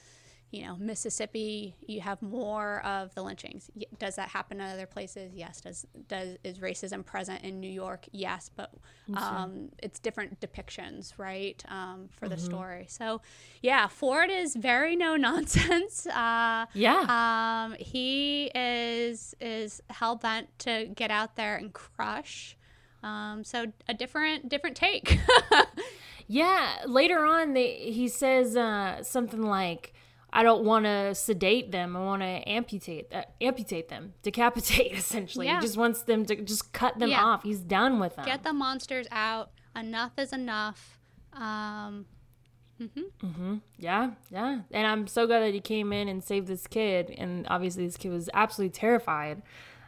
you 0.51 0.65
know, 0.65 0.77
Mississippi, 0.77 1.75
you 1.85 1.99
have 1.99 2.21
more 2.21 2.81
of 2.85 3.13
the 3.15 3.21
lynchings. 3.21 3.69
Does 3.99 4.15
that 4.15 4.29
happen 4.29 4.61
in 4.61 4.67
other 4.67 4.85
places? 4.85 5.33
Yes. 5.35 5.59
Does 5.59 5.85
does 6.07 6.37
is 6.43 6.59
racism 6.59 7.05
present 7.05 7.43
in 7.43 7.59
New 7.59 7.69
York? 7.69 8.05
Yes, 8.13 8.49
but 8.55 8.71
um, 9.15 9.69
it's 9.79 9.99
different 9.99 10.39
depictions, 10.39 11.13
right, 11.17 11.61
um, 11.67 12.07
for 12.11 12.27
mm-hmm. 12.27 12.35
the 12.35 12.41
story. 12.41 12.85
So, 12.87 13.21
yeah, 13.61 13.87
Ford 13.87 14.29
is 14.29 14.55
very 14.55 14.95
no 14.95 15.15
nonsense. 15.17 16.07
Uh, 16.07 16.67
yeah. 16.73 17.65
Um, 17.67 17.75
he 17.77 18.49
is 18.55 19.35
is 19.41 19.81
hell 19.89 20.15
bent 20.15 20.47
to 20.59 20.85
get 20.95 21.11
out 21.11 21.35
there 21.35 21.57
and 21.57 21.73
crush. 21.73 22.55
Um, 23.03 23.43
so 23.43 23.73
a 23.89 23.93
different 23.93 24.47
different 24.47 24.77
take. 24.77 25.19
yeah. 26.27 26.77
Later 26.85 27.25
on, 27.25 27.53
they, 27.53 27.91
he 27.91 28.07
says 28.07 28.55
uh, 28.55 29.03
something 29.03 29.43
like 29.43 29.93
I 30.31 30.43
don't 30.43 30.63
want 30.65 30.85
to 30.85 31.15
sedate 31.15 31.71
them. 31.71 31.95
I 31.95 31.99
want 31.99 32.21
to 32.21 32.49
amputate 32.49 33.07
uh, 33.13 33.23
amputate 33.39 33.89
them, 33.89 34.13
decapitate 34.23 34.93
essentially. 34.93 35.47
Yeah. 35.47 35.55
He 35.55 35.61
just 35.61 35.77
wants 35.77 36.03
them 36.03 36.25
to 36.25 36.35
just 36.35 36.73
cut 36.73 36.99
them 36.99 37.09
yeah. 37.09 37.23
off. 37.23 37.43
He's 37.43 37.59
done 37.59 37.99
with 37.99 38.15
them. 38.15 38.25
Get 38.25 38.43
the 38.43 38.53
monsters 38.53 39.07
out. 39.11 39.51
Enough 39.75 40.13
is 40.17 40.33
enough. 40.33 40.99
Um, 41.33 42.05
mm-hmm. 42.81 43.25
Mm-hmm. 43.25 43.55
Yeah, 43.77 44.11
yeah. 44.29 44.61
And 44.71 44.87
I'm 44.87 45.07
so 45.07 45.27
glad 45.27 45.41
that 45.41 45.53
he 45.53 45.61
came 45.61 45.93
in 45.93 46.07
and 46.07 46.23
saved 46.23 46.47
this 46.47 46.67
kid. 46.67 47.13
And 47.17 47.45
obviously, 47.49 47.85
this 47.85 47.97
kid 47.97 48.11
was 48.11 48.29
absolutely 48.33 48.71
terrified. 48.71 49.43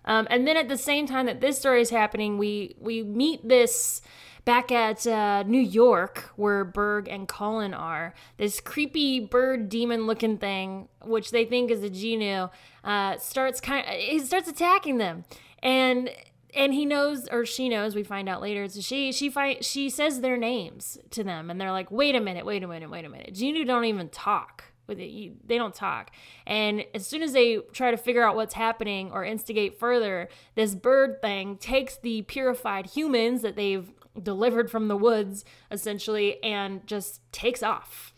Um, 0.06 0.28
and 0.30 0.48
then 0.48 0.58
at 0.58 0.70
the 0.70 0.78
same 0.78 1.06
time 1.06 1.26
that 1.26 1.42
this 1.42 1.58
story 1.60 1.82
is 1.82 1.90
happening, 1.90 2.38
we 2.38 2.76
we 2.80 3.04
meet 3.04 3.48
this 3.48 4.02
back 4.50 4.72
at 4.72 5.06
uh, 5.06 5.44
New 5.44 5.62
York, 5.62 6.32
where 6.36 6.66
Berg 6.66 7.08
and 7.08 7.28
Cullen 7.28 7.72
are, 7.72 8.16
this 8.38 8.60
creepy 8.60 9.20
bird 9.20 9.70
demon 9.70 10.08
looking 10.08 10.40
thing, 10.40 10.88
which 11.04 11.30
they 11.30 11.46
think 11.46 11.70
is 11.70 11.84
a 11.84 11.90
Jinoo, 11.92 12.50
uh, 12.84 13.20
starts 13.20 13.62
kind 13.62 13.86
of, 13.88 13.94
he 13.94 14.18
starts 14.18 14.50
attacking 14.50 14.98
them. 14.98 15.24
And 15.62 16.10
and 16.56 16.74
he 16.74 16.84
knows 16.84 17.28
or 17.28 17.46
she 17.46 17.70
knows 17.70 17.94
we 17.94 18.02
find 18.02 18.28
out 18.28 18.42
later 18.42 18.68
she 18.68 19.12
she 19.12 19.30
find 19.30 19.64
she 19.64 19.88
says 19.88 20.22
their 20.22 20.36
names 20.36 20.98
to 21.12 21.24
them 21.24 21.52
and 21.52 21.62
they're 21.62 21.72
like 21.72 21.92
wait 21.92 22.16
a 22.16 22.20
minute 22.20 22.44
wait 22.44 22.64
a 22.64 22.68
minute 22.68 22.90
wait 22.90 23.06
a 23.06 23.10
minute. 23.10 23.36
Jinoo 23.36 23.68
don't 23.68 23.86
even 23.86 24.10
talk 24.10 24.64
they 24.96 25.34
don't 25.48 25.76
talk. 25.76 26.12
And 26.48 26.84
as 26.94 27.06
soon 27.06 27.22
as 27.22 27.34
they 27.34 27.58
try 27.72 27.92
to 27.92 27.98
figure 27.98 28.24
out 28.24 28.36
what's 28.36 28.56
happening 28.56 29.12
or 29.12 29.24
instigate 29.24 29.80
further 29.80 30.30
this 30.56 30.74
bird 30.76 31.22
thing 31.22 31.58
takes 31.58 31.98
the 31.98 32.24
purified 32.24 32.88
humans 32.88 33.44
that 33.44 33.56
they've 33.56 33.92
delivered 34.24 34.70
from 34.70 34.88
the 34.88 34.98
woods 34.98 35.46
essentially 35.72 36.42
and 36.44 36.86
just 36.88 37.22
takes 37.32 37.64
off 37.64 38.14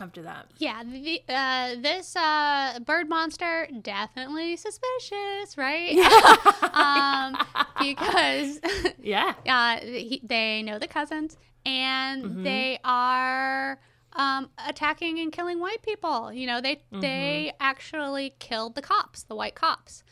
after 0.00 0.22
that. 0.22 0.46
Yeah, 0.58 0.82
the, 0.82 1.22
uh, 1.28 1.76
this 1.80 2.16
uh, 2.16 2.78
bird 2.84 3.08
monster 3.08 3.68
definitely 3.82 4.56
suspicious, 4.56 5.56
right? 5.56 5.96
um, 6.72 7.36
because 7.80 8.60
yeah, 9.02 9.34
uh, 9.46 9.78
he, 9.80 10.20
they 10.24 10.62
know 10.62 10.78
the 10.78 10.88
cousins 10.88 11.36
and 11.66 12.24
mm-hmm. 12.24 12.42
they 12.42 12.78
are 12.84 13.78
um, 14.14 14.50
attacking 14.66 15.18
and 15.18 15.32
killing 15.32 15.60
white 15.60 15.82
people. 15.82 16.32
You 16.32 16.46
know, 16.46 16.60
they 16.60 16.76
mm-hmm. 16.76 17.00
they 17.00 17.52
actually 17.60 18.34
killed 18.38 18.74
the 18.74 18.82
cops, 18.82 19.24
the 19.24 19.34
white 19.34 19.54
cops, 19.54 20.02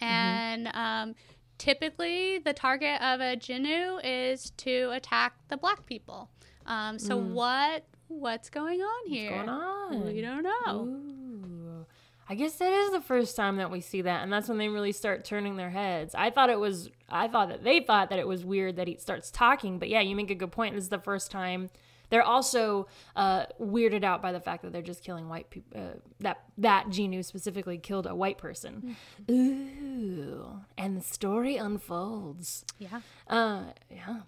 mm-hmm. 0.00 0.12
and 0.12 0.66
mm-hmm. 0.66 0.78
um, 0.78 1.14
typically 1.58 2.38
the 2.38 2.52
target 2.52 3.00
of 3.00 3.20
a 3.20 3.36
Jinoo 3.36 4.00
is 4.04 4.50
to 4.58 4.90
attack 4.92 5.34
the 5.48 5.56
black 5.56 5.86
people. 5.86 6.30
Um, 6.66 6.98
so 6.98 7.18
mm. 7.18 7.32
what 7.32 7.84
what's 8.08 8.50
going 8.50 8.80
on 8.80 9.08
here? 9.08 9.36
What's 9.36 9.46
going 9.46 9.58
on? 9.58 10.06
We 10.06 10.20
don't 10.20 10.42
know. 10.42 10.84
Ooh. 10.84 11.86
I 12.28 12.34
guess 12.34 12.54
that 12.54 12.72
is 12.72 12.90
the 12.90 13.00
first 13.00 13.36
time 13.36 13.56
that 13.58 13.70
we 13.70 13.80
see 13.80 14.02
that, 14.02 14.22
and 14.22 14.32
that's 14.32 14.48
when 14.48 14.58
they 14.58 14.68
really 14.68 14.90
start 14.90 15.24
turning 15.24 15.56
their 15.56 15.70
heads. 15.70 16.12
I 16.12 16.30
thought 16.30 16.50
it 16.50 16.58
was, 16.58 16.90
I 17.08 17.28
thought 17.28 17.50
that 17.50 17.62
they 17.62 17.78
thought 17.80 18.10
that 18.10 18.18
it 18.18 18.26
was 18.26 18.44
weird 18.44 18.76
that 18.76 18.88
he 18.88 18.96
starts 18.96 19.30
talking, 19.30 19.78
but 19.78 19.88
yeah, 19.88 20.00
you 20.00 20.16
make 20.16 20.30
a 20.30 20.34
good 20.34 20.50
point. 20.50 20.74
This 20.74 20.84
is 20.84 20.90
the 20.90 20.98
first 20.98 21.30
time 21.30 21.70
they're 22.10 22.22
also 22.22 22.88
uh, 23.14 23.46
weirded 23.60 24.04
out 24.04 24.22
by 24.22 24.32
the 24.32 24.40
fact 24.40 24.62
that 24.62 24.72
they're 24.72 24.82
just 24.82 25.02
killing 25.02 25.28
white 25.28 25.50
people. 25.50 25.80
Uh, 25.80 25.98
that 26.20 26.42
that 26.58 26.86
Jinoo 26.88 27.24
specifically 27.24 27.78
killed 27.78 28.06
a 28.06 28.14
white 28.14 28.38
person. 28.38 28.96
Ooh, 29.30 30.60
and 30.76 30.96
the 30.96 31.02
story 31.02 31.56
unfolds. 31.56 32.64
Yeah. 32.78 33.00
Uh, 33.28 33.64
yeah. 33.90 34.20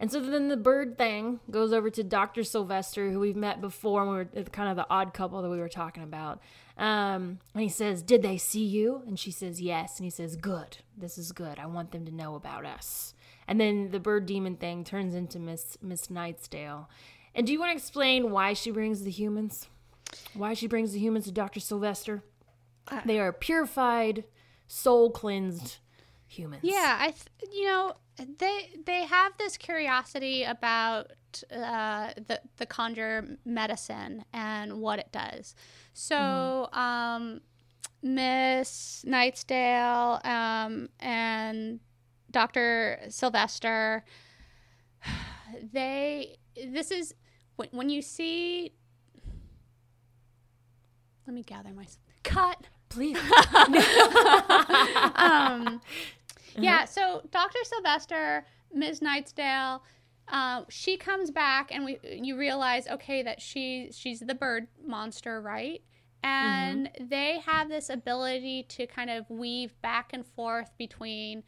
And 0.00 0.10
so 0.10 0.18
then 0.18 0.48
the 0.48 0.56
bird 0.56 0.98
thing 0.98 1.38
goes 1.48 1.72
over 1.72 1.88
to 1.90 2.02
Dr. 2.02 2.42
Sylvester, 2.42 3.10
who 3.12 3.20
we've 3.20 3.36
met 3.36 3.60
before, 3.60 4.02
and 4.02 4.10
we 4.10 4.16
were 4.16 4.44
kind 4.50 4.68
of 4.68 4.74
the 4.74 4.86
odd 4.90 5.14
couple 5.14 5.40
that 5.42 5.48
we 5.48 5.60
were 5.60 5.68
talking 5.68 6.02
about. 6.02 6.40
Um, 6.76 7.38
and 7.54 7.62
he 7.62 7.68
says, 7.68 8.02
Did 8.02 8.22
they 8.22 8.36
see 8.36 8.64
you? 8.64 9.02
And 9.06 9.16
she 9.16 9.30
says, 9.30 9.60
Yes. 9.60 9.98
And 9.98 10.04
he 10.04 10.10
says, 10.10 10.34
Good. 10.34 10.78
This 10.96 11.18
is 11.18 11.30
good. 11.30 11.58
I 11.58 11.66
want 11.66 11.92
them 11.92 12.04
to 12.06 12.12
know 12.12 12.34
about 12.34 12.66
us. 12.66 13.14
And 13.52 13.60
then 13.60 13.90
the 13.90 14.00
bird 14.00 14.24
demon 14.24 14.56
thing 14.56 14.82
turns 14.82 15.14
into 15.14 15.38
Miss 15.38 15.76
Miss 15.82 16.06
Nightsdale. 16.06 16.86
And 17.34 17.46
do 17.46 17.52
you 17.52 17.60
want 17.60 17.72
to 17.72 17.76
explain 17.76 18.30
why 18.30 18.54
she 18.54 18.70
brings 18.70 19.04
the 19.04 19.10
humans? 19.10 19.68
Why 20.32 20.54
she 20.54 20.66
brings 20.66 20.94
the 20.94 20.98
humans 20.98 21.26
to 21.26 21.32
Dr. 21.32 21.60
Sylvester? 21.60 22.22
Uh, 22.88 23.02
they 23.04 23.20
are 23.20 23.30
purified, 23.30 24.24
soul 24.68 25.10
cleansed 25.10 25.76
humans. 26.26 26.62
Yeah, 26.64 26.96
I 26.98 27.08
th- 27.08 27.52
you 27.52 27.66
know, 27.66 27.92
they 28.16 28.70
they 28.86 29.04
have 29.04 29.36
this 29.36 29.58
curiosity 29.58 30.44
about 30.44 31.10
uh, 31.54 32.14
the 32.26 32.40
the 32.56 32.64
conjure 32.64 33.36
medicine 33.44 34.24
and 34.32 34.80
what 34.80 34.98
it 34.98 35.12
does. 35.12 35.54
So, 35.92 36.16
mm-hmm. 36.16 36.78
um, 36.78 37.40
Miss 38.02 39.04
Nightsdale 39.06 40.24
um, 40.24 40.88
and 40.98 41.80
Dr. 42.32 43.00
Sylvester, 43.08 44.04
they 45.72 46.36
this 46.70 46.90
is 46.90 47.14
when, 47.56 47.68
when 47.72 47.88
you 47.88 48.02
see. 48.02 48.72
Let 51.26 51.34
me 51.34 51.42
gather 51.42 51.70
my 51.70 51.86
cut. 52.24 52.66
Please. 52.88 53.16
um, 55.16 55.80
yeah, 56.56 56.82
uh-huh. 56.82 56.86
so 56.86 57.22
Dr. 57.30 57.58
Sylvester, 57.64 58.44
Ms. 58.74 59.00
Nightsdale, 59.00 59.80
uh, 60.28 60.62
she 60.68 60.96
comes 60.96 61.30
back 61.30 61.70
and 61.72 61.84
we 61.84 61.98
you 62.02 62.36
realize 62.38 62.86
okay 62.88 63.22
that 63.22 63.40
she 63.40 63.90
she's 63.92 64.20
the 64.20 64.34
bird 64.34 64.68
monster, 64.84 65.40
right? 65.40 65.82
And 66.24 66.86
mm-hmm. 66.86 67.08
they 67.08 67.40
have 67.40 67.68
this 67.68 67.90
ability 67.90 68.64
to 68.70 68.86
kind 68.86 69.10
of 69.10 69.28
weave 69.28 69.74
back 69.82 70.10
and 70.12 70.24
forth 70.24 70.70
between 70.78 71.42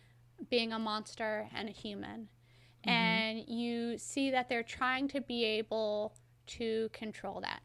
being 0.51 0.73
a 0.73 0.79
monster 0.79 1.49
and 1.55 1.69
a 1.69 1.73
human. 1.73 2.29
Mm-hmm. 2.87 2.91
And 2.91 3.49
you 3.49 3.99
see 3.99 4.31
that 4.31 4.49
they're 4.49 4.63
trying 4.63 5.09
to 5.09 5.21
be 5.21 5.45
able 5.45 6.15
to 6.47 6.89
control 6.93 7.41
that. 7.41 7.63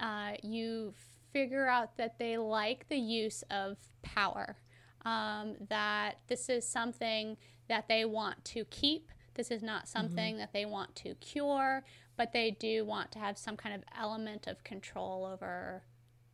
Uh, 0.00 0.36
you 0.42 0.92
figure 1.32 1.66
out 1.66 1.96
that 1.96 2.18
they 2.18 2.38
like 2.38 2.88
the 2.88 2.96
use 2.96 3.42
of 3.50 3.78
power 4.02 4.56
um, 5.04 5.54
that 5.68 6.18
this 6.28 6.48
is 6.48 6.66
something 6.66 7.36
that 7.68 7.88
they 7.88 8.04
want 8.04 8.44
to 8.46 8.64
keep. 8.66 9.10
This 9.34 9.50
is 9.50 9.62
not 9.62 9.82
mm-hmm. 9.84 9.98
something 9.98 10.34
mm-hmm. 10.34 10.40
that 10.40 10.52
they 10.52 10.66
want 10.66 10.94
to 10.96 11.14
cure, 11.16 11.84
but 12.16 12.32
they 12.32 12.50
do 12.50 12.84
want 12.84 13.12
to 13.12 13.18
have 13.18 13.38
some 13.38 13.56
kind 13.56 13.74
of 13.74 13.82
element 13.98 14.46
of 14.46 14.62
control 14.64 15.24
over 15.24 15.82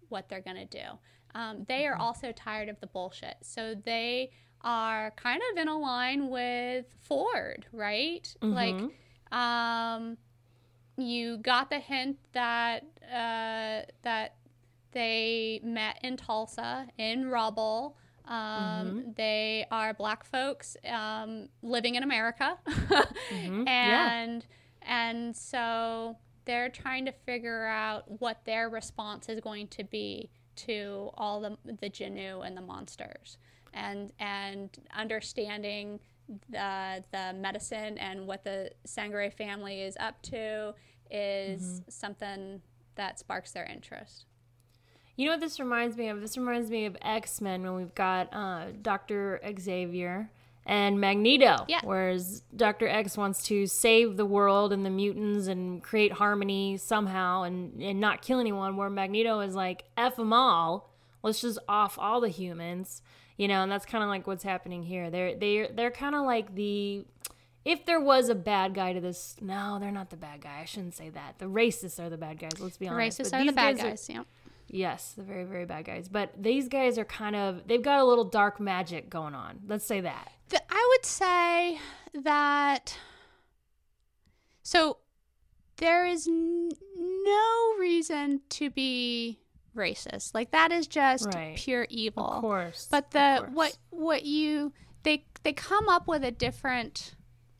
what 0.08 0.28
they're 0.28 0.40
going 0.40 0.56
to 0.56 0.64
do. 0.64 0.98
Um, 1.34 1.64
they 1.68 1.86
are 1.86 1.92
mm-hmm. 1.94 2.02
also 2.02 2.32
tired 2.32 2.68
of 2.68 2.80
the 2.80 2.86
bullshit. 2.86 3.36
So 3.42 3.74
they 3.74 4.30
are 4.64 5.12
kind 5.12 5.40
of 5.52 5.58
in 5.58 5.68
a 5.68 5.78
line 5.78 6.28
with 6.28 6.86
Ford, 7.02 7.66
right? 7.72 8.34
Mm-hmm. 8.42 8.54
Like, 8.54 9.38
um, 9.38 10.16
you 10.96 11.36
got 11.38 11.70
the 11.70 11.78
hint 11.78 12.18
that 12.32 12.84
uh, 13.04 13.82
that 14.02 14.34
they 14.92 15.60
met 15.62 15.98
in 16.02 16.16
Tulsa 16.16 16.86
in 16.98 17.28
rubble. 17.28 17.96
Um, 18.26 18.34
mm-hmm. 18.36 19.00
They 19.16 19.66
are 19.70 19.92
black 19.92 20.24
folks 20.24 20.76
um, 20.90 21.48
living 21.62 21.96
in 21.96 22.02
America, 22.02 22.56
mm-hmm. 22.66 23.68
and 23.68 24.46
yeah. 24.82 25.08
and 25.10 25.36
so 25.36 26.16
they're 26.46 26.70
trying 26.70 27.04
to 27.06 27.12
figure 27.12 27.66
out 27.66 28.20
what 28.20 28.44
their 28.44 28.68
response 28.68 29.28
is 29.28 29.40
going 29.40 29.68
to 29.68 29.84
be 29.84 30.30
to 30.56 31.10
all 31.14 31.40
the 31.40 31.58
the 31.64 31.90
Jinoo 31.90 32.46
and 32.46 32.56
the 32.56 32.62
monsters, 32.62 33.36
and 33.74 34.12
and 34.18 34.70
understanding 34.96 36.00
the 36.48 37.04
the 37.12 37.34
medicine 37.34 37.98
and 37.98 38.26
what 38.26 38.44
the 38.44 38.70
Sangerye 38.86 39.32
family 39.32 39.82
is 39.82 39.96
up 40.00 40.22
to 40.22 40.74
is 41.10 41.62
mm-hmm. 41.62 41.90
something 41.90 42.62
that 42.94 43.18
sparks 43.18 43.52
their 43.52 43.64
interest. 43.64 44.26
You 45.16 45.26
know 45.26 45.32
what 45.32 45.40
this 45.40 45.60
reminds 45.60 45.96
me 45.96 46.08
of? 46.08 46.20
This 46.20 46.36
reminds 46.36 46.70
me 46.70 46.86
of 46.86 46.96
X 47.02 47.40
Men 47.40 47.62
when 47.62 47.74
we've 47.74 47.94
got 47.94 48.32
uh, 48.32 48.66
Doctor 48.82 49.40
Xavier 49.60 50.30
and 50.66 51.00
Magneto. 51.00 51.66
Yeah. 51.68 51.80
Whereas 51.84 52.42
Doctor 52.56 52.88
X 52.88 53.16
wants 53.16 53.44
to 53.44 53.66
save 53.66 54.16
the 54.16 54.24
world 54.24 54.72
and 54.72 54.84
the 54.84 54.90
mutants 54.90 55.46
and 55.46 55.82
create 55.82 56.12
harmony 56.12 56.78
somehow 56.78 57.42
and 57.42 57.80
and 57.80 58.00
not 58.00 58.22
kill 58.22 58.40
anyone. 58.40 58.76
Where 58.76 58.90
Magneto 58.90 59.40
is 59.40 59.54
like, 59.54 59.84
"F 59.96 60.16
them 60.16 60.32
all. 60.32 60.90
Let's 61.22 61.42
just 61.42 61.58
off 61.68 61.98
all 61.98 62.20
the 62.20 62.28
humans." 62.28 63.02
You 63.36 63.48
know, 63.48 63.62
and 63.62 63.72
that's 63.72 63.84
kind 63.84 64.04
of 64.04 64.10
like 64.10 64.26
what's 64.26 64.44
happening 64.44 64.82
here. 64.82 65.10
They're 65.10 65.36
they're 65.36 65.68
they're 65.68 65.90
kind 65.90 66.14
of 66.14 66.24
like 66.24 66.54
the 66.54 67.04
if 67.64 67.86
there 67.86 68.00
was 68.00 68.28
a 68.28 68.34
bad 68.34 68.74
guy 68.74 68.92
to 68.92 69.00
this, 69.00 69.36
no, 69.40 69.78
they're 69.80 69.90
not 69.90 70.10
the 70.10 70.16
bad 70.16 70.42
guy. 70.42 70.60
I 70.60 70.64
shouldn't 70.66 70.94
say 70.94 71.08
that. 71.10 71.38
The 71.38 71.46
racists 71.46 71.98
are 71.98 72.10
the 72.10 72.18
bad 72.18 72.38
guys. 72.38 72.60
Let's 72.60 72.76
be 72.76 72.88
honest. 72.88 73.18
The 73.18 73.24
racists 73.24 73.30
but 73.30 73.40
are 73.40 73.46
the 73.46 73.52
bad 73.52 73.76
guys. 73.76 73.84
guys 73.84 74.08
yeah. 74.10 74.22
Yes, 74.68 75.12
the 75.12 75.22
very, 75.22 75.44
very 75.44 75.66
bad 75.66 75.84
guys. 75.84 76.08
But 76.08 76.32
these 76.36 76.68
guys 76.68 76.98
are 76.98 77.04
kind 77.04 77.36
of, 77.36 77.66
they've 77.66 77.82
got 77.82 78.00
a 78.00 78.04
little 78.04 78.24
dark 78.24 78.58
magic 78.60 79.08
going 79.08 79.34
on. 79.34 79.60
Let's 79.66 79.84
say 79.84 80.00
that. 80.00 80.32
I 80.52 80.88
would 80.90 81.06
say 81.06 81.78
that. 82.22 82.96
So 84.62 84.98
there 85.76 86.06
is 86.06 86.26
n- 86.26 86.70
no 86.98 87.74
reason 87.78 88.40
to 88.50 88.70
be 88.70 89.38
racist. 89.76 90.34
Like 90.34 90.50
that 90.52 90.72
is 90.72 90.86
just 90.86 91.34
right. 91.34 91.56
pure 91.56 91.86
evil. 91.90 92.24
Of 92.24 92.40
course. 92.40 92.88
But 92.90 93.10
the 93.10 93.36
course. 93.38 93.50
what 93.52 93.78
what 93.90 94.24
you 94.24 94.72
they 95.02 95.26
they 95.42 95.52
come 95.52 95.88
up 95.88 96.08
with 96.08 96.24
a 96.24 96.30
different 96.30 97.14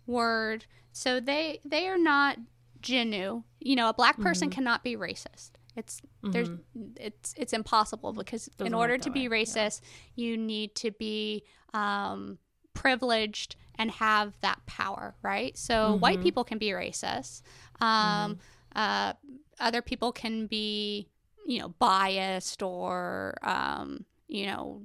word. 0.07 0.67
So 0.93 1.21
they 1.21 1.61
they 1.65 1.89
are 1.89 1.99
not 1.99 2.39
Jinoo. 2.81 3.45
You 3.61 3.77
know, 3.77 3.89
a 3.89 3.95
black 3.95 4.21
person 4.21 4.49
mm-hmm. 4.49 4.55
cannot 4.55 4.85
be 4.85 4.97
racist. 4.97 5.53
It's 5.77 6.01
mm-hmm. 6.01 6.31
there's 6.31 6.49
it's 6.97 7.35
it's 7.37 7.53
impossible 7.53 8.13
because 8.13 8.47
Doesn't 8.47 8.67
in 8.67 8.75
order 8.75 8.99
to 8.99 9.11
be 9.11 9.29
way. 9.29 9.43
racist, 9.43 9.81
yeah. 10.15 10.27
you 10.27 10.37
need 10.37 10.75
to 10.77 10.91
be 10.93 11.45
um, 11.73 12.39
privileged 12.75 13.57
and 13.77 13.91
have 13.91 14.33
that 14.41 14.65
power, 14.67 15.15
right? 15.23 15.57
So 15.57 15.75
mm-hmm. 15.75 16.01
white 16.01 16.23
people 16.23 16.45
can 16.45 16.59
be 16.59 16.69
racist. 16.69 17.43
Um, 17.81 17.89
mm-hmm. 17.89 18.33
uh, 18.77 19.13
other 19.59 19.83
people 19.83 20.13
can 20.13 20.47
be, 20.47 21.09
you 21.47 21.59
know, 21.61 21.69
biased 21.79 22.63
or 22.63 23.37
um, 23.43 24.05
you 24.29 24.47
know, 24.47 24.83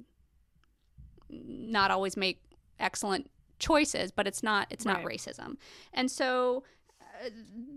not 1.28 1.90
always 1.90 2.16
make 2.16 2.42
excellent 2.78 3.30
choices, 3.58 4.10
but 4.10 4.26
it's 4.26 4.42
not 4.42 4.66
it's 4.70 4.86
right. 4.86 5.02
not 5.02 5.04
racism. 5.04 5.56
And 5.92 6.10
so 6.10 6.64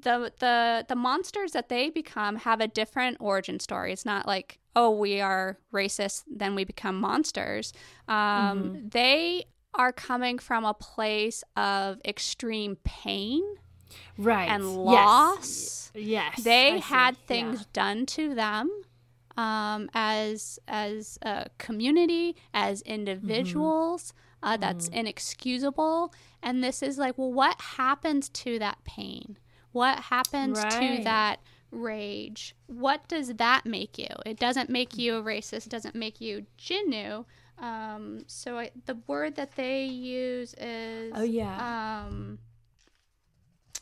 the 0.01 0.31
the 0.39 0.85
the 0.87 0.95
monsters 0.95 1.51
that 1.51 1.69
they 1.69 1.89
become 1.89 2.37
have 2.37 2.61
a 2.61 2.67
different 2.67 3.17
origin 3.19 3.59
story. 3.59 3.91
It's 3.91 4.05
not 4.05 4.25
like 4.25 4.59
oh 4.75 4.89
we 4.91 5.21
are 5.21 5.57
racist 5.73 6.23
then 6.27 6.55
we 6.55 6.63
become 6.63 6.99
monsters. 6.99 7.73
Um, 8.07 8.15
mm-hmm. 8.15 8.87
They 8.89 9.45
are 9.75 9.91
coming 9.91 10.39
from 10.39 10.65
a 10.65 10.73
place 10.73 11.43
of 11.57 11.99
extreme 12.05 12.77
pain, 12.83 13.43
right, 14.17 14.49
and 14.49 14.75
loss. 14.75 15.91
Yes, 15.93 16.07
yes 16.35 16.43
they 16.43 16.73
I 16.73 16.77
had 16.77 17.15
see. 17.15 17.21
things 17.27 17.59
yeah. 17.59 17.65
done 17.73 18.05
to 18.07 18.35
them 18.35 18.69
um, 19.37 19.89
as 19.93 20.59
as 20.67 21.17
a 21.21 21.47
community, 21.57 22.35
as 22.53 22.81
individuals. 22.81 24.07
Mm-hmm 24.07 24.19
uh, 24.43 24.57
that's 24.57 24.89
mm. 24.89 24.93
inexcusable. 24.95 26.13
And 26.43 26.63
this 26.63 26.83
is 26.83 26.97
like, 26.97 27.17
well, 27.17 27.31
what 27.31 27.59
happens 27.59 28.29
to 28.29 28.59
that 28.59 28.83
pain? 28.83 29.37
What 29.71 29.99
happens 29.99 30.59
right. 30.59 30.97
to 30.97 31.03
that 31.05 31.39
rage? 31.71 32.55
What 32.67 33.07
does 33.07 33.29
that 33.35 33.65
make 33.65 33.97
you? 33.97 34.09
It 34.25 34.37
doesn't 34.37 34.69
make 34.69 34.97
you 34.97 35.17
a 35.17 35.23
racist, 35.23 35.69
doesn't 35.69 35.95
make 35.95 36.21
you 36.21 36.45
Jinoo. 36.59 37.25
Um, 37.57 38.25
so 38.27 38.59
I, 38.59 38.71
the 38.85 38.97
word 39.07 39.35
that 39.35 39.55
they 39.55 39.85
use 39.85 40.53
is 40.55 41.13
oh 41.15 41.23
yeah 41.23 42.05
um, 42.05 42.39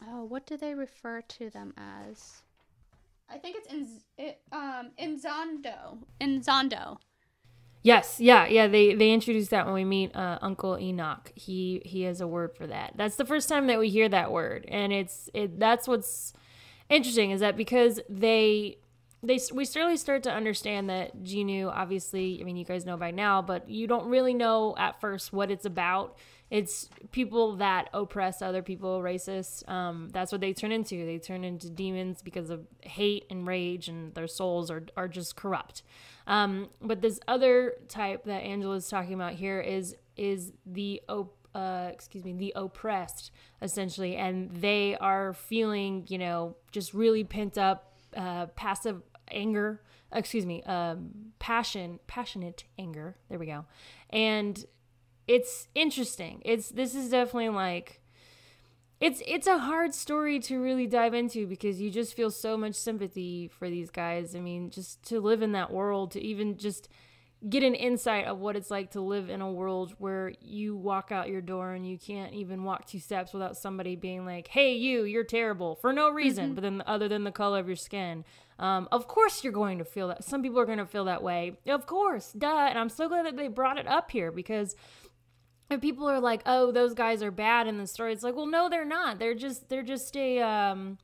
oh 0.03 0.23
what 0.23 0.45
do 0.45 0.57
they 0.57 0.73
refer 0.73 1.21
to 1.21 1.49
them 1.49 1.73
as? 1.77 2.41
I 3.29 3.37
think 3.37 3.55
it's 3.57 3.71
in 3.71 3.87
it, 4.17 4.41
um 4.51 4.91
Inzondo. 4.99 5.99
Inzondo. 6.19 6.97
Yes, 7.83 8.19
yeah, 8.19 8.45
yeah. 8.45 8.67
They 8.67 8.93
they 8.93 9.11
introduced 9.11 9.49
that 9.49 9.65
when 9.65 9.73
we 9.73 9.85
meet 9.85 10.15
uh, 10.15 10.37
Uncle 10.41 10.77
Enoch. 10.77 11.31
He 11.35 11.81
he 11.83 12.03
has 12.03 12.21
a 12.21 12.27
word 12.27 12.55
for 12.55 12.67
that. 12.67 12.93
That's 12.95 13.15
the 13.15 13.25
first 13.25 13.49
time 13.49 13.67
that 13.67 13.79
we 13.79 13.89
hear 13.89 14.07
that 14.07 14.31
word, 14.31 14.65
and 14.67 14.93
it's 14.93 15.29
it. 15.33 15.59
That's 15.59 15.87
what's 15.87 16.33
interesting 16.89 17.31
is 17.31 17.39
that 17.39 17.57
because 17.57 17.99
they 18.07 18.77
they 19.23 19.39
we 19.51 19.65
certainly 19.65 19.97
start 19.97 20.21
to 20.23 20.31
understand 20.31 20.91
that 20.91 21.23
Jinoo, 21.23 21.71
obviously, 21.73 22.39
I 22.39 22.43
mean, 22.43 22.55
you 22.55 22.65
guys 22.65 22.85
know 22.85 22.97
by 22.97 23.09
now, 23.09 23.41
but 23.41 23.67
you 23.67 23.87
don't 23.87 24.05
really 24.07 24.35
know 24.35 24.75
at 24.77 25.01
first 25.01 25.33
what 25.33 25.49
it's 25.49 25.65
about. 25.65 26.17
It's 26.51 26.89
people 27.11 27.55
that 27.55 27.89
oppress 27.93 28.41
other 28.41 28.61
people, 28.61 28.99
racists. 28.99 29.67
Um, 29.69 30.09
that's 30.11 30.33
what 30.33 30.41
they 30.41 30.51
turn 30.51 30.73
into. 30.73 31.05
They 31.05 31.17
turn 31.17 31.45
into 31.45 31.69
demons 31.69 32.21
because 32.21 32.49
of 32.49 32.67
hate 32.81 33.25
and 33.29 33.47
rage, 33.47 33.87
and 33.87 34.13
their 34.15 34.27
souls 34.27 34.69
are 34.69 34.83
are 34.97 35.07
just 35.07 35.37
corrupt. 35.37 35.81
Um, 36.27 36.69
but 36.81 37.01
this 37.01 37.21
other 37.25 37.75
type 37.87 38.25
that 38.25 38.43
Angela's 38.43 38.89
talking 38.89 39.13
about 39.13 39.31
here 39.31 39.61
is 39.61 39.95
is 40.17 40.51
the 40.65 41.01
op- 41.07 41.47
uh, 41.55 41.87
excuse 41.89 42.25
me, 42.25 42.33
the 42.33 42.51
oppressed 42.53 43.31
essentially, 43.61 44.17
and 44.17 44.51
they 44.51 44.97
are 44.97 45.33
feeling, 45.33 46.05
you 46.09 46.17
know, 46.17 46.57
just 46.73 46.93
really 46.93 47.23
pent 47.23 47.57
up, 47.57 47.93
uh, 48.17 48.47
passive 48.47 49.01
anger. 49.31 49.81
Excuse 50.11 50.45
me, 50.45 50.61
um, 50.63 51.11
passion, 51.39 52.01
passionate 52.07 52.65
anger. 52.77 53.15
There 53.29 53.39
we 53.39 53.45
go, 53.45 53.63
and 54.09 54.65
it's 55.31 55.69
interesting. 55.73 56.41
It's 56.43 56.69
this 56.69 56.93
is 56.93 57.09
definitely 57.09 57.49
like 57.49 58.01
it's 58.99 59.21
it's 59.25 59.47
a 59.47 59.59
hard 59.59 59.95
story 59.95 60.39
to 60.41 60.61
really 60.61 60.87
dive 60.87 61.13
into 61.13 61.47
because 61.47 61.79
you 61.79 61.89
just 61.89 62.15
feel 62.15 62.29
so 62.29 62.57
much 62.57 62.75
sympathy 62.75 63.47
for 63.47 63.69
these 63.69 63.89
guys. 63.89 64.35
I 64.35 64.41
mean, 64.41 64.69
just 64.69 65.01
to 65.03 65.21
live 65.21 65.41
in 65.41 65.53
that 65.53 65.71
world, 65.71 66.11
to 66.11 66.21
even 66.21 66.57
just 66.57 66.89
get 67.49 67.63
an 67.63 67.73
insight 67.73 68.25
of 68.25 68.37
what 68.37 68.55
it's 68.55 68.69
like 68.69 68.91
to 68.91 69.01
live 69.01 69.29
in 69.29 69.41
a 69.41 69.51
world 69.51 69.95
where 69.97 70.33
you 70.41 70.75
walk 70.75 71.11
out 71.11 71.29
your 71.29 71.41
door 71.41 71.71
and 71.71 71.89
you 71.89 71.97
can't 71.97 72.33
even 72.33 72.63
walk 72.63 72.85
two 72.85 72.99
steps 72.99 73.33
without 73.33 73.55
somebody 73.55 73.95
being 73.95 74.25
like, 74.25 74.49
"Hey, 74.49 74.73
you, 74.73 75.03
you're 75.03 75.23
terrible" 75.23 75.75
for 75.75 75.93
no 75.93 76.09
reason, 76.09 76.47
mm-hmm. 76.47 76.55
but 76.55 76.61
then 76.61 76.83
other 76.85 77.07
than 77.07 77.23
the 77.23 77.31
color 77.31 77.59
of 77.59 77.67
your 77.67 77.77
skin. 77.77 78.25
Um, 78.59 78.87
of 78.91 79.07
course, 79.07 79.43
you're 79.43 79.51
going 79.51 79.79
to 79.79 79.85
feel 79.85 80.09
that. 80.09 80.23
Some 80.23 80.43
people 80.43 80.59
are 80.59 80.67
going 80.67 80.77
to 80.77 80.85
feel 80.85 81.05
that 81.05 81.23
way. 81.23 81.57
Of 81.65 81.87
course, 81.87 82.31
duh. 82.33 82.67
And 82.69 82.77
I'm 82.77 82.89
so 82.89 83.09
glad 83.09 83.25
that 83.25 83.35
they 83.35 83.47
brought 83.47 83.79
it 83.79 83.87
up 83.87 84.11
here 84.11 84.31
because 84.31 84.75
if 85.71 85.81
people 85.81 86.07
are 86.07 86.19
like, 86.19 86.41
"Oh, 86.45 86.71
those 86.71 86.93
guys 86.93 87.21
are 87.23 87.31
bad 87.31 87.67
in 87.67 87.77
the 87.77 87.87
story," 87.87 88.13
it's 88.13 88.23
like, 88.23 88.35
well, 88.35 88.45
no, 88.45 88.69
they're 88.69 88.85
not. 88.85 89.19
They're 89.19 89.35
just 89.35 89.69
they're 89.69 89.83
just 89.83 90.15
a 90.15 90.39
um, 90.39 90.97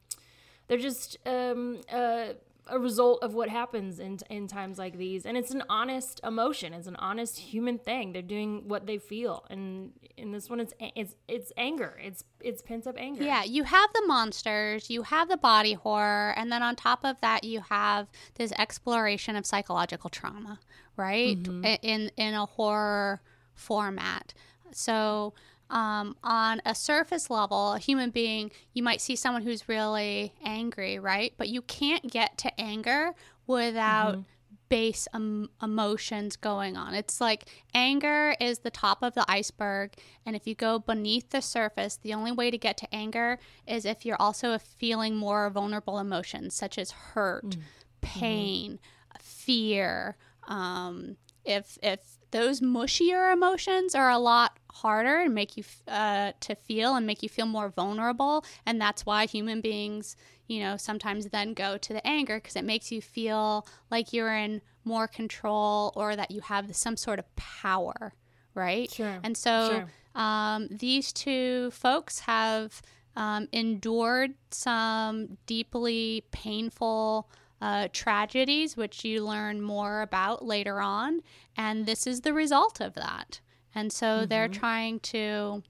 they're 0.67 0.77
just 0.77 1.17
um, 1.25 1.81
uh, 1.91 2.33
a 2.69 2.79
result 2.79 3.23
of 3.23 3.33
what 3.33 3.49
happens 3.49 3.99
in 3.99 4.19
in 4.29 4.47
times 4.47 4.77
like 4.77 4.97
these, 4.97 5.25
and 5.25 5.37
it's 5.37 5.51
an 5.51 5.63
honest 5.69 6.19
emotion. 6.23 6.73
It's 6.73 6.87
an 6.87 6.95
honest 6.97 7.37
human 7.37 7.77
thing. 7.77 8.13
They're 8.13 8.21
doing 8.21 8.67
what 8.67 8.85
they 8.85 8.97
feel, 8.97 9.45
and 9.49 9.91
in 10.17 10.31
this 10.31 10.49
one, 10.49 10.59
it's 10.59 10.73
it's 10.79 11.15
it's 11.27 11.51
anger. 11.57 11.97
It's 12.01 12.23
it's 12.41 12.61
pent 12.61 12.87
up 12.87 12.95
anger. 12.97 13.23
Yeah, 13.23 13.43
you 13.43 13.63
have 13.63 13.89
the 13.93 14.03
monsters, 14.05 14.89
you 14.89 15.03
have 15.03 15.29
the 15.29 15.37
body 15.37 15.73
horror, 15.73 16.33
and 16.35 16.51
then 16.51 16.63
on 16.63 16.75
top 16.75 17.03
of 17.03 17.19
that, 17.21 17.43
you 17.43 17.61
have 17.69 18.07
this 18.35 18.51
exploration 18.53 19.35
of 19.35 19.45
psychological 19.45 20.09
trauma, 20.09 20.59
right? 20.95 21.41
Mm-hmm. 21.41 21.65
In 21.81 22.11
in 22.17 22.33
a 22.33 22.45
horror 22.45 23.21
format. 23.53 24.33
So, 24.71 25.33
um, 25.69 26.15
on 26.23 26.61
a 26.65 26.73
surface 26.73 27.29
level, 27.29 27.73
a 27.73 27.79
human 27.79 28.09
being, 28.09 28.51
you 28.73 28.83
might 28.83 29.01
see 29.01 29.15
someone 29.15 29.41
who's 29.41 29.67
really 29.67 30.33
angry, 30.43 30.97
right? 30.97 31.33
But 31.37 31.49
you 31.49 31.61
can't 31.61 32.09
get 32.09 32.37
to 32.39 32.59
anger 32.59 33.11
without 33.47 34.13
mm-hmm. 34.13 34.21
base 34.69 35.07
um, 35.13 35.49
emotions 35.61 36.37
going 36.37 36.77
on. 36.77 36.93
It's 36.93 37.19
like 37.19 37.49
anger 37.73 38.35
is 38.39 38.59
the 38.59 38.71
top 38.71 39.03
of 39.03 39.13
the 39.13 39.25
iceberg. 39.29 39.93
And 40.25 40.35
if 40.35 40.47
you 40.47 40.55
go 40.55 40.79
beneath 40.79 41.31
the 41.31 41.41
surface, 41.41 41.97
the 41.97 42.13
only 42.13 42.31
way 42.31 42.49
to 42.49 42.57
get 42.57 42.77
to 42.77 42.95
anger 42.95 43.37
is 43.67 43.83
if 43.83 44.05
you're 44.05 44.21
also 44.21 44.57
feeling 44.57 45.17
more 45.17 45.49
vulnerable 45.49 45.99
emotions, 45.99 46.53
such 46.53 46.77
as 46.77 46.91
hurt, 46.91 47.49
mm-hmm. 47.49 47.61
pain, 47.99 48.79
fear. 49.19 50.15
Um, 50.47 51.17
if, 51.43 51.77
if 51.83 52.16
those 52.31 52.61
mushier 52.61 53.31
emotions 53.31 53.95
are 53.95 54.09
a 54.09 54.17
lot 54.17 54.57
harder 54.71 55.21
and 55.21 55.33
make 55.33 55.57
you 55.57 55.63
uh, 55.87 56.31
to 56.39 56.55
feel 56.55 56.95
and 56.95 57.05
make 57.05 57.23
you 57.23 57.29
feel 57.29 57.45
more 57.45 57.69
vulnerable 57.69 58.45
and 58.65 58.79
that's 58.79 59.05
why 59.05 59.25
human 59.25 59.61
beings 59.61 60.15
you 60.47 60.59
know 60.59 60.77
sometimes 60.77 61.27
then 61.27 61.53
go 61.53 61.77
to 61.77 61.93
the 61.93 62.05
anger 62.05 62.37
because 62.37 62.55
it 62.55 62.63
makes 62.63 62.91
you 62.91 63.01
feel 63.01 63.65
like 63.89 64.13
you're 64.13 64.35
in 64.35 64.61
more 64.83 65.07
control 65.07 65.91
or 65.95 66.15
that 66.15 66.31
you 66.31 66.41
have 66.41 66.75
some 66.75 66.95
sort 66.95 67.19
of 67.19 67.35
power 67.35 68.13
right 68.53 68.91
sure 68.91 69.19
and 69.23 69.35
so 69.35 69.69
sure. 69.69 70.21
um, 70.21 70.67
these 70.69 71.11
two 71.11 71.71
folks 71.71 72.19
have 72.21 72.81
um, 73.15 73.47
endured 73.51 74.35
some 74.51 75.37
deeply 75.47 76.23
painful 76.31 77.27
uh, 77.61 77.87
tragedies, 77.91 78.77
which 78.77 79.03
you 79.03 79.25
learn 79.25 79.61
more 79.61 80.01
about 80.01 80.45
later 80.45 80.79
on. 80.81 81.21
And 81.55 81.85
this 81.85 82.05
is 82.05 82.21
the 82.21 82.33
result 82.33 82.79
of 82.79 82.93
that. 82.95 83.41
And 83.73 83.91
so 83.91 84.05
mm-hmm. 84.05 84.25
they're 84.27 84.47
trying 84.47 84.99
to 85.01 85.63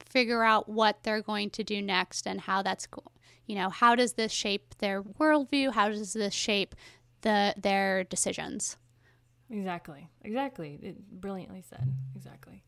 figure 0.00 0.42
out 0.42 0.68
what 0.68 1.02
they're 1.02 1.22
going 1.22 1.50
to 1.50 1.64
do 1.64 1.82
next 1.82 2.26
and 2.26 2.40
how 2.40 2.62
that's, 2.62 2.86
cool 2.86 3.12
you 3.46 3.54
know, 3.54 3.70
how 3.70 3.94
does 3.94 4.14
this 4.14 4.32
shape 4.32 4.74
their 4.78 5.02
worldview? 5.02 5.72
How 5.72 5.88
does 5.88 6.12
this 6.12 6.34
shape 6.34 6.74
the 7.22 7.54
their 7.56 8.04
decisions? 8.04 8.76
Exactly. 9.50 10.08
Exactly. 10.22 10.78
It, 10.82 11.20
brilliantly 11.20 11.62
said. 11.62 11.92
Exactly. 12.16 12.64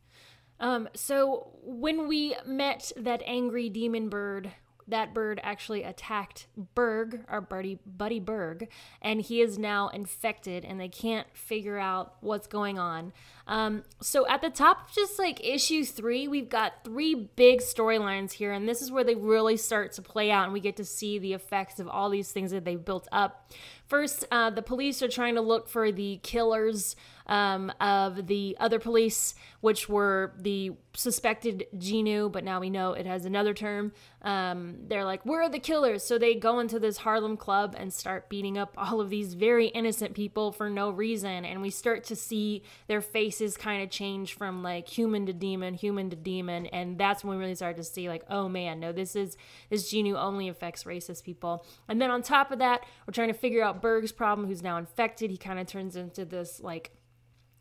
Um, 0.60 0.88
so 0.94 1.50
when 1.62 2.08
we 2.08 2.36
met 2.46 2.92
that 2.96 3.22
angry 3.26 3.68
demon 3.68 4.08
bird 4.08 4.52
that 4.88 5.14
bird 5.14 5.40
actually 5.42 5.82
attacked 5.82 6.46
Berg, 6.74 7.24
our 7.28 7.40
buddy, 7.40 7.78
buddy 7.86 8.20
Berg, 8.20 8.68
and 9.00 9.20
he 9.20 9.40
is 9.40 9.58
now 9.58 9.88
infected 9.88 10.64
and 10.64 10.80
they 10.80 10.88
can't 10.88 11.26
figure 11.34 11.78
out 11.78 12.14
what's 12.20 12.46
going 12.46 12.78
on. 12.78 13.12
Um, 13.46 13.84
so 14.00 14.26
at 14.28 14.40
the 14.40 14.50
top 14.50 14.92
just 14.92 15.18
like 15.18 15.44
issue 15.44 15.84
three, 15.84 16.28
we've 16.28 16.48
got 16.48 16.84
three 16.84 17.14
big 17.14 17.60
storylines 17.60 18.32
here, 18.32 18.52
and 18.52 18.68
this 18.68 18.82
is 18.82 18.90
where 18.90 19.04
they 19.04 19.14
really 19.14 19.56
start 19.56 19.92
to 19.92 20.02
play 20.02 20.30
out 20.30 20.44
and 20.44 20.52
we 20.52 20.60
get 20.60 20.76
to 20.76 20.84
see 20.84 21.18
the 21.18 21.32
effects 21.32 21.80
of 21.80 21.88
all 21.88 22.10
these 22.10 22.30
things 22.32 22.50
that 22.50 22.64
they've 22.64 22.84
built 22.84 23.08
up. 23.12 23.50
First, 23.86 24.26
uh, 24.30 24.50
the 24.50 24.60
police 24.60 25.02
are 25.02 25.08
trying 25.08 25.34
to 25.36 25.40
look 25.40 25.68
for 25.68 25.90
the 25.90 26.20
killers 26.22 26.94
um, 27.28 27.70
of 27.80 28.26
the 28.26 28.56
other 28.58 28.78
police, 28.78 29.34
which 29.60 29.88
were 29.88 30.32
the 30.38 30.72
suspected 30.94 31.66
Jinoo, 31.76 32.32
but 32.32 32.42
now 32.42 32.58
we 32.58 32.70
know 32.70 32.92
it 32.92 33.06
has 33.06 33.24
another 33.24 33.54
term. 33.54 33.92
Um, 34.22 34.78
they're 34.88 35.04
like, 35.04 35.24
we're 35.24 35.48
the 35.48 35.58
killers? 35.58 36.02
So 36.02 36.18
they 36.18 36.34
go 36.34 36.58
into 36.58 36.78
this 36.78 36.98
Harlem 36.98 37.36
club 37.36 37.76
and 37.78 37.92
start 37.92 38.28
beating 38.28 38.58
up 38.58 38.74
all 38.76 39.00
of 39.00 39.10
these 39.10 39.34
very 39.34 39.68
innocent 39.68 40.14
people 40.14 40.50
for 40.52 40.70
no 40.70 40.90
reason. 40.90 41.44
And 41.44 41.60
we 41.60 41.70
start 41.70 42.04
to 42.04 42.16
see 42.16 42.62
their 42.88 43.00
faces 43.00 43.56
kind 43.56 43.82
of 43.82 43.90
change 43.90 44.34
from 44.34 44.62
like 44.62 44.88
human 44.88 45.26
to 45.26 45.32
demon, 45.32 45.74
human 45.74 46.10
to 46.10 46.16
demon. 46.16 46.66
And 46.66 46.98
that's 46.98 47.22
when 47.22 47.36
we 47.36 47.42
really 47.42 47.54
start 47.54 47.76
to 47.76 47.84
see, 47.84 48.08
like, 48.08 48.24
oh 48.28 48.48
man, 48.48 48.80
no, 48.80 48.92
this 48.92 49.14
is 49.14 49.36
this 49.70 49.92
Jinoo 49.92 50.16
only 50.16 50.48
affects 50.48 50.84
racist 50.84 51.24
people. 51.24 51.64
And 51.88 52.00
then 52.00 52.10
on 52.10 52.22
top 52.22 52.50
of 52.50 52.58
that, 52.58 52.84
we're 53.06 53.12
trying 53.12 53.28
to 53.28 53.34
figure 53.34 53.62
out 53.62 53.82
Berg's 53.82 54.12
problem, 54.12 54.48
who's 54.48 54.62
now 54.62 54.78
infected. 54.78 55.30
He 55.30 55.36
kind 55.36 55.58
of 55.58 55.66
turns 55.66 55.94
into 55.94 56.24
this 56.24 56.60
like 56.60 56.90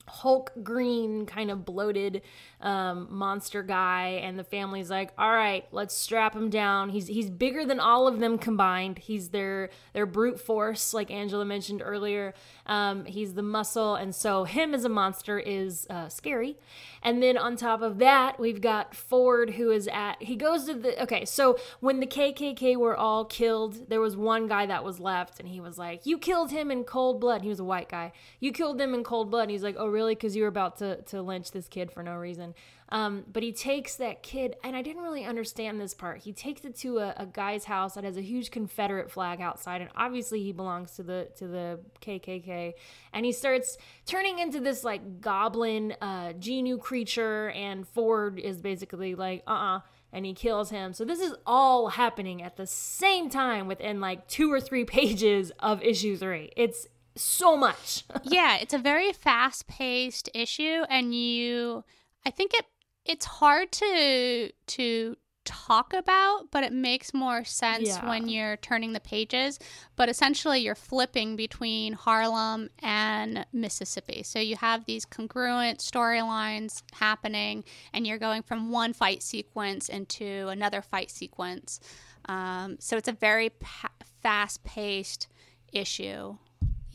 Hulk 0.07 0.51
green, 0.63 1.25
kind 1.25 1.51
of 1.51 1.65
bloated 1.65 2.21
um, 2.61 3.07
monster 3.09 3.63
guy, 3.63 4.21
and 4.23 4.39
the 4.39 4.43
family's 4.43 4.89
like, 4.89 5.11
"All 5.17 5.31
right, 5.31 5.67
let's 5.71 5.93
strap 5.93 6.35
him 6.35 6.49
down. 6.49 6.89
He's 6.89 7.07
he's 7.07 7.29
bigger 7.29 7.65
than 7.65 7.79
all 7.79 8.07
of 8.07 8.19
them 8.19 8.37
combined. 8.37 8.99
He's 8.99 9.29
their 9.29 9.69
their 9.93 10.05
brute 10.05 10.39
force, 10.39 10.93
like 10.93 11.11
Angela 11.11 11.45
mentioned 11.45 11.81
earlier. 11.83 12.33
Um, 12.65 13.05
he's 13.05 13.33
the 13.33 13.41
muscle, 13.41 13.95
and 13.95 14.15
so 14.15 14.45
him 14.45 14.73
as 14.73 14.85
a 14.85 14.89
monster 14.89 15.37
is 15.39 15.85
uh, 15.89 16.09
scary. 16.09 16.57
And 17.03 17.21
then 17.21 17.37
on 17.37 17.55
top 17.55 17.81
of 17.81 17.99
that, 17.99 18.39
we've 18.39 18.61
got 18.61 18.95
Ford, 18.95 19.51
who 19.51 19.71
is 19.71 19.87
at 19.89 20.21
he 20.23 20.35
goes 20.35 20.65
to 20.65 20.73
the 20.73 21.01
okay. 21.03 21.25
So 21.25 21.57
when 21.79 21.99
the 21.99 22.07
KKK 22.07 22.77
were 22.77 22.95
all 22.95 23.25
killed, 23.25 23.89
there 23.89 24.01
was 24.01 24.15
one 24.15 24.47
guy 24.47 24.65
that 24.65 24.83
was 24.83 24.99
left, 24.99 25.39
and 25.39 25.49
he 25.49 25.59
was 25.59 25.77
like, 25.77 26.05
"You 26.05 26.17
killed 26.17 26.51
him 26.51 26.71
in 26.71 26.83
cold 26.85 27.19
blood." 27.19 27.41
He 27.41 27.49
was 27.49 27.59
a 27.59 27.65
white 27.65 27.89
guy. 27.89 28.13
You 28.39 28.51
killed 28.53 28.79
him 28.79 28.93
in 28.93 29.03
cold 29.03 29.29
blood. 29.29 29.43
And 29.43 29.51
he's 29.51 29.63
like, 29.63 29.75
"Oh." 29.77 29.96
Really 29.97 30.13
because 30.13 30.35
you 30.35 30.43
were 30.43 30.47
about 30.47 30.77
to, 30.77 31.01
to 31.01 31.23
lynch 31.23 31.49
this 31.49 31.67
kid 31.67 31.91
for 31.91 32.03
no 32.03 32.13
reason. 32.13 32.53
Um, 32.89 33.25
but 33.33 33.41
he 33.41 33.51
takes 33.51 33.95
that 33.95 34.21
kid, 34.21 34.55
and 34.63 34.75
I 34.75 34.83
didn't 34.83 35.01
really 35.01 35.25
understand 35.25 35.81
this 35.81 35.95
part. 35.95 36.19
He 36.19 36.33
takes 36.33 36.63
it 36.65 36.75
to 36.77 36.99
a, 36.99 37.15
a, 37.17 37.25
guy's 37.25 37.65
house 37.65 37.95
that 37.95 38.03
has 38.03 38.15
a 38.15 38.21
huge 38.21 38.51
Confederate 38.51 39.09
flag 39.09 39.41
outside, 39.41 39.81
and 39.81 39.89
obviously 39.95 40.43
he 40.43 40.51
belongs 40.51 40.91
to 40.97 41.03
the 41.03 41.29
to 41.37 41.47
the 41.47 41.79
KKK. 41.99 42.73
And 43.11 43.25
he 43.25 43.31
starts 43.31 43.79
turning 44.05 44.37
into 44.37 44.59
this 44.59 44.83
like 44.83 45.19
goblin, 45.19 45.95
uh, 45.99 46.33
Jinoo 46.33 46.79
creature, 46.79 47.49
and 47.49 47.87
Ford 47.87 48.37
is 48.37 48.61
basically 48.61 49.15
like, 49.15 49.41
uh 49.47 49.51
uh-uh, 49.51 49.77
uh 49.77 49.79
and 50.13 50.25
he 50.25 50.33
kills 50.35 50.69
him. 50.69 50.93
So 50.93 51.03
this 51.05 51.19
is 51.19 51.33
all 51.45 51.89
happening 51.89 52.43
at 52.43 52.55
the 52.55 52.67
same 52.67 53.29
time 53.29 53.67
within 53.67 53.99
like 53.99 54.27
two 54.27 54.53
or 54.53 54.61
three 54.61 54.85
pages 54.99 55.51
of 55.59 55.81
issue 55.81 56.15
three. 56.17 56.51
It's 56.55 56.87
so 57.21 57.55
much. 57.57 58.03
yeah, 58.23 58.57
it's 58.57 58.73
a 58.73 58.77
very 58.77 59.11
fast-paced 59.13 60.29
issue 60.33 60.83
and 60.89 61.13
you 61.15 61.83
I 62.25 62.31
think 62.31 62.53
it 62.53 62.65
it's 63.05 63.25
hard 63.25 63.71
to 63.73 64.49
to 64.67 65.15
talk 65.45 65.93
about, 65.93 66.51
but 66.51 66.65
it 66.65 66.73
makes 66.73 67.13
more 67.13 67.45
sense 67.45 67.87
Yeah. 67.87 68.05
when 68.09 68.27
you're 68.27 68.57
turning 68.57 68.91
the 68.91 68.99
pages. 68.99 69.59
But 69.95 70.09
essentially, 70.09 70.59
you're 70.59 70.75
flipping 70.75 71.37
between 71.37 71.93
Harlem 71.93 72.69
and 72.79 73.45
Mississippi. 73.53 74.23
So 74.23 74.39
you 74.39 74.57
have 74.57 74.83
these 74.83 75.05
congruent 75.05 75.79
storylines 75.79 76.83
happening, 76.91 77.63
and 77.93 78.05
you're 78.05 78.17
going 78.17 78.43
from 78.43 78.71
one 78.73 78.91
fight 78.91 79.23
sequence 79.23 79.87
into 79.87 80.49
another 80.49 80.81
fight 80.81 81.09
sequence. 81.09 81.79
Um, 82.25 82.75
so 82.81 82.97
it's 82.97 83.07
a 83.07 83.13
very 83.13 83.51
pa- 83.51 83.91
fast 84.21 84.65
paced 84.65 85.29
issue. 85.71 86.35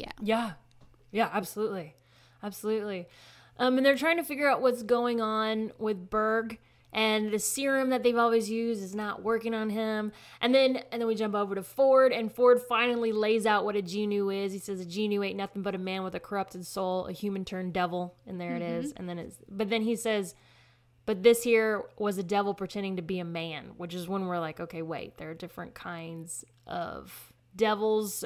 Yeah. 0.03 0.13
Yeah. 0.21 0.53
Yeah, 1.11 1.31
absolutely. 1.33 1.95
Absolutely. 2.43 3.09
Um, 3.59 3.77
and 3.77 3.87
they're 3.87 3.97
trying 3.97 4.17
to 4.17 4.25
figure 4.25 4.49
out 4.49 4.63
what's 4.63 4.83
going 4.83 5.21
on 5.21 5.73
with 5.79 6.11
Berg 6.11 6.59
and 6.93 7.31
the 7.31 7.39
serum 7.39 7.91
that 7.91 8.03
they've 8.03 8.17
always 8.17 8.51
used 8.51 8.83
is 8.83 8.95
not 8.95 9.23
working 9.23 9.55
on 9.55 9.71
him. 9.71 10.13
And 10.41 10.55
then 10.55 10.83
and 10.91 11.01
then 11.01 11.07
we 11.07 11.15
jump 11.15 11.35
over 11.35 11.55
to 11.55 11.63
Ford 11.63 12.13
and 12.13 12.31
Ford 12.31 12.61
finally 12.61 13.13
lays 13.13 13.47
out 13.47 13.65
what 13.65 13.77
a 13.77 13.83
Jinoo 13.83 14.35
is. 14.35 14.53
He 14.53 14.59
says 14.59 14.81
a 14.81 14.85
Jinoo 14.85 15.27
ain't 15.27 15.37
nothing 15.37 15.63
but 15.63 15.75
a 15.75 15.79
man 15.79 16.03
with 16.03 16.15
a 16.15 16.21
corrupted 16.21 16.67
soul, 16.67 17.07
a 17.07 17.13
human 17.13 17.45
turned 17.45 17.73
devil, 17.73 18.15
and 18.27 18.41
there 18.41 18.57
it 18.57 18.63
is. 18.63 18.93
And 18.93 19.09
then 19.09 19.19
it's 19.19 19.39
but 19.49 19.71
then 19.71 19.83
he 19.83 19.97
says 19.97 20.35
but 21.05 21.23
this 21.23 21.43
here 21.43 21.85
was 21.99 22.19
a 22.19 22.23
devil 22.23 22.55
pretending 22.55 22.97
to 22.97 23.03
be 23.03 23.19
a 23.19 23.25
man, 23.25 23.73
which 23.77 23.95
is 23.95 24.09
when 24.09 24.27
we're 24.27 24.39
like, 24.39 24.61
okay, 24.61 24.83
wait, 24.83 25.17
there 25.17 25.31
are 25.31 25.35
different 25.35 25.75
kinds 25.75 26.45
of 26.67 27.33
devils. 27.57 28.25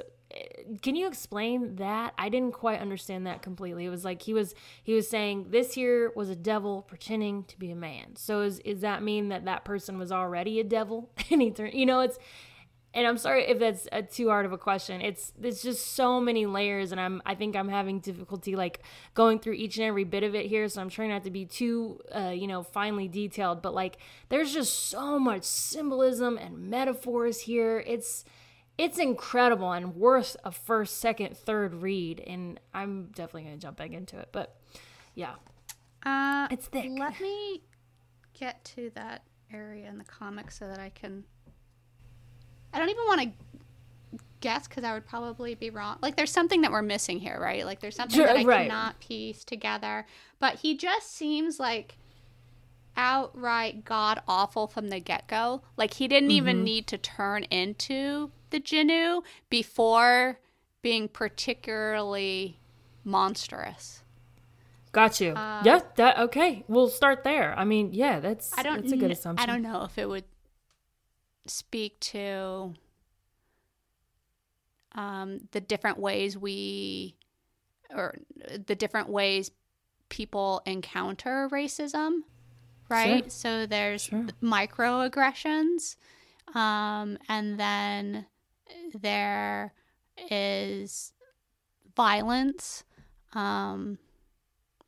Can 0.83 0.97
you 0.97 1.07
explain 1.07 1.77
that? 1.77 2.13
I 2.19 2.29
didn't 2.29 2.53
quite 2.53 2.81
understand 2.81 3.27
that 3.27 3.43
completely. 3.43 3.85
It 3.85 3.91
was 3.91 4.05
like 4.05 4.23
he 4.23 4.35
was 4.35 4.55
he 4.83 4.93
was 4.93 5.09
saying 5.09 5.47
this 5.51 5.75
here 5.75 6.13
was 6.17 6.29
a 6.29 6.37
devil 6.37 6.83
pretending 6.83 7.45
to 7.45 7.59
be 7.59 7.71
a 7.71 7.77
man. 7.77 8.17
So 8.17 8.41
is 8.41 8.59
is 8.61 8.81
that 8.81 9.03
mean 9.03 9.29
that 9.29 9.45
that 9.45 9.65
person 9.65 9.99
was 9.99 10.11
already 10.11 10.59
a 10.61 10.65
devil 10.65 11.11
and 11.31 11.41
he 11.41 11.51
turned? 11.51 11.75
You 11.75 11.87
know, 11.87 12.01
it's 12.01 12.19
and 12.97 13.07
I'm 13.07 13.19
sorry 13.19 13.45
if 13.47 13.59
that's 13.59 13.87
a 13.93 14.03
too 14.03 14.29
hard 14.29 14.47
of 14.47 14.53
a 14.53 14.59
question. 14.59 15.03
It's 15.03 15.33
there's 15.39 15.63
just 15.63 15.93
so 15.95 16.19
many 16.19 16.47
layers, 16.47 16.93
and 16.93 17.01
I'm 17.01 17.21
I 17.27 17.35
think 17.35 17.55
I'm 17.55 17.69
having 17.69 18.01
difficulty 18.01 18.57
like 18.57 18.81
going 19.13 19.39
through 19.39 19.53
each 19.53 19.77
and 19.77 19.87
every 19.87 20.05
bit 20.05 20.23
of 20.23 20.35
it 20.35 20.47
here. 20.47 20.67
So 20.69 20.81
I'm 20.81 20.89
trying 20.89 21.11
not 21.11 21.23
to 21.25 21.31
be 21.31 21.45
too 21.45 22.01
uh, 22.15 22.31
you 22.31 22.47
know 22.47 22.63
finely 22.63 23.07
detailed, 23.07 23.61
but 23.61 23.75
like 23.75 23.99
there's 24.31 24.53
just 24.53 24.89
so 24.89 25.19
much 25.19 25.45
symbolism 25.45 26.39
and 26.39 26.71
metaphors 26.71 27.41
here. 27.41 27.85
It's 27.87 28.25
it's 28.79 28.99
incredible 28.99 29.73
and 29.73 29.97
worth 29.97 30.37
a 30.45 30.53
first, 30.53 30.99
second, 30.99 31.37
third 31.37 31.75
read, 31.75 32.21
and 32.21 32.61
I'm 32.75 33.07
definitely 33.15 33.45
gonna 33.45 33.57
jump 33.57 33.77
back 33.79 33.93
into 33.93 34.19
it. 34.19 34.29
But 34.33 34.57
yeah, 35.15 35.35
Uh, 36.05 36.47
It's 36.51 36.67
thick. 36.67 36.91
Let 36.99 37.21
me 37.21 37.63
get 38.39 38.65
to 38.77 38.91
that 38.95 39.23
area 39.53 39.89
in 39.89 39.99
the 39.99 40.05
comics 40.05 40.59
so 40.59 40.69
that 40.69 40.79
I 40.79 40.91
can. 40.91 41.25
I 42.73 42.79
don't 42.79 42.91
even 42.91 43.05
want 43.07 43.21
to 43.23 44.19
guess 44.41 44.69
because 44.69 44.85
I 44.85 44.93
would 44.93 45.07
probably 45.07 45.55
be 45.55 45.71
wrong. 45.71 45.97
Like, 46.03 46.17
there's 46.17 46.31
something 46.31 46.61
that 46.61 46.71
we're 46.71 46.83
missing 46.83 47.19
here, 47.19 47.41
right? 47.41 47.65
Like, 47.65 47.81
there's 47.81 47.97
something 47.97 48.21
that 48.21 48.37
I 48.37 48.45
right. 48.45 48.69
cannot 48.69 49.01
piece 49.01 49.45
together. 49.45 50.07
But 50.39 50.57
he 50.57 50.77
just 50.77 51.11
seems 51.13 51.59
like 51.59 51.97
outright 52.97 53.85
god 53.85 54.21
awful 54.29 54.67
from 54.67 54.89
the 54.89 55.01
get 55.01 55.27
go. 55.29 55.63
Like, 55.77 55.95
he 55.95 56.07
didn't 56.09 56.29
Mm-hmm. 56.29 56.37
even 56.37 56.65
need 56.65 56.87
to 56.89 56.99
turn 56.99 57.45
into 57.45 58.31
the 58.51 58.61
Jinoo 58.61 59.23
before 59.51 60.39
being 60.83 61.09
particularly 61.09 62.61
monstrous. 63.05 64.03
got 64.93 65.21
you. 65.21 65.29
yeah, 65.35 65.81
that 65.97 66.19
okay. 66.19 66.65
We'll 66.69 66.89
start 66.89 67.23
there. 67.25 67.55
I 67.59 67.65
mean, 67.65 67.93
yeah, 67.93 68.21
that's 68.21 68.57
I 68.57 68.63
don't. 68.63 68.81
that's 68.83 68.93
a 68.93 68.97
good 68.97 69.11
assumption. 69.11 69.49
I 69.49 69.53
don't 69.53 69.63
know 69.63 69.83
if 69.85 69.99
it 69.99 70.09
would 70.09 70.25
speak 71.47 72.01
to 72.01 72.75
um, 74.93 75.41
the 75.53 75.61
different 75.61 75.99
ways 75.99 76.37
we, 76.37 77.17
or 77.95 78.17
the 78.67 78.75
different 78.75 79.09
ways 79.09 79.51
people 80.09 80.63
encounter 80.67 81.49
racism, 81.53 82.21
right? 82.89 83.25
Sure. 83.25 83.31
So 83.31 83.67
there's 83.67 84.03
Sure. 84.05 84.27
microaggressions, 84.43 85.97
um, 86.55 87.19
and 87.29 87.59
then 87.61 88.27
there 88.95 89.73
is 90.31 91.13
violence. 91.95 92.85
Um, 93.33 93.99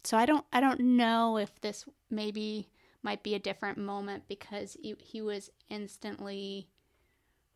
so 0.05 0.17
I 0.17 0.27
don't 0.27 0.45
I 0.53 0.61
don't 0.61 0.81
know 0.81 1.37
if 1.39 1.61
this 1.61 1.85
maybe 2.11 2.69
might 3.03 3.23
be 3.23 3.35
a 3.35 3.39
different 3.39 3.79
moment 3.79 4.25
because 4.29 4.77
he, 4.81 4.95
he 4.99 5.21
was 5.21 5.51
instantly 5.69 6.69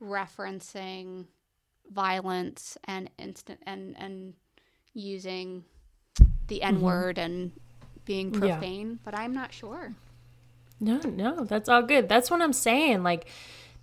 referencing 0.00 1.26
violence 1.90 2.76
and 2.84 3.10
instant 3.18 3.60
and 3.66 3.96
and 3.98 4.34
using 4.94 5.64
the 6.48 6.62
n 6.62 6.80
word 6.80 7.18
and 7.18 7.52
being 8.04 8.30
Mm-hmm. 8.32 8.44
Yeah. 8.44 8.54
profane, 8.56 8.98
but 9.04 9.14
I'm 9.16 9.32
not 9.32 9.52
sure. 9.52 9.94
No, 10.80 10.98
no, 10.98 11.44
that's 11.44 11.68
all 11.68 11.82
good. 11.82 12.08
That's 12.08 12.30
what 12.30 12.42
I'm 12.42 12.52
saying. 12.52 13.04
Like, 13.04 13.28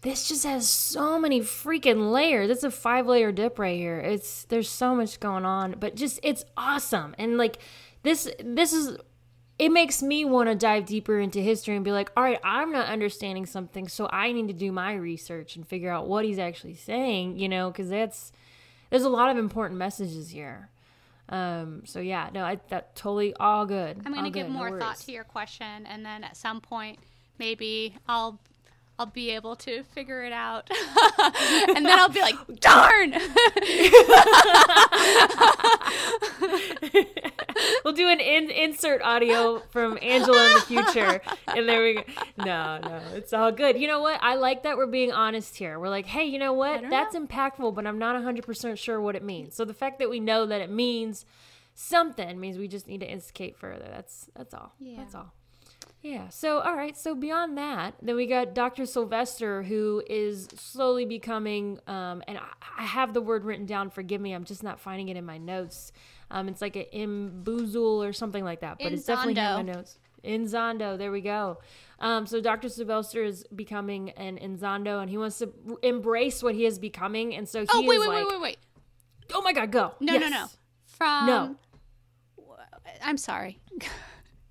this 0.01 0.27
just 0.27 0.45
has 0.45 0.69
so 0.69 1.19
many 1.19 1.41
freaking 1.41 2.11
layers. 2.11 2.49
It's 2.49 2.63
a 2.63 2.71
five 2.71 3.05
layer 3.07 3.31
dip 3.31 3.59
right 3.59 3.77
here. 3.77 3.99
It's 3.99 4.45
there's 4.45 4.69
so 4.69 4.95
much 4.95 5.19
going 5.19 5.45
on, 5.45 5.75
but 5.79 5.95
just 5.95 6.19
it's 6.23 6.45
awesome. 6.55 7.15
And 7.17 7.37
like 7.37 7.59
this, 8.03 8.29
this 8.43 8.71
is 8.71 8.97
it 9.57 9.73
makes 9.73 10.01
me 10.01 10.23
want 10.23 10.47
to 10.47 10.55
dive 10.55 10.85
deeper 10.85 11.19
into 11.19 11.41
history 11.41 11.75
and 11.75 11.83
be 11.83 11.91
like, 11.91 12.09
all 12.15 12.23
right, 12.23 12.39
I'm 12.45 12.71
not 12.71 12.87
understanding 12.87 13.45
something, 13.45 13.89
so 13.89 14.07
I 14.09 14.31
need 14.31 14.47
to 14.47 14.53
do 14.53 14.71
my 14.71 14.93
research 14.93 15.57
and 15.57 15.67
figure 15.67 15.91
out 15.91 16.07
what 16.07 16.23
he's 16.23 16.39
actually 16.39 16.75
saying. 16.75 17.37
You 17.37 17.49
know, 17.49 17.69
because 17.69 17.89
that's 17.89 18.31
there's 18.89 19.03
a 19.03 19.09
lot 19.09 19.29
of 19.29 19.37
important 19.37 19.77
messages 19.77 20.29
here. 20.29 20.69
Um, 21.27 21.83
so 21.85 21.99
yeah, 21.99 22.29
no, 22.33 22.43
I 22.43 22.59
that 22.69 22.95
totally 22.95 23.33
all 23.35 23.65
good. 23.65 24.01
I'm 24.05 24.13
all 24.13 24.23
to 24.23 24.29
give 24.29 24.47
good, 24.47 24.53
no 24.53 24.59
more 24.59 24.79
thought 24.79 24.97
to 25.01 25.11
your 25.11 25.25
question, 25.25 25.85
and 25.85 26.05
then 26.05 26.23
at 26.23 26.37
some 26.37 26.61
point, 26.61 26.99
maybe 27.37 27.97
I'll 28.07 28.39
I'll 28.99 29.05
be 29.05 29.29
able 29.29 29.55
to 29.55 29.83
figure 29.83 30.25
it 30.25 30.33
out, 30.33 30.69
and 31.69 31.85
then 31.85 31.97
I'll 31.97 32.09
be 32.09 32.19
like, 32.19 32.35
darn. 32.59 33.11
we'll 37.85 37.93
do 37.93 38.09
an 38.09 38.19
in- 38.19 38.51
insert 38.51 39.01
audio 39.01 39.59
from 39.69 39.97
Angela 40.01 40.47
in 40.47 40.53
the 40.55 40.61
future, 40.61 41.21
and 41.47 41.69
there 41.69 41.81
we 41.81 41.93
go. 41.93 42.03
No, 42.37 42.79
no, 42.79 43.01
it's 43.13 43.31
all 43.31 43.53
good. 43.53 43.79
You 43.79 43.87
know 43.87 44.01
what? 44.01 44.19
I 44.21 44.35
like 44.35 44.63
that 44.63 44.75
we're 44.75 44.85
being 44.85 45.13
honest 45.13 45.55
here. 45.55 45.79
We're 45.79 45.87
like, 45.87 46.05
hey, 46.05 46.25
you 46.25 46.37
know 46.37 46.51
what? 46.51 46.81
That's 46.89 47.15
impactful, 47.15 47.73
but 47.75 47.87
I'm 47.87 47.99
not 47.99 48.15
100 48.15 48.45
percent 48.45 48.77
sure 48.77 48.99
what 48.99 49.15
it 49.15 49.23
means. 49.23 49.55
So 49.55 49.63
the 49.63 49.73
fact 49.73 49.99
that 49.99 50.09
we 50.09 50.19
know 50.19 50.45
that 50.45 50.59
it 50.59 50.69
means 50.69 51.25
something 51.73 52.37
means 52.37 52.57
we 52.57 52.67
just 52.67 52.85
need 52.87 52.99
to 52.99 53.09
instigate 53.09 53.55
further. 53.55 53.87
That's 53.89 54.27
that's 54.35 54.53
all. 54.53 54.73
Yeah. 54.77 54.97
That's 54.97 55.15
all. 55.15 55.31
Yeah. 56.01 56.29
So, 56.29 56.59
all 56.59 56.75
right. 56.75 56.97
So 56.97 57.13
beyond 57.13 57.57
that, 57.57 57.95
then 58.01 58.15
we 58.15 58.25
got 58.25 58.53
Dr. 58.53 58.85
Sylvester, 58.85 59.63
who 59.63 60.01
is 60.09 60.47
slowly 60.55 61.05
becoming, 61.05 61.79
um, 61.87 62.23
and 62.27 62.37
I, 62.37 62.43
I 62.77 62.83
have 62.85 63.13
the 63.13 63.21
word 63.21 63.43
written 63.43 63.65
down. 63.65 63.89
Forgive 63.89 64.21
me, 64.21 64.33
I'm 64.33 64.45
just 64.45 64.63
not 64.63 64.79
finding 64.79 65.09
it 65.09 65.17
in 65.17 65.25
my 65.25 65.37
notes. 65.37 65.91
Um, 66.31 66.47
it's 66.47 66.61
like 66.61 66.75
an 66.75 66.85
imboozle 66.93 68.07
or 68.07 68.13
something 68.13 68.43
like 68.43 68.61
that, 68.61 68.77
but 68.81 68.93
it's 68.93 69.05
definitely 69.05 69.33
in 69.33 69.37
my 69.37 69.63
Inzondo. 69.63 69.75
notes. 69.75 69.99
Inzondo. 70.23 70.97
There 70.97 71.11
we 71.11 71.21
go. 71.21 71.57
Um, 71.99 72.25
so 72.25 72.39
Dr. 72.39 72.69
Sylvester 72.69 73.23
is 73.23 73.45
becoming 73.53 74.11
an 74.11 74.37
Inzondo, 74.37 75.01
and 75.01 75.09
he 75.09 75.17
wants 75.17 75.39
to 75.39 75.51
embrace 75.83 76.41
what 76.41 76.55
he 76.55 76.65
is 76.65 76.79
becoming, 76.79 77.35
and 77.35 77.47
so 77.47 77.61
he 77.61 77.67
oh 77.73 77.81
wait, 77.81 77.95
is 77.95 78.01
wait, 78.01 78.07
like, 78.07 78.25
wait, 78.25 78.31
wait, 78.31 78.41
wait. 78.41 78.57
"Oh 79.33 79.41
my 79.41 79.51
God, 79.51 79.71
go!" 79.71 79.95
No, 79.99 80.17
no, 80.17 80.29
no. 80.29 80.45
From 80.85 81.25
No. 81.25 81.55
I'm 83.01 83.17
sorry. 83.17 83.59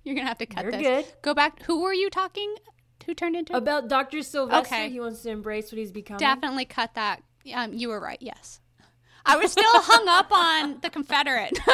You're 0.03 0.15
gonna 0.15 0.27
have 0.27 0.37
to 0.39 0.45
cut 0.45 0.63
You're 0.63 0.71
this. 0.71 0.81
good. 0.81 1.05
Go 1.21 1.33
back. 1.33 1.61
Who 1.63 1.81
were 1.81 1.93
you 1.93 2.09
talking? 2.09 2.55
Who 3.05 3.13
turned 3.13 3.35
into? 3.35 3.55
About 3.55 3.87
Dr. 3.87 4.21
Sylvester, 4.23 4.75
Okay. 4.75 4.89
he 4.89 4.99
wants 4.99 5.21
to 5.23 5.29
embrace 5.29 5.71
what 5.71 5.79
he's 5.79 5.91
becoming. 5.91 6.19
Definitely 6.19 6.65
cut 6.65 6.93
that. 6.95 7.21
Um, 7.53 7.73
you 7.73 7.89
were 7.89 7.99
right. 7.99 8.17
Yes. 8.21 8.59
I 9.25 9.37
was 9.37 9.51
still 9.51 9.63
hung 9.67 10.07
up 10.07 10.31
on 10.31 10.79
the 10.81 10.89
Confederate. 10.89 11.57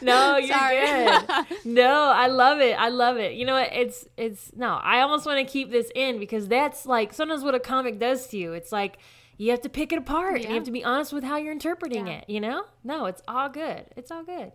No, 0.00 0.36
you're 0.36 0.56
good. 0.58 1.46
No, 1.64 2.10
I 2.14 2.26
love 2.26 2.60
it. 2.60 2.74
I 2.78 2.88
love 2.88 3.16
it. 3.16 3.34
You 3.34 3.46
know 3.46 3.54
what? 3.54 3.72
It's 3.72 4.06
it's 4.16 4.52
no. 4.54 4.74
I 4.74 5.00
almost 5.00 5.24
want 5.26 5.38
to 5.46 5.50
keep 5.50 5.70
this 5.70 5.90
in 5.94 6.18
because 6.18 6.48
that's 6.48 6.84
like 6.86 7.12
sometimes 7.12 7.42
what 7.42 7.54
a 7.54 7.60
comic 7.60 7.98
does 7.98 8.26
to 8.28 8.36
you. 8.36 8.52
It's 8.52 8.72
like 8.72 8.98
you 9.38 9.50
have 9.50 9.62
to 9.62 9.68
pick 9.68 9.92
it 9.92 9.98
apart 9.98 10.36
and 10.36 10.44
you 10.44 10.54
have 10.54 10.64
to 10.64 10.70
be 10.70 10.84
honest 10.84 11.12
with 11.12 11.24
how 11.24 11.36
you're 11.38 11.52
interpreting 11.52 12.06
Yeah. 12.06 12.18
it. 12.18 12.30
You 12.30 12.40
know? 12.40 12.64
No, 12.82 13.06
it's 13.06 13.22
all 13.26 13.48
good. 13.48 13.86
It's 13.96 14.10
all 14.10 14.22
good. 14.24 14.52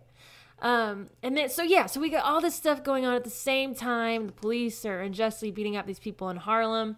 Um, 0.62 1.08
and 1.22 1.36
then 1.36 1.48
so 1.48 1.62
yeah, 1.62 1.86
so 1.86 2.00
we 2.00 2.10
got 2.10 2.24
all 2.24 2.40
this 2.40 2.54
stuff 2.54 2.82
going 2.84 3.06
on 3.06 3.14
at 3.14 3.24
the 3.24 3.30
same 3.30 3.74
time. 3.74 4.26
The 4.26 4.32
police 4.32 4.84
are 4.84 5.00
unjustly 5.00 5.50
beating 5.50 5.76
up 5.76 5.86
these 5.86 5.98
people 5.98 6.28
in 6.28 6.36
Harlem. 6.36 6.96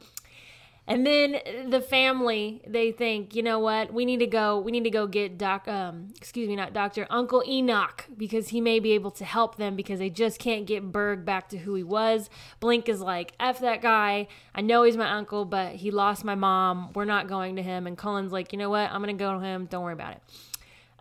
and 0.89 1.07
then 1.07 1.39
the 1.71 1.81
family, 1.81 2.61
they 2.67 2.91
think, 2.91 3.37
you 3.37 3.43
know 3.43 3.61
what? 3.61 3.93
We 3.95 4.05
need 4.05 4.19
to 4.19 4.27
go. 4.27 4.59
We 4.59 4.73
need 4.73 4.83
to 4.83 4.91
go 4.91 5.07
get 5.07 5.39
doc. 5.39 5.69
Um, 5.69 6.09
excuse 6.17 6.49
me, 6.49 6.57
not 6.57 6.73
doctor. 6.73 7.07
Uncle 7.09 7.45
Enoch 7.47 8.07
because 8.17 8.49
he 8.49 8.61
may 8.61 8.81
be 8.81 8.93
able 8.93 9.13
to 9.13 9.25
help 9.25 9.57
them 9.57 9.77
because 9.77 10.01
they 10.01 10.11
just 10.11 10.41
can't 10.41 10.67
get 10.67 10.91
Berg 10.91 11.25
back 11.25 11.49
to 11.51 11.59
who 11.59 11.75
he 11.77 11.85
was. 11.85 12.29
Blink 12.59 12.89
is 12.89 13.01
like, 13.01 13.33
f 13.39 13.61
that 13.61 13.81
guy. 13.81 14.27
I 14.57 14.61
know 14.61 14.83
he's 14.83 14.97
my 14.97 15.11
uncle, 15.11 15.45
but 15.45 15.77
he 15.77 15.93
lost 15.93 16.25
my 16.25 16.35
mom. 16.35 16.91
We're 16.95 17.05
not 17.05 17.29
going 17.29 17.57
to 17.57 17.63
him. 17.63 17.87
And 17.87 17.97
Cullen's 17.97 18.33
like, 18.33 18.53
you 18.53 18.59
know 18.59 18.71
what? 18.71 18.91
I'm 18.91 19.01
gonna 19.01 19.15
go 19.15 19.35
to 19.35 19.41
him. 19.41 19.67
Don't 19.67 19.85
worry 19.85 19.93
about 19.93 20.15
it. 20.15 20.23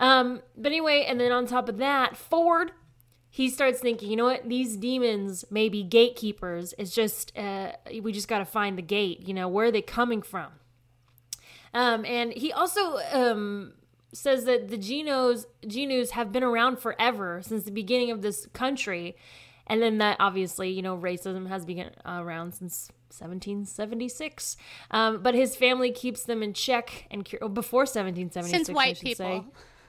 Um, 0.01 0.41
but 0.57 0.73
anyway, 0.73 1.05
and 1.07 1.21
then 1.21 1.31
on 1.31 1.47
top 1.47 1.69
of 1.69 1.77
that, 1.77 2.17
Ford 2.17 2.73
he 3.33 3.49
starts 3.49 3.79
thinking, 3.79 4.09
you 4.09 4.17
know 4.17 4.25
what, 4.25 4.47
these 4.47 4.75
demons 4.75 5.45
may 5.49 5.69
be 5.69 5.83
gatekeepers. 5.83 6.73
It's 6.77 6.93
just, 6.93 7.35
uh, 7.37 7.71
we 8.01 8.11
just 8.11 8.27
got 8.27 8.39
to 8.39 8.45
find 8.45 8.77
the 8.77 8.81
gate. 8.81 9.25
You 9.25 9.33
know, 9.33 9.47
where 9.47 9.67
are 9.67 9.71
they 9.71 9.81
coming 9.81 10.21
from? 10.21 10.51
Um, 11.73 12.03
and 12.03 12.33
he 12.33 12.51
also 12.51 12.97
um, 13.13 13.71
says 14.11 14.43
that 14.43 14.67
the 14.67 14.77
Genos, 14.77 15.45
Jinoos 15.63 16.09
have 16.09 16.33
been 16.33 16.43
around 16.43 16.79
forever 16.79 17.41
since 17.41 17.63
the 17.63 17.71
beginning 17.71 18.11
of 18.11 18.21
this 18.21 18.47
country. 18.47 19.15
And 19.65 19.81
then 19.81 19.99
that 19.99 20.17
obviously, 20.19 20.69
you 20.69 20.81
know, 20.81 20.97
racism 20.97 21.47
has 21.47 21.63
been 21.63 21.89
around 22.05 22.55
since 22.55 22.91
1776. 23.17 24.57
Um, 24.91 25.23
but 25.23 25.35
his 25.35 25.55
family 25.55 25.93
keeps 25.93 26.23
them 26.23 26.43
in 26.43 26.51
check 26.51 27.07
and 27.09 27.25
oh, 27.41 27.47
before 27.47 27.83
1776. 27.83 28.51
Since 28.51 28.75
white 28.75 28.99
people. 28.99 29.25
Say. 29.25 29.43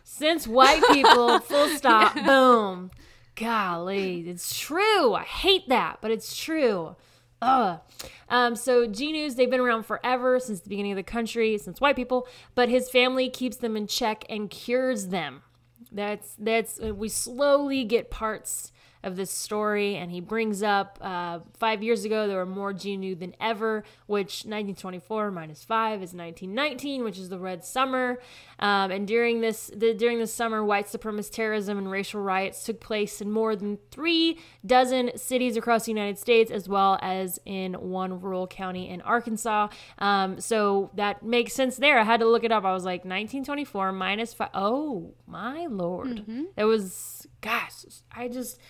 Since 0.05 0.47
white 0.47 0.83
people, 0.91 1.39
full 1.41 1.69
stop, 1.69 2.15
boom. 2.27 2.91
Golly, 3.35 4.29
it's 4.29 4.59
true. 4.59 5.15
I 5.15 5.23
hate 5.23 5.69
that, 5.69 5.99
but 6.01 6.11
it's 6.11 6.37
true. 6.37 6.97
Ugh. 7.41 7.81
Um, 8.29 8.55
so 8.55 8.87
Jinoos, 8.87 9.35
they've 9.35 9.51
been 9.51 9.61
around 9.61 9.85
forever 9.85 10.39
since 10.39 10.61
the 10.61 10.69
beginning 10.69 10.93
of 10.93 10.97
the 10.97 11.03
country, 11.03 11.59
since 11.59 11.81
white 11.81 11.97
people, 11.97 12.29
but 12.55 12.69
his 12.69 12.89
family 12.89 13.29
keeps 13.29 13.57
them 13.57 13.77
in 13.77 13.87
check 13.87 14.25
and 14.29 14.49
cures 14.49 15.09
them. 15.09 15.43
That's 15.91 16.35
that's 16.39 16.79
we 16.79 17.09
slowly 17.09 17.85
get 17.85 18.11
parts 18.11 18.73
of 19.03 19.17
this 19.17 19.31
story, 19.31 19.97
and 19.97 20.11
he 20.11 20.21
brings 20.21 20.63
up 20.63 20.99
uh, 21.01 21.41
five 21.59 21.83
years 21.83 22.05
ago 22.05 22.29
there 22.29 22.37
were 22.37 22.47
more 22.47 22.73
Jinoo 22.73 23.19
than 23.19 23.35
ever, 23.41 23.85
which 24.07 24.45
1924 24.45 25.31
minus 25.31 25.65
five 25.65 25.95
is 26.03 26.15
1919, 26.15 27.03
which 27.03 27.19
is 27.19 27.29
the 27.29 27.39
Red 27.39 27.65
Summer. 27.65 28.21
Um, 28.59 28.93
and 28.93 29.07
during 29.09 29.41
this 29.41 29.71
the, 29.75 29.93
during 29.93 30.19
this 30.19 30.33
summer, 30.33 30.65
white 30.65 30.87
supremacist 30.87 31.33
terrorism 31.33 31.79
and 31.79 31.91
racial 31.91 32.21
riots 32.21 32.65
took 32.65 32.81
place 32.81 33.21
in 33.21 33.31
more 33.31 33.57
than 33.57 33.79
three 33.91 34.39
dozen 34.65 35.17
cities 35.17 35.57
across 35.57 35.87
the 35.87 35.91
United 35.91 36.19
States, 36.19 36.51
as 36.51 36.69
well 36.69 36.99
as 37.03 37.41
in 37.45 37.75
one 37.75 38.21
rural 38.21 38.47
county 38.47 38.89
in 38.89 39.01
Arkansas. 39.01 39.69
Um, 39.99 40.41
so 40.41 40.91
that 40.95 41.25
makes 41.25 41.55
sense 41.55 41.77
there. 41.77 41.99
I 41.99 42.05
had 42.05 42.21
to 42.21 42.27
look 42.29 42.45
it 42.45 42.53
up. 42.53 42.65
I 42.65 42.73
was 42.73 42.85
like 42.85 43.01
1924 43.01 43.91
minus 43.93 44.33
five. 44.33 44.51
Oh 44.55 45.15
my 45.27 45.67
lord, 45.67 46.19
mm-hmm. 46.19 46.45
that 46.55 46.65
was 46.65 47.27
gosh. 47.41 47.85
I 48.13 48.29
just 48.29 48.61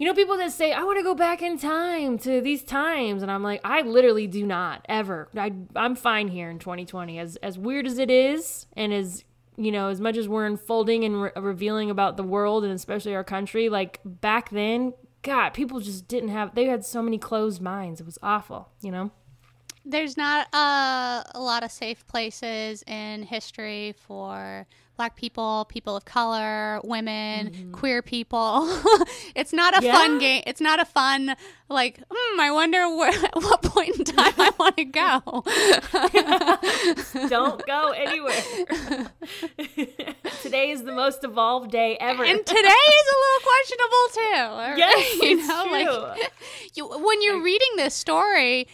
you 0.00 0.06
know, 0.06 0.14
people 0.14 0.38
that 0.38 0.50
say, 0.50 0.72
I 0.72 0.82
want 0.82 0.98
to 0.98 1.02
go 1.02 1.14
back 1.14 1.42
in 1.42 1.58
time 1.58 2.16
to 2.20 2.40
these 2.40 2.62
times. 2.62 3.20
And 3.20 3.30
I'm 3.30 3.42
like, 3.42 3.60
I 3.62 3.82
literally 3.82 4.26
do 4.26 4.46
not 4.46 4.82
ever. 4.88 5.28
I, 5.36 5.52
I'm 5.76 5.94
fine 5.94 6.28
here 6.28 6.48
in 6.48 6.58
2020. 6.58 7.18
As, 7.18 7.36
as 7.36 7.58
weird 7.58 7.86
as 7.86 7.98
it 7.98 8.10
is, 8.10 8.66
and 8.74 8.94
as, 8.94 9.24
you 9.58 9.70
know, 9.70 9.88
as 9.88 10.00
much 10.00 10.16
as 10.16 10.26
we're 10.26 10.46
unfolding 10.46 11.04
and 11.04 11.20
re- 11.24 11.32
revealing 11.36 11.90
about 11.90 12.16
the 12.16 12.22
world 12.22 12.64
and 12.64 12.72
especially 12.72 13.14
our 13.14 13.22
country, 13.22 13.68
like 13.68 14.00
back 14.06 14.48
then, 14.48 14.94
God, 15.20 15.50
people 15.50 15.80
just 15.80 16.08
didn't 16.08 16.30
have, 16.30 16.54
they 16.54 16.64
had 16.64 16.82
so 16.82 17.02
many 17.02 17.18
closed 17.18 17.60
minds. 17.60 18.00
It 18.00 18.06
was 18.06 18.18
awful, 18.22 18.70
you 18.80 18.90
know? 18.90 19.10
There's 19.84 20.16
not 20.16 20.46
uh, 20.54 21.24
a 21.34 21.40
lot 21.40 21.62
of 21.62 21.70
safe 21.70 22.06
places 22.06 22.82
in 22.86 23.22
history 23.24 23.94
for 23.98 24.66
black 25.00 25.16
people, 25.16 25.64
people 25.70 25.96
of 25.96 26.04
color, 26.04 26.78
women, 26.84 27.48
mm-hmm. 27.48 27.72
queer 27.72 28.02
people. 28.02 28.68
it's 29.34 29.50
not 29.50 29.72
a 29.80 29.82
yeah. 29.82 29.94
fun 29.94 30.18
game. 30.18 30.42
It's 30.46 30.60
not 30.60 30.78
a 30.78 30.84
fun 30.84 31.36
like. 31.70 32.00
Mm, 32.00 32.38
I 32.38 32.50
wonder 32.50 32.86
where, 32.94 33.08
at 33.24 33.34
what 33.34 33.62
point 33.62 33.96
in 33.96 34.04
time 34.04 34.34
I 34.36 34.52
want 34.58 34.76
to 34.76 34.84
go. 34.84 35.22
Don't 37.30 37.66
go 37.66 37.92
anywhere. 37.92 38.42
today 40.42 40.70
is 40.70 40.82
the 40.82 40.92
most 40.92 41.24
evolved 41.24 41.70
day 41.70 41.96
ever, 41.98 42.22
and 42.22 42.44
today 42.44 42.58
is 42.58 43.06
a 43.08 43.18
little 43.24 43.42
questionable 43.48 44.06
too. 44.12 44.76
Yes, 44.80 45.22
you 45.22 45.48
know, 45.48 45.62
true. 45.62 45.72
like 45.72 46.32
you, 46.74 46.86
when 46.86 47.22
you're 47.22 47.42
reading 47.42 47.70
this 47.76 47.94
story, 47.94 48.68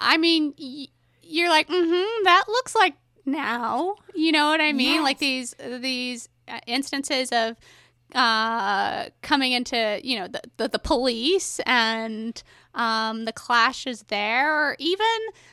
I 0.00 0.16
mean. 0.16 0.54
Y- 0.56 0.86
you're 1.24 1.48
like, 1.48 1.66
mm-hmm, 1.66 2.24
that 2.24 2.44
looks 2.46 2.74
like 2.74 2.94
now. 3.24 3.96
You 4.14 4.32
know 4.32 4.48
what 4.48 4.60
I 4.60 4.72
mean? 4.72 4.94
Yes. 4.96 5.02
Like 5.02 5.18
these 5.18 5.54
these 5.80 6.28
uh, 6.48 6.60
instances 6.66 7.30
of 7.32 7.56
uh, 8.14 9.06
coming 9.22 9.52
into 9.52 10.00
you 10.02 10.18
know 10.18 10.28
the, 10.28 10.42
the, 10.56 10.68
the 10.68 10.78
police 10.78 11.60
and 11.66 12.42
um, 12.74 13.24
the 13.24 13.32
clashes 13.32 14.04
there, 14.08 14.52
or 14.52 14.76
even 14.78 15.06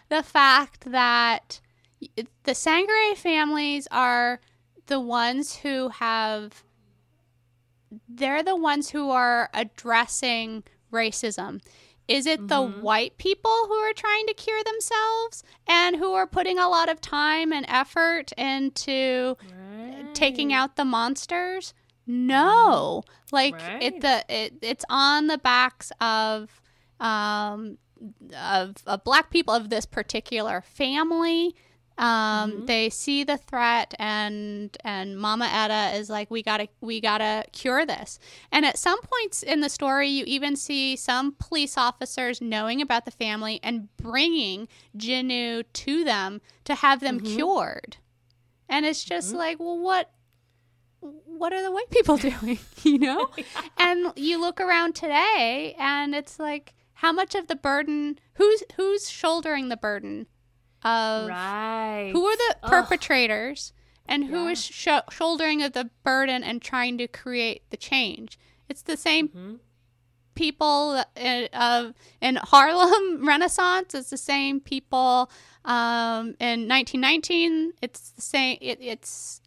the 0.10 0.24
fact 0.24 0.92
that 0.92 1.60
the 2.44 2.52
Sangerye 2.52 3.16
families 3.16 3.88
are 3.92 4.40
the 4.88 5.00
ones 5.00 5.58
who 5.58 5.90
have 5.90 6.64
they're 8.08 8.44
the 8.44 8.56
ones 8.56 8.92
who 8.92 9.10
are 9.10 9.50
addressing 9.54 10.64
racism 10.92 11.62
is 12.10 12.26
it 12.26 12.40
mm-hmm. 12.40 12.48
the 12.48 12.82
white 12.82 13.18
people 13.18 13.66
who 13.68 13.76
are 13.76 13.94
trying 13.94 14.26
to 14.26 14.34
cure 14.34 14.64
themselves 14.64 15.44
and 15.68 15.96
who 15.96 16.14
are 16.14 16.26
putting 16.26 16.58
a 16.58 16.68
lot 16.68 16.90
of 16.90 17.00
time 17.00 17.54
and 17.54 17.66
effort 17.70 18.32
into 18.34 19.38
right. 19.56 20.16
taking 20.16 20.52
out 20.52 20.76
the 20.76 20.84
monsters? 20.84 21.76
No. 22.08 23.04
Like 23.32 23.54
right. 23.54 23.84
it 23.84 24.02
the 24.02 24.26
it, 24.28 24.54
it's 24.64 24.84
on 24.90 25.28
the 25.28 25.38
backs 25.38 25.92
of 26.02 26.60
um 27.00 27.78
of, 28.36 28.78
of 28.88 29.04
black 29.04 29.30
people 29.30 29.54
of 29.54 29.70
this 29.70 29.86
particular 29.86 30.62
family 30.62 31.54
um, 32.00 32.52
mm-hmm. 32.52 32.66
They 32.66 32.90
see 32.90 33.26
the 33.26 33.38
threat, 33.38 33.94
and 34.00 34.76
and 34.86 35.20
Mama 35.20 35.50
Etta 35.52 35.98
is 35.98 36.10
like, 36.10 36.32
"We 36.32 36.42
gotta, 36.42 36.70
we 36.80 37.02
gotta 37.02 37.44
cure 37.52 37.86
this." 37.86 38.20
And 38.54 38.66
at 38.66 38.78
some 38.78 39.02
points 39.02 39.44
in 39.44 39.60
the 39.60 39.68
story, 39.68 40.08
you 40.08 40.24
even 40.26 40.56
see 40.56 40.96
some 40.96 41.36
police 41.38 41.78
officers 41.78 42.40
knowing 42.42 42.82
about 42.82 43.04
the 43.04 43.12
family 43.12 43.60
and 43.62 43.90
bringing 43.98 44.70
Jinoo 44.98 45.66
to 45.74 46.04
them 46.06 46.40
to 46.64 46.76
have 46.76 47.02
them 47.02 47.20
mm-hmm. 47.20 47.36
cured. 47.36 47.98
And 48.70 48.86
it's 48.86 49.04
just 49.04 49.30
mm-hmm. 49.30 49.38
like, 49.38 49.60
well, 49.60 49.78
what 49.78 50.10
what 51.02 51.52
are 51.52 51.62
the 51.62 51.72
white 51.72 51.90
people 51.90 52.18
doing 52.18 52.60
you 52.84 53.00
know 53.00 53.30
yeah. 53.38 53.44
and 53.78 54.12
you 54.18 54.40
look 54.40 54.60
around 54.60 54.96
today 54.96 55.74
and 55.80 56.14
it's 56.14 56.38
like 56.38 56.74
how 56.96 57.14
much 57.14 57.36
of 57.36 57.48
the 57.48 57.56
burden 57.56 58.20
who's 58.34 58.64
who's 58.76 59.10
shouldering 59.10 59.70
the 59.70 59.78
burden 59.78 60.28
of 60.84 61.28
right. 61.28 62.10
who 62.14 62.26
are 62.26 62.38
the 62.38 62.56
perpetrators 62.68 63.74
and 64.08 64.26
who 64.26 64.46
yeah. 64.46 64.52
is 64.52 64.64
sh- 64.66 64.88
shouldering 65.12 65.62
of 65.62 65.74
the 65.74 65.90
burden 66.04 66.44
and 66.44 66.62
trying 66.62 66.98
to 66.98 67.08
create 67.08 67.64
the 67.70 67.78
change. 67.78 68.40
It's 68.68 68.82
the 68.82 68.98
same 68.98 69.30
mm-hmm. 69.30 69.56
people 70.36 71.04
in, 71.16 71.46
of 71.54 71.94
in 72.22 72.38
Harlem 72.38 73.26
Renaissance. 73.28 73.94
It's 73.94 74.10
the 74.10 74.18
same 74.18 74.60
people 74.60 75.30
um, 75.66 76.36
in 76.40 76.68
1919. 76.68 77.74
It's 77.82 78.12
the 78.12 78.22
same. 78.22 78.58
It, 78.62 78.80
it's 78.82 79.42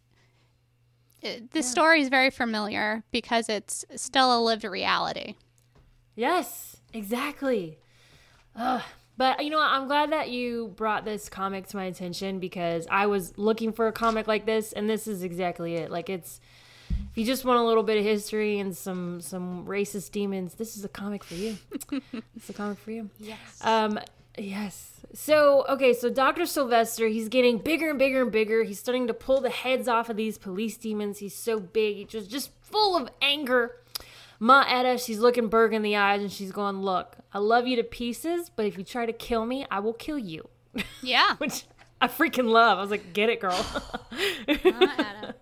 it, 1.21 1.51
this 1.51 1.67
yeah. 1.67 1.71
story 1.71 2.01
is 2.01 2.09
very 2.09 2.29
familiar 2.29 3.03
because 3.11 3.49
it's 3.49 3.85
still 3.95 4.37
a 4.37 4.39
lived 4.41 4.65
reality. 4.65 5.35
Yes, 6.15 6.77
exactly. 6.93 7.77
Ugh. 8.55 8.81
But 9.15 9.43
you 9.43 9.51
know 9.51 9.57
what? 9.57 9.69
I'm 9.69 9.87
glad 9.87 10.11
that 10.11 10.29
you 10.29 10.73
brought 10.75 11.05
this 11.05 11.29
comic 11.29 11.67
to 11.67 11.77
my 11.77 11.85
attention 11.85 12.39
because 12.39 12.87
I 12.89 13.05
was 13.05 13.37
looking 13.37 13.71
for 13.71 13.87
a 13.87 13.91
comic 13.91 14.27
like 14.27 14.45
this, 14.45 14.73
and 14.73 14.89
this 14.89 15.07
is 15.07 15.23
exactly 15.23 15.75
it. 15.75 15.91
Like 15.91 16.09
it's 16.09 16.39
if 17.11 17.17
you 17.17 17.25
just 17.25 17.45
want 17.45 17.59
a 17.59 17.63
little 17.63 17.83
bit 17.83 17.97
of 17.97 18.03
history 18.03 18.59
and 18.59 18.75
some 18.75 19.21
some 19.21 19.65
racist 19.65 20.11
demons, 20.11 20.55
this 20.55 20.75
is 20.77 20.83
a 20.83 20.89
comic 20.89 21.23
for 21.23 21.35
you. 21.35 21.57
it's 22.35 22.49
a 22.49 22.53
comic 22.53 22.79
for 22.79 22.91
you. 22.91 23.09
Yes. 23.19 23.37
Um. 23.61 23.99
Yes. 24.37 24.91
So 25.13 25.65
okay. 25.69 25.93
So 25.93 26.09
Doctor 26.09 26.47
Sylvester, 26.47 27.07
he's 27.07 27.29
getting 27.29 27.59
bigger 27.59 27.91
and 27.91 27.99
bigger 27.99 28.23
and 28.23 28.31
bigger. 28.31 28.63
He's 28.63 28.79
starting 28.79 29.07
to 29.07 29.13
pull 29.13 29.41
the 29.41 29.51
heads 29.51 29.87
off 29.87 30.09
of 30.09 30.17
these 30.17 30.39
police 30.39 30.75
demons. 30.77 31.19
He's 31.19 31.35
so 31.35 31.59
big. 31.59 31.97
He's 31.97 32.07
just 32.07 32.31
just 32.31 32.49
full 32.61 32.97
of 32.97 33.09
anger. 33.21 33.75
Ma 34.43 34.65
Etta, 34.67 34.97
she's 34.97 35.19
looking 35.19 35.47
Berg 35.47 35.73
in 35.73 35.83
the 35.83 35.95
eyes 35.95 36.21
and 36.21 36.29
she's 36.29 36.51
going, 36.51 36.81
Look, 36.81 37.15
I 37.33 37.39
love 37.39 37.65
you 37.65 37.77
to 37.77 37.83
pieces, 37.83 38.51
but 38.53 38.65
if 38.65 38.77
you 38.77 38.83
try 38.83 39.05
to 39.05 39.13
kill 39.13 39.45
me, 39.45 39.65
I 39.71 39.79
will 39.79 39.93
kill 39.93 40.19
you. 40.19 40.49
Yeah. 41.01 41.37
Which 41.37 41.63
I 42.01 42.09
freaking 42.09 42.49
love. 42.49 42.77
I 42.77 42.81
was 42.81 42.91
like, 42.91 43.13
Get 43.13 43.29
it, 43.29 43.39
girl. 43.39 43.65
Mama 44.65 44.95
Etta. 44.97 45.35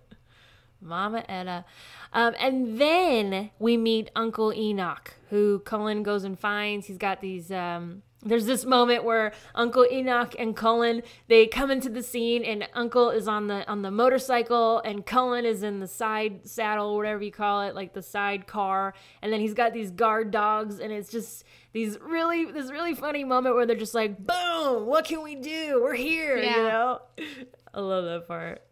Mama 0.80 1.24
Etta. 1.28 1.64
Um, 2.12 2.34
and 2.38 2.80
then 2.80 3.50
we 3.58 3.76
meet 3.76 4.08
Uncle 4.14 4.52
Enoch, 4.52 5.14
who 5.30 5.58
Cullen 5.64 6.04
goes 6.04 6.22
and 6.22 6.38
finds. 6.38 6.86
He's 6.86 6.98
got 6.98 7.20
these. 7.20 7.50
Um, 7.50 8.02
there's 8.24 8.46
this 8.46 8.64
moment 8.64 9.04
where 9.04 9.32
Uncle 9.54 9.86
Enoch 9.90 10.34
and 10.38 10.56
Cullen 10.56 11.02
they 11.28 11.46
come 11.46 11.70
into 11.70 11.88
the 11.88 12.02
scene, 12.02 12.44
and 12.44 12.68
Uncle 12.74 13.10
is 13.10 13.26
on 13.28 13.48
the 13.48 13.68
on 13.68 13.82
the 13.82 13.90
motorcycle, 13.90 14.80
and 14.84 15.04
Cullen 15.04 15.44
is 15.44 15.62
in 15.62 15.80
the 15.80 15.86
side 15.86 16.46
saddle, 16.48 16.96
whatever 16.96 17.22
you 17.22 17.32
call 17.32 17.62
it, 17.62 17.74
like 17.74 17.92
the 17.92 18.02
side 18.02 18.46
car, 18.46 18.94
and 19.20 19.32
then 19.32 19.40
he's 19.40 19.54
got 19.54 19.72
these 19.72 19.90
guard 19.90 20.30
dogs, 20.30 20.78
and 20.78 20.92
it's 20.92 21.10
just 21.10 21.44
these 21.72 21.98
really 22.00 22.44
this 22.50 22.70
really 22.70 22.94
funny 22.94 23.24
moment 23.24 23.54
where 23.54 23.66
they're 23.66 23.76
just 23.76 23.94
like, 23.94 24.24
"Boom! 24.24 24.86
What 24.86 25.04
can 25.04 25.22
we 25.22 25.34
do? 25.34 25.80
We're 25.82 25.94
here!" 25.94 26.38
Yeah. 26.38 26.56
You 26.56 26.62
know, 26.62 27.00
I 27.74 27.80
love 27.80 28.04
that 28.04 28.28
part. 28.28 28.62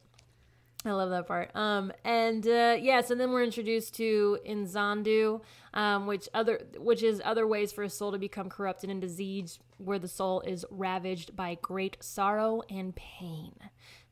I 0.85 0.93
love 0.93 1.11
that 1.11 1.27
part. 1.27 1.51
Um, 1.55 1.93
and 2.05 2.47
uh, 2.47 2.77
yeah, 2.81 3.03
so 3.03 3.15
then 3.15 3.33
we're 3.33 3.43
introduced 3.43 3.95
to 3.97 4.39
Inzondo, 4.49 5.43
um, 5.75 6.07
which 6.07 6.29
other 6.33 6.63
which 6.79 7.03
is 7.03 7.21
other 7.25 7.47
ways 7.47 7.71
for 7.71 7.85
a 7.85 7.91
soul 7.91 8.13
to 8.13 8.19
become 8.19 8.49
corrupted 8.49 8.89
and 8.89 9.01
diseased, 9.01 9.59
where 9.77 9.99
the 9.99 10.09
soul 10.09 10.41
is 10.41 10.65
ravaged 10.71 11.37
by 11.37 11.59
great 11.61 11.99
sorrow 12.01 12.63
and 12.71 12.97
pain. 12.97 13.53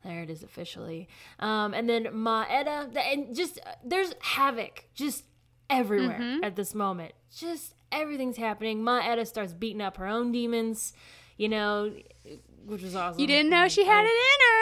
There 0.04 0.22
it 0.22 0.30
is 0.30 0.42
officially. 0.42 1.08
Um, 1.40 1.72
and 1.72 1.88
then 1.88 2.08
Ma 2.12 2.44
Etta, 2.48 2.90
and 3.00 3.34
just 3.34 3.58
uh, 3.66 3.72
there's 3.82 4.14
havoc 4.20 4.84
just 4.94 5.24
everywhere 5.70 6.38
at 6.42 6.54
this 6.54 6.74
moment. 6.74 7.12
Just 7.34 7.74
everything's 7.90 8.36
happening. 8.36 8.84
Ma 8.84 9.00
Etta 9.02 9.24
starts 9.24 9.52
beating 9.54 9.80
up 9.80 9.96
her 9.96 10.06
own 10.06 10.32
demons, 10.32 10.92
you 11.38 11.48
know, 11.48 11.92
which 12.66 12.82
was 12.82 12.94
awesome. 12.94 13.20
You 13.20 13.26
didn't 13.26 13.50
know 13.50 13.68
she 13.68 13.84
had 13.86 14.04
it 14.04 14.08
in 14.08 14.40
her. 14.46 14.57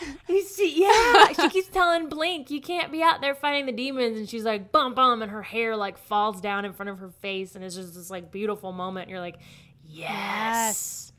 You 0.28 0.42
see, 0.44 0.80
yeah, 0.82 1.32
she 1.32 1.48
keeps 1.48 1.68
telling 1.68 2.08
Blink, 2.08 2.50
"You 2.50 2.60
can't 2.60 2.92
be 2.92 3.02
out 3.02 3.20
there 3.20 3.34
fighting 3.34 3.66
the 3.66 3.72
demons," 3.72 4.16
and 4.18 4.28
she's 4.28 4.44
like, 4.44 4.70
"Bum 4.70 4.94
bum," 4.94 5.22
and 5.22 5.30
her 5.32 5.42
hair 5.42 5.76
like 5.76 5.98
falls 5.98 6.40
down 6.40 6.64
in 6.64 6.72
front 6.72 6.90
of 6.90 6.98
her 6.98 7.08
face, 7.10 7.54
and 7.54 7.64
it's 7.64 7.74
just 7.74 7.94
this 7.94 8.10
like 8.10 8.30
beautiful 8.30 8.72
moment. 8.72 9.04
And 9.04 9.10
you're 9.10 9.20
like, 9.20 9.38
"Yes, 9.84 11.12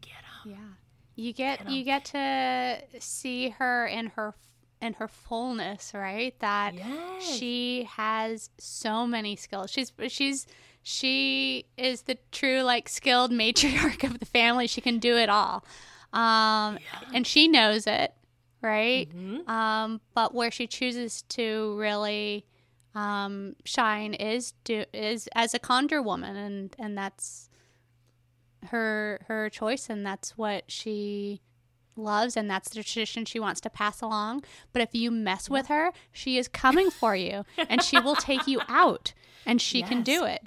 get 0.00 0.12
'em." 0.44 0.50
Yeah. 0.52 0.56
You 1.16 1.32
get 1.32 1.70
you 1.70 1.84
get 1.84 2.04
to 2.06 2.78
see 2.98 3.50
her 3.50 3.86
in 3.86 4.06
her 4.08 4.34
in 4.82 4.94
her 4.94 5.08
fullness, 5.08 5.92
right? 5.94 6.38
That 6.40 6.74
Yes. 6.74 7.24
she 7.38 7.84
has 7.90 8.50
so 8.58 9.06
many 9.06 9.36
skills. 9.36 9.70
She's 9.70 9.92
she's 10.08 10.46
she 10.82 11.66
is 11.78 12.02
the 12.02 12.18
true 12.32 12.62
like 12.62 12.88
skilled 12.88 13.30
matriarch 13.30 14.02
of 14.10 14.18
the 14.18 14.26
family. 14.26 14.66
She 14.66 14.80
can 14.80 14.98
do 14.98 15.16
it 15.16 15.28
all. 15.30 15.64
Um 16.14 16.78
and 17.12 17.26
she 17.26 17.48
knows 17.48 17.86
it, 17.86 18.14
right? 18.62 19.08
Um 19.48 20.00
but 20.14 20.34
where 20.34 20.50
she 20.50 20.66
chooses 20.66 21.22
to 21.30 21.76
really 21.78 22.46
um 22.94 23.56
shine 23.64 24.14
is 24.14 24.52
do 24.62 24.84
is 24.94 25.28
as 25.34 25.52
a 25.54 25.58
conjure 25.58 26.00
woman 26.00 26.36
and 26.36 26.76
and 26.78 26.96
that's 26.96 27.50
her 28.66 29.24
her 29.28 29.50
choice 29.50 29.90
and 29.90 30.06
that's 30.06 30.38
what 30.38 30.64
she 30.70 31.40
loves 31.96 32.36
and 32.36 32.48
that's 32.50 32.70
the 32.70 32.82
tradition 32.82 33.24
she 33.24 33.38
wants 33.38 33.60
to 33.60 33.70
pass 33.70 34.00
along. 34.00 34.42
But 34.72 34.82
if 34.82 34.90
you 34.94 35.10
mess 35.10 35.50
with 35.50 35.66
her 35.66 35.92
she 36.12 36.38
is 36.38 36.46
coming 36.48 36.90
for 36.90 37.14
you 37.16 37.44
and 37.68 37.82
she 37.82 37.98
will 37.98 38.16
take 38.16 38.46
you 38.46 38.60
out 38.68 39.12
and 39.44 39.60
she 39.60 39.82
can 39.82 40.02
do 40.02 40.24
it. 40.24 40.42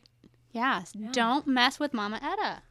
Yes. 0.52 0.94
Don't 1.12 1.46
mess 1.46 1.80
with 1.80 1.94
mama 1.94 2.20
etta 2.24 2.64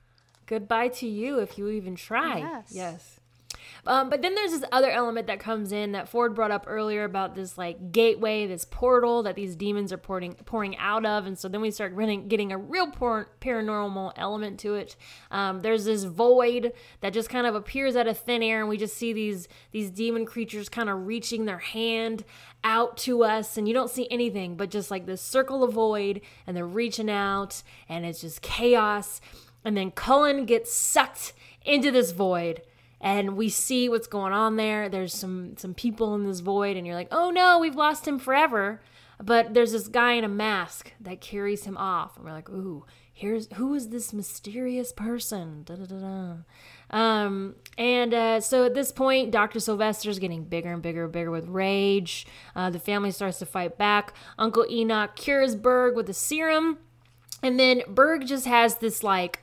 Goodbye 0.46 0.88
to 0.88 1.08
you 1.08 1.38
if 1.40 1.58
you 1.58 1.68
even 1.68 1.96
try. 1.96 2.38
Yes. 2.38 2.70
Yes. 2.70 3.20
Um, 3.86 4.10
but 4.10 4.20
then 4.20 4.34
there's 4.34 4.50
this 4.50 4.64
other 4.72 4.90
element 4.90 5.28
that 5.28 5.38
comes 5.38 5.70
in 5.70 5.92
that 5.92 6.08
Ford 6.08 6.34
brought 6.34 6.50
up 6.50 6.64
earlier 6.66 7.04
about 7.04 7.34
this 7.34 7.56
like 7.56 7.92
gateway, 7.92 8.46
this 8.46 8.64
portal 8.64 9.22
that 9.22 9.36
these 9.36 9.54
demons 9.54 9.92
are 9.92 9.98
pouring 9.98 10.34
pouring 10.44 10.76
out 10.78 11.06
of, 11.06 11.26
and 11.26 11.38
so 11.38 11.48
then 11.48 11.60
we 11.60 11.70
start 11.70 11.92
running, 11.94 12.26
getting 12.26 12.50
a 12.50 12.58
real 12.58 12.90
por- 12.90 13.30
paranormal 13.40 14.12
element 14.16 14.58
to 14.60 14.74
it. 14.74 14.96
Um, 15.30 15.60
there's 15.60 15.84
this 15.84 16.04
void 16.04 16.72
that 17.00 17.12
just 17.12 17.28
kind 17.30 17.46
of 17.46 17.54
appears 17.54 17.94
out 17.94 18.08
of 18.08 18.18
thin 18.18 18.42
air, 18.42 18.60
and 18.60 18.68
we 18.68 18.76
just 18.76 18.96
see 18.96 19.12
these 19.12 19.46
these 19.70 19.90
demon 19.90 20.26
creatures 20.26 20.68
kind 20.68 20.90
of 20.90 21.06
reaching 21.06 21.44
their 21.44 21.58
hand 21.58 22.24
out 22.64 22.96
to 22.98 23.22
us, 23.22 23.56
and 23.56 23.68
you 23.68 23.74
don't 23.74 23.90
see 23.90 24.08
anything 24.10 24.56
but 24.56 24.70
just 24.70 24.90
like 24.90 25.06
this 25.06 25.22
circle 25.22 25.62
of 25.62 25.72
void, 25.72 26.20
and 26.46 26.56
they're 26.56 26.66
reaching 26.66 27.10
out, 27.10 27.62
and 27.88 28.04
it's 28.04 28.20
just 28.20 28.42
chaos. 28.42 29.20
And 29.66 29.76
then 29.76 29.90
Cullen 29.90 30.46
gets 30.46 30.72
sucked 30.72 31.32
into 31.64 31.90
this 31.90 32.12
void 32.12 32.62
and 33.00 33.36
we 33.36 33.48
see 33.48 33.88
what's 33.88 34.06
going 34.06 34.32
on 34.32 34.54
there. 34.54 34.88
There's 34.88 35.12
some 35.12 35.56
some 35.56 35.74
people 35.74 36.14
in 36.14 36.24
this 36.24 36.40
void 36.40 36.76
and 36.76 36.86
you're 36.86 36.94
like, 36.94 37.08
"Oh 37.10 37.30
no, 37.30 37.58
we've 37.58 37.74
lost 37.74 38.06
him 38.06 38.18
forever." 38.20 38.80
But 39.20 39.54
there's 39.54 39.72
this 39.72 39.88
guy 39.88 40.12
in 40.12 40.24
a 40.24 40.28
mask 40.28 40.92
that 41.00 41.20
carries 41.20 41.64
him 41.64 41.76
off. 41.76 42.16
And 42.16 42.24
we're 42.24 42.32
like, 42.32 42.48
"Ooh, 42.48 42.86
here's 43.12 43.52
who 43.54 43.74
is 43.74 43.88
this 43.88 44.12
mysterious 44.12 44.92
person?" 44.92 45.64
Da, 45.64 45.74
da, 45.74 45.84
da. 45.84 46.36
Um, 46.90 47.56
and 47.76 48.14
uh, 48.14 48.40
so 48.40 48.64
at 48.64 48.74
this 48.74 48.92
point, 48.92 49.32
Dr. 49.32 49.58
Sylvester's 49.58 50.20
getting 50.20 50.44
bigger 50.44 50.72
and 50.72 50.80
bigger 50.80 51.04
and 51.04 51.12
bigger 51.12 51.32
with 51.32 51.48
rage. 51.48 52.24
Uh, 52.54 52.70
the 52.70 52.78
family 52.78 53.10
starts 53.10 53.40
to 53.40 53.46
fight 53.46 53.76
back. 53.76 54.14
Uncle 54.38 54.64
Enoch 54.70 55.16
cures 55.16 55.56
Berg 55.56 55.96
with 55.96 56.08
a 56.08 56.14
serum. 56.14 56.78
And 57.42 57.60
then 57.60 57.82
Berg 57.88 58.26
just 58.26 58.46
has 58.46 58.76
this 58.76 59.02
like 59.02 59.42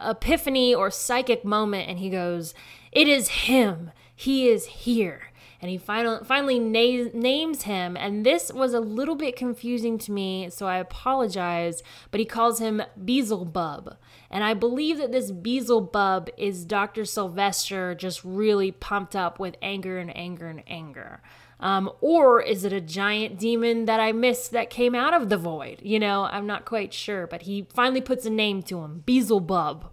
epiphany 0.00 0.74
or 0.74 0.90
psychic 0.90 1.44
moment, 1.44 1.88
and 1.88 1.98
he 1.98 2.10
goes, 2.10 2.54
"It 2.92 3.08
is 3.08 3.28
him. 3.28 3.90
He 4.14 4.48
is 4.48 4.66
here." 4.66 5.30
And 5.62 5.70
he 5.70 5.76
finally 5.76 6.24
finally 6.24 6.58
na- 6.58 7.10
names 7.12 7.62
him, 7.62 7.96
and 7.96 8.24
this 8.24 8.50
was 8.52 8.72
a 8.72 8.80
little 8.80 9.14
bit 9.14 9.36
confusing 9.36 9.98
to 9.98 10.12
me, 10.12 10.48
so 10.48 10.66
I 10.66 10.78
apologize. 10.78 11.82
But 12.10 12.20
he 12.20 12.24
calls 12.24 12.60
him 12.60 12.82
Beelzebub, 13.04 13.96
and 14.30 14.42
I 14.42 14.54
believe 14.54 14.96
that 14.98 15.12
this 15.12 15.30
Beelzebub 15.30 16.30
is 16.38 16.64
Doctor 16.64 17.04
Sylvester, 17.04 17.94
just 17.94 18.24
really 18.24 18.72
pumped 18.72 19.14
up 19.14 19.38
with 19.38 19.56
anger 19.60 19.98
and 19.98 20.16
anger 20.16 20.48
and 20.48 20.62
anger. 20.66 21.20
Um, 21.60 21.90
or 22.00 22.40
is 22.42 22.64
it 22.64 22.72
a 22.72 22.80
giant 22.80 23.38
demon 23.38 23.84
that 23.84 24.00
I 24.00 24.12
missed 24.12 24.50
that 24.52 24.70
came 24.70 24.94
out 24.94 25.14
of 25.14 25.28
the 25.28 25.36
void? 25.36 25.80
You 25.82 25.98
know, 25.98 26.24
I'm 26.24 26.46
not 26.46 26.64
quite 26.64 26.92
sure, 26.92 27.26
but 27.26 27.42
he 27.42 27.66
finally 27.74 28.00
puts 28.00 28.24
a 28.26 28.30
name 28.30 28.62
to 28.64 28.80
him 28.80 29.02
Beelzebub. 29.06 29.90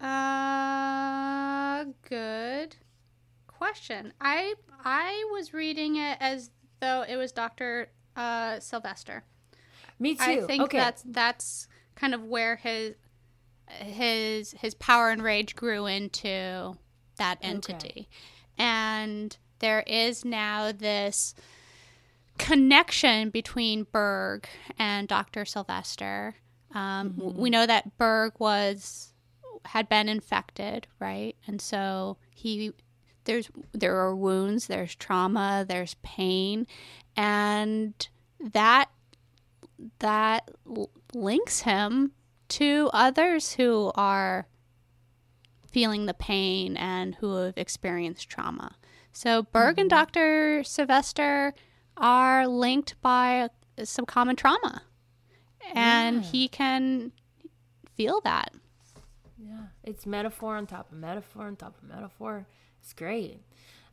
uh 0.00 1.84
good 2.08 2.76
question 3.48 4.12
i 4.20 4.54
i 4.84 5.28
was 5.32 5.52
reading 5.52 5.96
it 5.96 6.16
as 6.20 6.50
though 6.80 7.04
it 7.08 7.16
was 7.16 7.32
dr 7.32 7.88
uh 8.14 8.60
sylvester 8.60 9.24
Me 9.98 10.14
too. 10.14 10.22
I 10.22 10.40
think 10.42 10.62
okay. 10.64 10.78
that's 10.78 11.02
that's 11.06 11.68
kind 11.96 12.14
of 12.14 12.24
where 12.24 12.56
his 12.56 12.94
his 13.68 14.52
his 14.52 14.74
power 14.74 15.10
and 15.10 15.22
rage 15.22 15.56
grew 15.56 15.86
into 15.86 16.76
that 17.16 17.38
entity. 17.42 18.08
And 18.58 19.36
there 19.60 19.84
is 19.86 20.24
now 20.24 20.72
this 20.72 21.34
connection 22.38 23.30
between 23.30 23.86
Berg 23.90 24.48
and 24.78 25.08
Dr. 25.08 25.44
Sylvester. 25.44 26.34
Um, 26.74 27.12
w- 27.16 27.40
We 27.40 27.50
know 27.50 27.66
that 27.66 27.96
Berg 27.98 28.32
was 28.38 29.12
had 29.64 29.88
been 29.88 30.08
infected, 30.08 30.86
right? 31.00 31.36
And 31.46 31.60
so 31.60 32.16
he 32.30 32.72
there's 33.24 33.50
there 33.72 33.96
are 33.96 34.14
wounds, 34.14 34.66
there's 34.66 34.94
trauma, 34.94 35.64
there's 35.68 35.94
pain, 36.02 36.66
and 37.16 38.08
that 38.40 38.90
that 39.98 40.50
links 41.12 41.60
him 41.60 42.12
to 42.48 42.90
others 42.92 43.52
who 43.54 43.92
are 43.94 44.46
feeling 45.70 46.06
the 46.06 46.14
pain 46.14 46.76
and 46.76 47.14
who 47.16 47.36
have 47.36 47.56
experienced 47.56 48.28
trauma. 48.28 48.76
So 49.12 49.42
Berg 49.42 49.78
and 49.78 49.90
mm-hmm. 49.90 49.98
Dr. 49.98 50.64
Sylvester 50.64 51.54
are 51.96 52.46
linked 52.46 53.00
by 53.00 53.48
some 53.82 54.06
common 54.06 54.36
trauma. 54.36 54.82
And 55.74 56.24
he 56.24 56.48
can 56.48 57.12
feel 57.94 58.20
that. 58.22 58.54
Yeah, 59.36 59.66
it's 59.84 60.06
metaphor 60.06 60.56
on 60.56 60.66
top 60.66 60.90
of 60.90 60.98
metaphor 60.98 61.46
on 61.46 61.56
top 61.56 61.76
of 61.82 61.88
metaphor. 61.88 62.46
It's 62.80 62.92
great. 62.92 63.42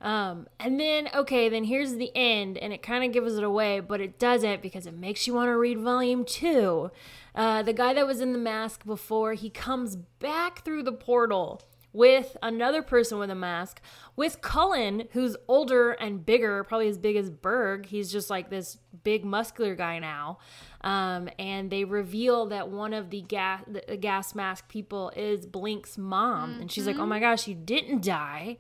Um, 0.06 0.48
and 0.60 0.80
then, 0.80 1.10
okay, 1.16 1.50
then 1.50 1.64
here's 1.64 1.96
the 1.96 2.12
end, 2.16 2.60
and 2.60 2.72
it 2.72 2.84
kind 2.84 3.04
of 3.04 3.12
gives 3.12 3.38
it 3.40 3.44
away, 3.44 3.80
but 3.80 4.00
it 4.00 4.20
doesn't 4.20 4.62
because 4.62 4.86
it 4.86 4.94
makes 4.94 5.26
you 5.26 5.34
want 5.34 5.48
to 5.48 5.58
read 5.58 5.80
volume 5.80 6.24
two. 6.26 6.92
Uh, 7.34 7.64
the 7.64 7.74
guy 7.74 7.92
that 7.96 8.06
was 8.06 8.22
in 8.22 8.32
the 8.32 8.38
mask 8.38 8.86
before, 8.86 9.34
he 9.34 9.50
comes 9.50 9.96
back 9.96 10.64
through 10.64 10.84
the 10.84 10.92
portal 10.92 11.64
with 11.92 12.38
another 12.44 12.84
person 12.84 13.18
with 13.18 13.32
a 13.32 13.36
mask, 13.36 13.82
with 14.16 14.42
Cullen, 14.42 15.08
who's 15.14 15.36
older 15.48 15.94
and 15.94 16.24
bigger, 16.24 16.64
probably 16.66 16.88
as 16.88 17.00
big 17.00 17.16
as 17.16 17.32
Berg. 17.32 17.88
He's 17.88 18.12
just 18.12 18.30
like 18.30 18.52
this 18.52 18.78
big 19.04 19.26
muscular 19.26 19.74
guy 19.74 19.98
now. 19.98 20.38
Um, 20.82 21.30
and 21.40 21.72
they 21.72 21.84
reveal 21.84 22.46
that 22.48 22.70
one 22.70 22.94
of 22.94 23.10
the 23.10 23.22
gas 23.22 23.64
the 23.68 23.98
gas 23.98 24.36
mask 24.36 24.68
people 24.68 25.12
is 25.16 25.48
Blink's 25.48 25.98
mom, 25.98 26.60
and 26.62 26.72
she's 26.72 26.86
like, 26.86 26.98
"Oh 26.98 27.08
my 27.08 27.20
gosh, 27.20 27.48
you 27.48 27.56
didn't 27.56 28.04
die." 28.04 28.58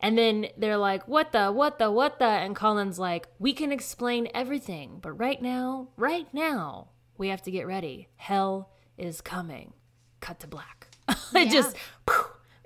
And 0.00 0.18
then 0.18 0.48
they're 0.56 0.76
like, 0.76 1.08
what 1.08 1.32
the, 1.32 1.50
what 1.50 1.78
the, 1.78 1.90
what 1.90 2.18
the? 2.18 2.26
And 2.26 2.54
Cullen's 2.54 2.98
like, 2.98 3.28
we 3.38 3.52
can 3.52 3.72
explain 3.72 4.28
everything, 4.34 4.98
but 5.00 5.12
right 5.12 5.40
now, 5.40 5.88
right 5.96 6.26
now, 6.32 6.88
we 7.18 7.28
have 7.28 7.42
to 7.42 7.50
get 7.50 7.66
ready. 7.66 8.08
Hell 8.16 8.70
is 8.98 9.20
coming. 9.20 9.72
Cut 10.20 10.40
to 10.40 10.46
black. 10.46 10.88
it 11.08 11.18
yeah. 11.32 11.44
just, 11.44 11.76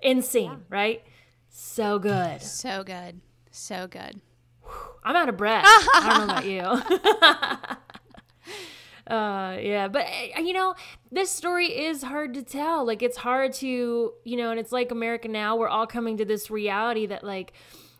in 0.02 0.22
scene, 0.22 0.50
yeah. 0.50 0.56
right? 0.68 1.02
So 1.48 1.98
good. 1.98 2.42
So 2.42 2.82
good. 2.84 3.20
So 3.50 3.86
good. 3.86 4.20
I'm 5.02 5.16
out 5.16 5.28
of 5.28 5.36
breath. 5.36 5.64
I 5.66 6.16
don't 6.16 6.26
know 6.26 6.32
about 6.32 6.46
you. 6.46 6.60
uh 9.10 9.56
yeah 9.60 9.88
but 9.88 10.06
eh, 10.06 10.38
you 10.40 10.52
know 10.52 10.74
this 11.10 11.30
story 11.30 11.66
is 11.66 12.02
hard 12.02 12.32
to 12.32 12.42
tell 12.42 12.86
like 12.86 13.02
it's 13.02 13.16
hard 13.16 13.52
to 13.52 14.12
you 14.24 14.36
know 14.36 14.50
and 14.50 14.60
it's 14.60 14.72
like 14.72 14.90
america 14.90 15.26
now 15.26 15.56
we're 15.56 15.68
all 15.68 15.86
coming 15.86 16.16
to 16.16 16.24
this 16.24 16.50
reality 16.50 17.06
that 17.06 17.24
like 17.24 17.52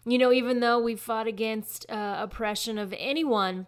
you 0.06 0.18
know 0.18 0.32
even 0.32 0.60
though 0.60 0.78
we 0.78 0.94
fought 0.94 1.26
against 1.26 1.84
uh, 1.90 2.16
oppression 2.20 2.78
of 2.78 2.94
anyone 2.96 3.66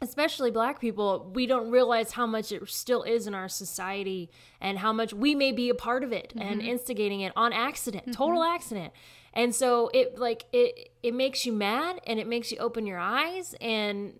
especially 0.00 0.50
black 0.50 0.80
people 0.80 1.30
we 1.34 1.46
don't 1.46 1.70
realize 1.70 2.12
how 2.12 2.26
much 2.26 2.52
it 2.52 2.68
still 2.68 3.02
is 3.02 3.26
in 3.26 3.34
our 3.34 3.48
society 3.48 4.30
and 4.60 4.78
how 4.78 4.92
much 4.92 5.12
we 5.12 5.34
may 5.34 5.50
be 5.52 5.68
a 5.68 5.74
part 5.74 6.04
of 6.04 6.12
it 6.12 6.32
mm-hmm. 6.36 6.46
and 6.46 6.62
instigating 6.62 7.20
it 7.20 7.32
on 7.34 7.52
accident 7.52 8.04
mm-hmm. 8.04 8.12
total 8.12 8.42
accident 8.42 8.92
and 9.36 9.54
so 9.54 9.90
it 9.92 10.18
like 10.18 10.46
it 10.52 10.90
it 11.02 11.14
makes 11.14 11.44
you 11.44 11.52
mad 11.52 12.00
and 12.06 12.18
it 12.18 12.26
makes 12.26 12.50
you 12.50 12.56
open 12.58 12.86
your 12.86 12.98
eyes 12.98 13.54
and 13.60 14.14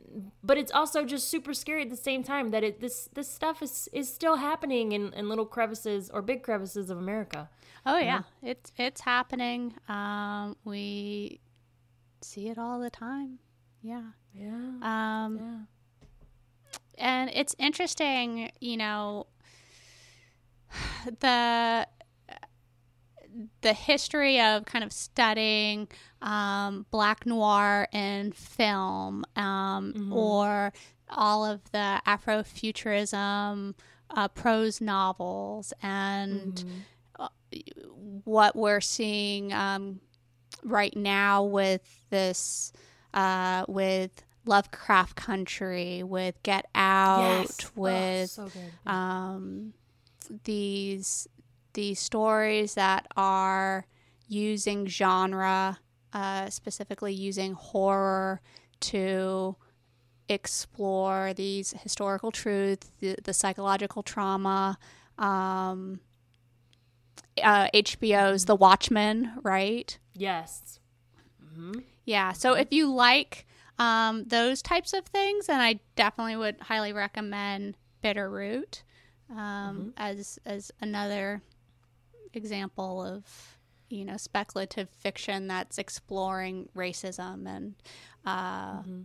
but 0.44 0.58
it's 0.58 0.70
also 0.70 1.04
just 1.04 1.28
super 1.28 1.54
scary 1.54 1.82
at 1.82 1.90
the 1.90 1.96
same 1.96 2.22
time 2.22 2.50
that 2.50 2.62
it 2.62 2.80
this 2.80 3.08
this 3.14 3.28
stuff 3.28 3.62
is 3.62 3.88
is 3.92 4.12
still 4.12 4.36
happening 4.36 4.92
in, 4.92 5.12
in 5.14 5.28
little 5.28 5.46
crevices 5.46 6.10
or 6.10 6.20
big 6.20 6.42
crevices 6.42 6.90
of 6.90 6.98
America. 6.98 7.48
Oh 7.86 7.98
yeah, 7.98 8.18
know? 8.18 8.24
it's 8.42 8.72
it's 8.76 9.00
happening. 9.00 9.74
Um, 9.88 10.54
we 10.64 11.40
see 12.20 12.48
it 12.48 12.58
all 12.58 12.78
the 12.78 12.90
time. 12.90 13.38
Yeah. 13.82 14.02
Yeah. 14.34 14.48
Um, 14.82 15.38
yeah. 15.40 15.58
And 16.98 17.30
it's 17.32 17.54
interesting, 17.58 18.50
you 18.60 18.76
know, 18.76 19.26
the 21.20 21.86
the 23.61 23.72
history 23.72 24.41
of 24.41 24.64
kind 24.64 24.84
of 24.84 24.93
studying 24.93 25.89
um, 26.22 26.87
black 26.91 27.26
noir 27.26 27.89
in 27.93 28.32
film 28.32 29.24
um, 29.37 29.93
mm-hmm. 29.93 30.12
or 30.12 30.72
all 31.11 31.45
of 31.45 31.61
the 31.72 32.01
Afrofuturism 32.07 33.74
uh, 34.11 34.28
prose 34.28 34.80
novels 34.80 35.72
and 35.82 36.55
mm-hmm. 36.55 36.68
Uh, 37.18 37.28
what 38.24 38.55
we're 38.55 38.82
seeing 38.82 39.51
um, 39.55 40.01
right 40.62 40.95
now 40.95 41.45
with 41.45 42.05
this, 42.11 42.74
uh, 43.14 43.64
with 43.68 44.22
Lovecraft 44.45 45.16
Country, 45.16 46.03
with 46.03 46.43
Get 46.43 46.66
Out, 46.74 47.41
yes. 47.41 47.59
Oh, 47.64 47.70
with 47.80 48.39
oh, 48.39 48.49
so 48.49 48.91
um, 48.91 49.72
these 50.45 51.26
these 51.76 52.00
stories 52.00 52.74
that 52.74 53.06
are 53.16 53.86
using 54.26 54.86
genre, 54.86 55.78
uh, 56.12 56.50
specifically 56.50 57.12
using 57.12 57.52
horror 57.52 58.40
to 58.80 59.54
explore 60.28 61.32
these 61.34 61.72
historical 61.82 62.32
truths, 62.32 62.90
the, 62.98 63.14
the 63.22 63.32
psychological 63.32 64.02
trauma. 64.02 64.78
Um, 65.18 66.00
uh, 67.42 67.68
HBO's 67.74 68.46
The 68.46 68.56
Watchmen, 68.56 69.32
right? 69.42 69.98
Yes. 70.14 70.80
Mm-hmm. 71.44 71.80
Yeah. 72.06 72.32
So 72.32 72.54
if 72.54 72.72
you 72.72 72.90
like 72.90 73.46
um, 73.78 74.24
those 74.24 74.62
types 74.62 74.94
of 74.94 75.04
things, 75.04 75.50
and 75.50 75.60
I 75.60 75.80
definitely 75.94 76.36
would 76.36 76.56
highly 76.62 76.94
recommend 76.94 77.76
Bitter 78.00 78.30
Root 78.30 78.82
um, 79.30 79.36
mm-hmm. 79.38 79.88
as 79.96 80.38
as 80.46 80.72
another 80.80 81.42
example 82.37 83.03
of 83.03 83.24
you 83.89 84.05
know 84.05 84.16
speculative 84.16 84.89
fiction 84.91 85.47
that's 85.47 85.78
exploring 85.78 86.68
racism 86.76 87.47
and 87.47 87.74
uh, 88.24 88.78
mm-hmm. 88.78 89.03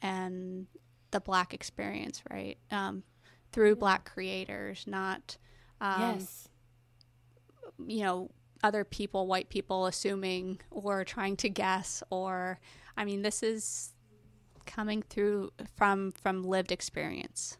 and 0.00 0.66
the 1.10 1.20
black 1.20 1.54
experience, 1.54 2.22
right? 2.30 2.58
Um, 2.70 3.02
through 3.52 3.76
black 3.76 4.10
creators, 4.10 4.84
not 4.86 5.36
um, 5.80 6.00
yes. 6.00 6.48
you 7.86 8.02
know 8.02 8.30
other 8.64 8.84
people, 8.84 9.26
white 9.26 9.48
people, 9.48 9.86
assuming 9.86 10.60
or 10.70 11.04
trying 11.04 11.36
to 11.36 11.48
guess. 11.48 12.02
Or 12.10 12.58
I 12.96 13.04
mean, 13.04 13.22
this 13.22 13.42
is 13.42 13.92
coming 14.66 15.02
through 15.02 15.52
from 15.76 16.12
from 16.12 16.42
lived 16.42 16.72
experience. 16.72 17.58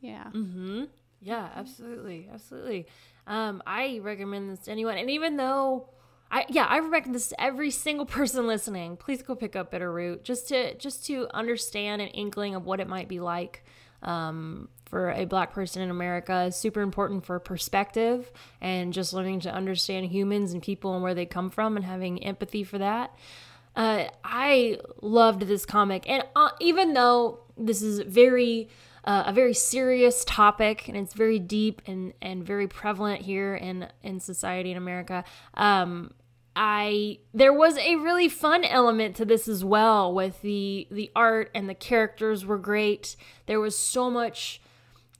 Yeah. 0.00 0.28
Mm-hmm. 0.32 0.84
Yeah, 1.20 1.48
absolutely, 1.54 2.28
absolutely. 2.32 2.86
Um, 3.26 3.62
I 3.66 4.00
recommend 4.02 4.50
this 4.50 4.60
to 4.60 4.70
anyone. 4.70 4.98
And 4.98 5.10
even 5.10 5.36
though 5.36 5.88
I 6.30 6.46
yeah, 6.48 6.64
I 6.64 6.78
recommend 6.80 7.14
this 7.14 7.28
to 7.28 7.40
every 7.40 7.70
single 7.70 8.06
person 8.18 8.46
listening. 8.46 8.96
Please 8.96 9.22
go 9.22 9.34
pick 9.34 9.54
up 9.54 9.70
Bitter 9.70 9.92
Root 9.92 10.24
just 10.24 10.48
to 10.48 10.74
just 10.76 11.06
to 11.06 11.28
understand 11.32 12.02
an 12.02 12.08
inkling 12.08 12.54
of 12.54 12.64
what 12.64 12.80
it 12.80 12.88
might 12.88 13.08
be 13.08 13.20
like 13.20 13.64
um, 14.02 14.68
for 14.86 15.12
a 15.12 15.24
black 15.24 15.52
person 15.52 15.82
in 15.82 15.90
America 15.90 16.44
is 16.44 16.56
super 16.56 16.80
important 16.80 17.24
for 17.24 17.38
perspective 17.38 18.30
and 18.60 18.92
just 18.92 19.12
learning 19.12 19.40
to 19.40 19.50
understand 19.50 20.06
humans 20.06 20.52
and 20.52 20.62
people 20.62 20.94
and 20.94 21.02
where 21.02 21.14
they 21.14 21.26
come 21.26 21.50
from 21.50 21.76
and 21.76 21.84
having 21.84 22.22
empathy 22.24 22.64
for 22.64 22.78
that. 22.78 23.14
Uh, 23.74 24.04
I 24.22 24.78
loved 25.00 25.42
this 25.42 25.64
comic, 25.64 26.04
and 26.06 26.24
uh, 26.36 26.50
even 26.60 26.92
though 26.92 27.40
this 27.56 27.80
is 27.80 28.00
very 28.00 28.68
uh, 29.04 29.24
a 29.26 29.32
very 29.32 29.54
serious 29.54 30.24
topic 30.24 30.88
and 30.88 30.96
it's 30.96 31.14
very 31.14 31.38
deep 31.38 31.82
and, 31.86 32.12
and 32.22 32.44
very 32.44 32.68
prevalent 32.68 33.22
here 33.22 33.54
in, 33.54 33.88
in 34.02 34.20
society 34.20 34.70
in 34.70 34.76
America. 34.76 35.24
Um, 35.54 36.12
I 36.54 37.18
there 37.32 37.52
was 37.52 37.78
a 37.78 37.96
really 37.96 38.28
fun 38.28 38.64
element 38.64 39.16
to 39.16 39.24
this 39.24 39.48
as 39.48 39.64
well 39.64 40.12
with 40.12 40.42
the 40.42 40.86
the 40.90 41.10
art 41.16 41.50
and 41.54 41.68
the 41.68 41.74
characters 41.74 42.44
were 42.44 42.58
great. 42.58 43.16
There 43.46 43.58
was 43.58 43.76
so 43.76 44.10
much 44.10 44.60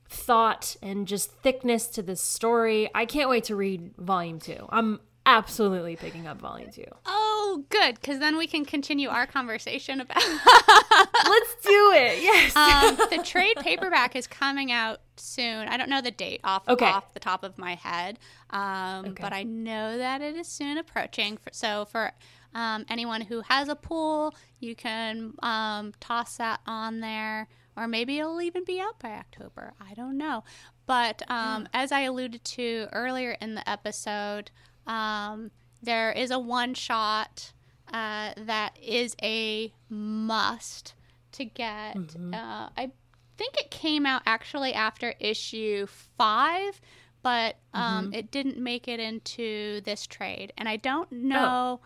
thought 0.08 0.76
and 0.82 1.06
just 1.06 1.32
thickness 1.32 1.86
to 1.86 2.02
this 2.02 2.20
story. 2.20 2.90
I 2.94 3.06
can't 3.06 3.30
wait 3.30 3.44
to 3.44 3.56
read 3.56 3.96
volume 3.96 4.40
2. 4.40 4.66
I'm 4.68 5.00
absolutely 5.26 5.96
picking 5.96 6.26
up 6.26 6.40
volume 6.40 6.70
2. 6.70 6.84
Oh, 7.06 7.64
good, 7.68 7.96
because 7.96 8.18
then 8.18 8.36
we 8.36 8.46
can 8.46 8.64
continue 8.64 9.08
our 9.08 9.26
conversation 9.26 10.00
about. 10.00 10.22
Let's 10.22 11.54
do 11.62 11.92
it. 11.94 12.22
Yes. 12.22 12.56
Um, 12.56 12.96
the 13.10 13.22
trade 13.24 13.56
paperback 13.60 14.16
is 14.16 14.26
coming 14.26 14.72
out 14.72 15.00
soon. 15.16 15.68
I 15.68 15.76
don't 15.76 15.88
know 15.88 16.00
the 16.00 16.10
date 16.10 16.40
off 16.44 16.68
okay. 16.68 16.86
off 16.86 17.12
the 17.14 17.20
top 17.20 17.44
of 17.44 17.58
my 17.58 17.74
head, 17.74 18.18
um, 18.50 19.06
okay. 19.06 19.22
but 19.22 19.32
I 19.32 19.42
know 19.42 19.98
that 19.98 20.20
it 20.20 20.36
is 20.36 20.48
soon 20.48 20.78
approaching. 20.78 21.38
So 21.52 21.84
for 21.86 22.12
um, 22.54 22.84
anyone 22.88 23.22
who 23.22 23.42
has 23.42 23.68
a 23.68 23.76
pool, 23.76 24.34
you 24.60 24.74
can 24.74 25.34
um, 25.42 25.92
toss 26.00 26.36
that 26.36 26.60
on 26.66 27.00
there, 27.00 27.48
or 27.76 27.88
maybe 27.88 28.18
it'll 28.18 28.40
even 28.40 28.64
be 28.64 28.80
out 28.80 28.98
by 28.98 29.10
October. 29.10 29.74
I 29.80 29.94
don't 29.94 30.18
know. 30.18 30.44
But 30.86 31.22
um, 31.28 31.62
yeah. 31.62 31.82
as 31.82 31.92
I 31.92 32.00
alluded 32.00 32.44
to 32.44 32.88
earlier 32.92 33.36
in 33.40 33.54
the 33.54 33.68
episode, 33.68 34.50
um, 34.86 35.50
there 35.82 36.12
is 36.12 36.30
a 36.30 36.38
one 36.38 36.74
shot 36.74 37.52
uh, 37.92 38.30
that 38.36 38.78
is 38.80 39.16
a 39.22 39.72
must 39.88 40.94
to 41.32 41.44
get. 41.44 41.96
Mm-hmm. 41.96 42.34
Uh, 42.34 42.68
I 42.76 42.90
think 43.36 43.58
it 43.58 43.70
came 43.70 44.06
out 44.06 44.22
actually 44.26 44.72
after 44.72 45.14
issue 45.18 45.86
five, 45.86 46.80
but 47.22 47.56
um, 47.74 48.06
mm-hmm. 48.06 48.14
it 48.14 48.30
didn't 48.30 48.58
make 48.58 48.88
it 48.88 49.00
into 49.00 49.80
this 49.84 50.06
trade. 50.06 50.52
And 50.56 50.68
I 50.68 50.76
don't 50.76 51.08
oh. 51.12 51.16
know. 51.16 51.80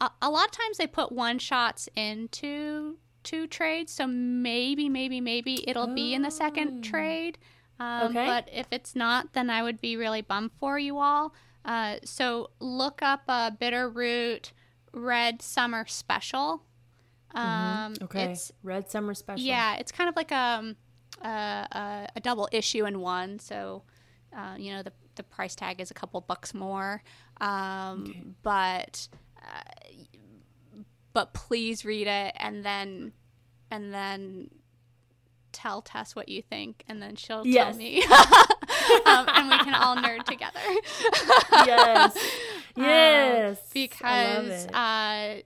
Oh. 0.00 0.06
A, 0.06 0.10
a 0.22 0.30
lot 0.30 0.46
of 0.46 0.52
times 0.52 0.78
they 0.78 0.86
put 0.86 1.12
one 1.12 1.38
shots 1.38 1.88
into 1.94 2.96
two 3.22 3.46
trades, 3.46 3.92
so 3.92 4.06
maybe, 4.06 4.88
maybe, 4.88 5.20
maybe 5.20 5.68
it'll 5.68 5.90
oh. 5.90 5.94
be 5.94 6.14
in 6.14 6.22
the 6.22 6.30
second 6.30 6.78
oh. 6.78 6.88
trade. 6.88 7.38
Um, 7.78 8.10
okay. 8.10 8.26
But 8.26 8.48
if 8.52 8.66
it's 8.70 8.96
not, 8.96 9.32
then 9.32 9.50
I 9.50 9.62
would 9.62 9.80
be 9.80 9.96
really 9.96 10.22
bummed 10.22 10.52
for 10.58 10.78
you 10.78 10.98
all. 10.98 11.34
Uh, 11.64 11.96
so 12.04 12.50
look 12.60 13.02
up 13.02 13.22
a 13.28 13.50
Bitter 13.50 13.88
Root 13.88 14.52
Red 14.92 15.42
Summer 15.42 15.86
Special. 15.86 16.62
Mm-hmm. 17.34 17.38
Um, 17.38 17.94
mm-hmm. 17.94 18.04
Okay. 18.04 18.32
It's, 18.32 18.52
Red 18.62 18.90
Summer 18.90 19.14
Special. 19.14 19.44
Yeah, 19.44 19.76
it's 19.76 19.92
kind 19.92 20.08
of 20.08 20.16
like 20.16 20.30
a, 20.32 20.74
a, 21.22 21.28
a, 21.28 22.08
a 22.16 22.20
double 22.20 22.48
issue 22.52 22.84
in 22.84 23.00
one. 23.00 23.38
So, 23.38 23.82
uh, 24.36 24.56
you 24.58 24.72
know, 24.72 24.82
the, 24.82 24.92
the 25.14 25.22
price 25.22 25.54
tag 25.54 25.80
is 25.80 25.90
a 25.90 25.94
couple 25.94 26.20
bucks 26.20 26.54
more. 26.54 27.02
Um, 27.40 28.06
okay. 28.08 28.22
But 28.42 29.08
uh, 29.40 29.70
but 31.12 31.34
please 31.34 31.84
read 31.84 32.06
it 32.06 32.34
and 32.38 32.64
then 32.64 33.12
and 33.70 33.92
then 33.92 34.50
tell 35.52 35.82
Tess 35.82 36.16
what 36.16 36.28
you 36.28 36.42
think, 36.42 36.84
and 36.88 37.02
then 37.02 37.16
she'll 37.16 37.46
yes. 37.46 37.68
tell 37.68 37.76
me, 37.76 38.02
um, 39.06 39.26
and 39.28 39.50
we 39.50 39.58
can 39.58 39.74
all 39.74 39.96
nerd 39.96 40.24
together. 40.24 40.60
yes, 41.52 42.16
um, 42.76 42.84
yes, 42.84 43.58
um, 43.58 43.64
because 43.72 44.66
uh, 44.68 45.40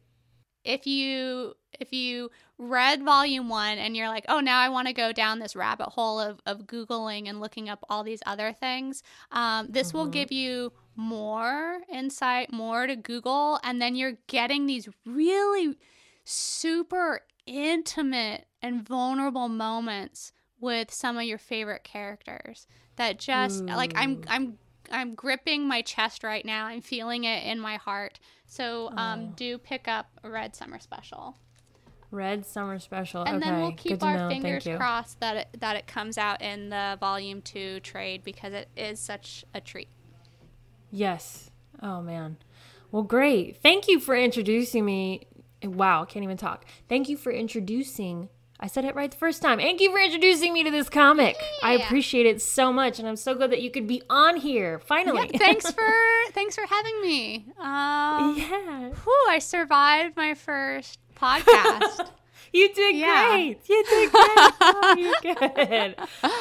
if 0.65 0.87
you 0.87 1.55
if 1.78 1.93
you 1.93 2.31
read 2.59 3.03
volume 3.03 3.49
one 3.49 3.78
and 3.78 3.97
you're 3.97 4.09
like, 4.09 4.24
oh, 4.28 4.41
now 4.41 4.59
I 4.59 4.69
want 4.69 4.89
to 4.89 4.95
go 4.95 5.12
down 5.12 5.39
this 5.39 5.55
rabbit 5.55 5.91
hole 5.91 6.19
of, 6.19 6.41
of 6.47 6.66
Googling 6.66 7.28
and 7.28 7.41
looking 7.41 7.69
up 7.69 7.85
all 7.91 8.03
these 8.03 8.23
other 8.24 8.53
things, 8.53 9.03
um, 9.31 9.69
this 9.69 9.89
mm-hmm. 9.89 9.99
will 9.99 10.07
give 10.07 10.33
you 10.33 10.73
more 10.95 11.81
insight, 11.93 12.53
more 12.53 12.87
to 12.87 12.97
Google. 12.97 13.61
And 13.62 13.81
then 13.81 13.95
you're 13.95 14.16
getting 14.27 14.66
these 14.66 14.89
really 15.05 15.77
super 16.24 17.20
intimate 17.47 18.47
and 18.62 18.86
vulnerable 18.86 19.48
moments 19.48 20.32
with 20.60 20.93
some 20.93 21.16
of 21.16 21.24
your 21.24 21.39
favorite 21.39 21.85
characters 21.85 22.66
that 22.97 23.18
just 23.18 23.62
Ooh. 23.62 23.66
like 23.66 23.93
I'm 23.94 24.23
I'm 24.28 24.59
I'm 24.90 25.14
gripping 25.14 25.66
my 25.66 25.82
chest 25.82 26.24
right 26.24 26.44
now. 26.44 26.66
I'm 26.66 26.81
feeling 26.81 27.24
it 27.24 27.44
in 27.44 27.59
my 27.59 27.77
heart. 27.77 28.18
So 28.47 28.90
um, 28.97 29.28
oh. 29.28 29.32
do 29.36 29.59
pick 29.59 29.89
up 29.89 30.09
Red 30.23 30.55
Summer 30.55 30.78
Special. 30.78 31.36
Red 32.10 32.47
Summer 32.47 32.78
Special. 32.78 33.23
And 33.23 33.43
okay. 33.43 33.51
then 33.51 33.60
we'll 33.60 33.73
keep 33.73 34.02
our 34.02 34.31
fingers 34.31 34.66
crossed 34.77 35.20
that 35.20 35.36
it, 35.36 35.60
that 35.60 35.77
it 35.77 35.86
comes 35.86 36.18
out 36.18 36.40
in 36.40 36.70
the 36.70 36.97
Volume 37.01 37.43
Two 37.43 37.81
trade 37.81 38.24
because 38.24 38.52
it 38.52 38.68
is 38.77 39.01
such 39.01 39.44
a 39.55 39.60
treat. 39.60 39.89
Yes. 40.90 41.51
Oh 41.82 42.01
man. 42.01 42.39
Well, 42.93 43.02
great. 43.02 43.59
Thank 43.59 43.89
you 43.89 44.01
for 44.01 44.16
introducing 44.16 44.85
me. 44.85 45.27
Wow, 45.62 46.05
can't 46.05 46.24
even 46.24 46.37
talk. 46.37 46.65
Thank 46.89 47.09
you 47.09 47.16
for 47.16 47.33
introducing 47.33 48.28
I 48.59 48.69
said 48.69 48.87
it 48.87 48.95
right 48.95 49.11
the 49.11 49.16
first 49.16 49.43
time. 49.43 49.59
Thank 49.59 49.83
you 49.83 49.91
for 49.91 49.99
introducing 49.99 50.55
me 50.55 50.65
to 50.65 50.70
this 50.70 50.89
comic. 50.89 51.37
Yeah. 51.39 51.69
I 51.69 51.73
appreciate 51.73 52.24
it 52.24 52.41
so 52.41 52.73
much, 52.73 52.99
and 52.99 53.07
I'm 53.07 53.16
so 53.16 53.35
glad 53.35 53.51
that 53.53 53.61
you 53.61 53.70
could 53.70 53.87
be 53.87 54.03
on 54.09 54.37
here 54.37 54.78
finally. 54.78 55.31
Yeah, 55.33 55.39
thanks 55.39 55.70
for 55.73 55.93
thanks 56.31 56.57
for 56.57 56.66
having 56.66 57.03
me. 57.03 57.47
Um, 57.59 58.37
yeah. 58.39 58.89
Whew, 58.91 59.27
I 59.28 59.39
survived 59.41 60.16
my 60.16 60.35
first 60.35 60.99
podcast. 61.15 62.09
You 62.52 62.73
did 62.73 62.97
yeah. 62.97 63.28
great. 63.28 63.68
You 63.68 63.85
did 63.85 64.12
great. 64.12 64.23
oh, 64.60 64.97
you 64.98 65.35
good. 65.35 65.97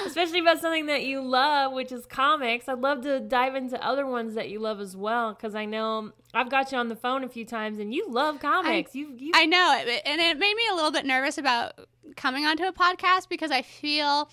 Especially 0.05 0.39
about 0.39 0.59
something 0.59 0.85
that 0.87 1.03
you 1.03 1.21
love, 1.21 1.73
which 1.73 1.91
is 1.91 2.05
comics. 2.05 2.67
I'd 2.67 2.79
love 2.79 3.01
to 3.01 3.19
dive 3.19 3.55
into 3.55 3.83
other 3.85 4.05
ones 4.05 4.35
that 4.35 4.49
you 4.49 4.59
love 4.59 4.79
as 4.79 4.95
well, 4.95 5.33
because 5.33 5.55
I 5.55 5.65
know 5.65 6.11
I've 6.33 6.49
got 6.49 6.71
you 6.71 6.77
on 6.77 6.89
the 6.89 6.95
phone 6.95 7.23
a 7.23 7.29
few 7.29 7.45
times, 7.45 7.79
and 7.79 7.93
you 7.93 8.09
love 8.09 8.39
comics. 8.39 8.91
I, 8.95 8.99
you, 8.99 9.13
you, 9.17 9.31
I 9.33 9.45
know, 9.45 9.83
and 10.05 10.21
it 10.21 10.37
made 10.37 10.55
me 10.55 10.63
a 10.71 10.75
little 10.75 10.91
bit 10.91 11.05
nervous 11.05 11.37
about 11.37 11.73
coming 12.15 12.45
onto 12.45 12.63
a 12.63 12.73
podcast 12.73 13.29
because 13.29 13.51
I 13.51 13.61
feel 13.61 14.29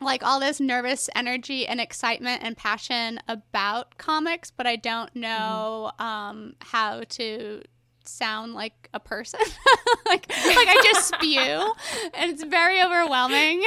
like 0.00 0.22
all 0.22 0.40
this 0.40 0.60
nervous 0.60 1.08
energy 1.14 1.66
and 1.66 1.80
excitement 1.80 2.42
and 2.42 2.56
passion 2.56 3.18
about 3.28 3.98
comics, 3.98 4.50
but 4.50 4.66
I 4.66 4.76
don't 4.76 5.14
know 5.16 5.90
mm-hmm. 5.98 6.06
um, 6.06 6.54
how 6.60 7.02
to 7.10 7.62
sound 8.08 8.54
like 8.54 8.88
a 8.94 9.00
person. 9.00 9.40
like 10.06 10.28
like 10.28 10.68
I 10.68 10.80
just 10.84 11.14
spew 11.14 11.72
and 12.14 12.30
it's 12.30 12.44
very 12.44 12.82
overwhelming. 12.82 13.62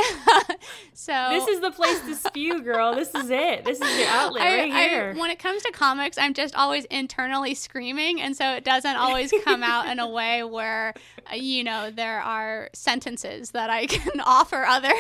so 0.94 1.28
This 1.30 1.48
is 1.48 1.62
the 1.62 1.72
place 1.72 2.00
to 2.02 2.16
spew, 2.16 2.62
girl. 2.62 2.96
This 2.96 3.14
is 3.16 3.30
it. 3.30 3.66
This 3.66 3.82
is 3.82 4.00
your 4.00 4.08
outlet 4.10 4.44
I, 4.44 4.58
right 4.58 4.74
here. 4.74 5.14
I, 5.16 5.20
when 5.20 5.30
it 5.30 5.40
comes 5.40 5.64
to 5.64 5.72
comics, 5.72 6.18
I'm 6.18 6.34
just 6.34 6.56
always 6.56 6.86
internally 6.86 7.54
screaming 7.54 8.22
and 8.22 8.36
so 8.36 8.54
it 8.54 8.64
doesn't 8.64 8.96
always 8.96 9.34
come 9.44 9.64
out 9.64 9.88
in 9.88 10.00
a 10.00 10.10
way 10.10 10.44
where 10.44 10.94
uh, 11.32 11.36
you 11.36 11.64
know 11.64 11.92
there 11.92 12.22
are 12.22 12.70
sentences 12.74 13.52
that 13.52 13.70
I 13.70 13.86
can 13.88 14.20
offer 14.22 14.64
others. 14.66 14.94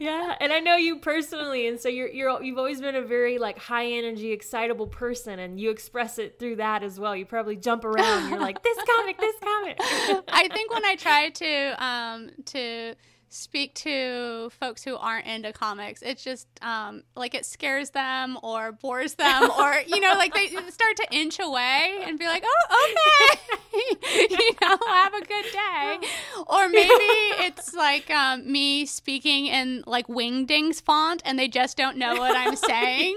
yeah, 0.00 0.34
and 0.40 0.52
I 0.52 0.60
know 0.60 0.76
you 0.76 0.98
personally 0.98 1.66
and 1.68 1.80
so 1.80 1.88
you're 1.88 2.08
you're 2.08 2.42
you've 2.42 2.58
always 2.58 2.80
been 2.80 2.96
a 2.96 3.02
very 3.02 3.38
like 3.38 3.58
high 3.58 3.86
energy 3.86 4.32
excitable 4.32 4.86
person 4.86 5.38
and 5.38 5.60
you 5.60 5.70
express 5.70 6.18
it 6.18 6.38
through 6.38 6.56
that 6.56 6.82
as 6.82 6.98
well. 6.98 7.14
You 7.14 7.26
probably 7.26 7.43
jump 7.56 7.84
around. 7.84 8.30
You're 8.30 8.40
like 8.40 8.62
this 8.62 8.78
comic, 8.96 9.18
this 9.18 9.36
comic. 9.40 9.76
I 10.28 10.48
think 10.52 10.72
when 10.72 10.84
I 10.84 10.96
try 10.96 11.30
to 11.30 11.84
um, 11.84 12.30
to 12.46 12.94
speak 13.34 13.74
to 13.74 14.48
folks 14.60 14.84
who 14.84 14.94
aren't 14.96 15.26
into 15.26 15.52
comics, 15.52 16.02
it's 16.02 16.22
just 16.22 16.46
um, 16.62 17.02
like 17.16 17.34
it 17.34 17.44
scares 17.44 17.90
them 17.90 18.38
or 18.42 18.72
bores 18.72 19.14
them, 19.14 19.50
or 19.58 19.74
you 19.86 20.00
know, 20.00 20.14
like 20.14 20.34
they 20.34 20.46
start 20.46 20.96
to 20.96 21.06
inch 21.10 21.40
away 21.40 21.98
and 22.04 22.18
be 22.18 22.26
like, 22.26 22.44
"Oh, 22.46 22.94
okay, 23.32 23.40
you 24.30 24.50
know, 24.62 24.78
have 24.86 25.14
a 25.14 25.20
good 25.20 25.44
day," 25.52 25.98
or 26.46 26.68
maybe 26.68 27.10
it's 27.46 27.74
like 27.74 28.10
um, 28.10 28.50
me 28.50 28.86
speaking 28.86 29.46
in 29.46 29.82
like 29.86 30.06
Wingdings 30.06 30.80
font, 30.80 31.22
and 31.24 31.38
they 31.38 31.48
just 31.48 31.76
don't 31.76 31.96
know 31.96 32.14
what 32.14 32.36
I'm 32.36 32.56
saying. 32.56 33.16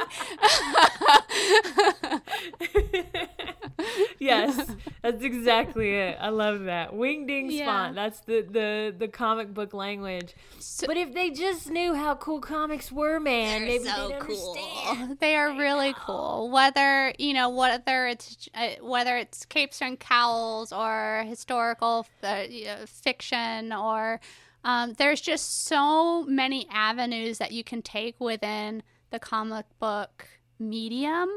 Yes, 4.27 4.75
that's 5.01 5.23
exactly 5.23 5.93
it. 5.95 6.17
I 6.19 6.29
love 6.29 6.65
that. 6.65 6.93
Wingdings 6.93 7.51
yeah. 7.51 7.65
font. 7.65 7.95
That's 7.95 8.19
the, 8.21 8.41
the, 8.41 8.95
the 8.97 9.07
comic 9.07 9.53
book 9.53 9.73
language. 9.73 10.33
So, 10.59 10.87
but 10.87 10.97
if 10.97 11.13
they 11.13 11.29
just 11.29 11.69
knew 11.69 11.93
how 11.93 12.15
cool 12.15 12.39
comics 12.39 12.91
were, 12.91 13.19
man, 13.19 13.65
maybe 13.65 13.85
so 13.85 14.15
cool. 14.19 14.55
understand. 14.57 15.19
They 15.19 15.35
are 15.35 15.57
really 15.57 15.93
cool. 15.97 16.49
Whether 16.51 17.13
you 17.17 17.33
know 17.33 17.49
whether 17.49 18.07
it's 18.07 18.49
uh, 18.53 18.69
whether 18.81 19.17
it's 19.17 19.45
capes 19.45 19.81
and 19.81 19.99
cowls 19.99 20.71
or 20.71 21.23
historical 21.27 22.05
uh, 22.23 22.45
fiction 22.85 23.73
or 23.73 24.19
um, 24.63 24.93
there's 24.97 25.21
just 25.21 25.65
so 25.65 26.23
many 26.23 26.67
avenues 26.69 27.37
that 27.37 27.51
you 27.51 27.63
can 27.63 27.81
take 27.81 28.19
within 28.19 28.83
the 29.11 29.19
comic 29.19 29.65
book 29.79 30.27
medium 30.59 31.29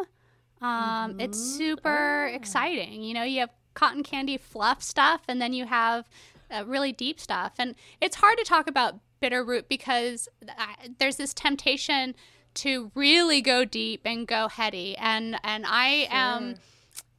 um, 0.60 1.12
mm-hmm. 1.12 1.20
It's 1.20 1.38
super 1.38 2.28
oh. 2.30 2.34
exciting. 2.34 3.02
You 3.02 3.14
know, 3.14 3.22
you 3.22 3.40
have 3.40 3.50
cotton 3.74 4.02
candy 4.02 4.36
fluff 4.36 4.82
stuff, 4.82 5.22
and 5.28 5.40
then 5.40 5.52
you 5.52 5.66
have 5.66 6.08
uh, 6.50 6.64
really 6.66 6.92
deep 6.92 7.20
stuff. 7.20 7.54
And 7.58 7.74
it's 8.00 8.16
hard 8.16 8.38
to 8.38 8.44
talk 8.44 8.68
about 8.68 8.96
Bitter 9.20 9.44
Root 9.44 9.68
because 9.68 10.28
uh, 10.48 10.66
there's 10.98 11.16
this 11.16 11.32
temptation 11.34 12.14
to 12.52 12.90
really 12.94 13.40
go 13.40 13.64
deep 13.64 14.02
and 14.04 14.26
go 14.26 14.48
heady. 14.48 14.96
And 14.96 15.38
and 15.44 15.64
I 15.66 16.02
sure. 16.02 16.08
am 16.10 16.54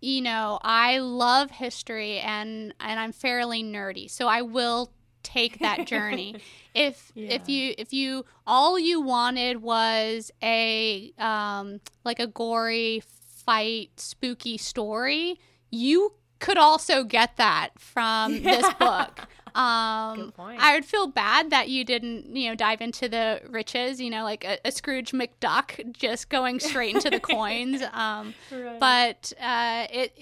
you 0.01 0.22
know, 0.22 0.59
I 0.63 0.97
love 0.97 1.51
history 1.51 2.19
and 2.19 2.73
and 2.80 2.99
I'm 2.99 3.11
fairly 3.11 3.63
nerdy. 3.63 4.09
So 4.09 4.27
I 4.27 4.41
will 4.41 4.91
take 5.23 5.59
that 5.59 5.85
journey. 5.85 6.35
if 6.73 7.11
yeah. 7.13 7.31
if 7.31 7.47
you 7.47 7.73
if 7.77 7.93
you 7.93 8.26
all 8.47 8.80
you 8.80 8.99
wanted 9.01 9.61
was 9.61 10.31
a 10.41 11.13
um 11.19 11.80
like 12.03 12.19
a 12.19 12.27
gory 12.27 13.03
fight 13.52 13.99
spooky 13.99 14.57
story, 14.57 15.38
you 15.69 16.14
could 16.40 16.57
also 16.57 17.03
get 17.03 17.36
that 17.36 17.72
from 17.78 18.44
this 18.44 18.65
book. 18.76 19.19
Um, 19.53 20.32
I 20.38 20.72
would 20.73 20.86
feel 20.86 21.07
bad 21.07 21.49
that 21.49 21.68
you 21.68 21.84
didn't, 21.84 22.34
you 22.34 22.48
know, 22.48 22.56
dive 22.56 22.80
into 22.80 23.10
the 23.10 23.41
riches, 23.49 23.99
you 23.99 24.10
know, 24.10 24.23
like 24.23 24.45
a, 24.45 24.57
a 24.64 24.72
Scrooge 24.72 25.11
McDuck 25.11 25.91
just 25.91 26.30
going 26.30 26.61
straight 26.61 26.95
into 26.95 27.10
the 27.10 27.19
coins. 27.36 27.84
Um, 27.91 28.34
right. 28.49 28.80
But 28.80 29.34
uh, 29.41 29.88
it, 29.91 30.14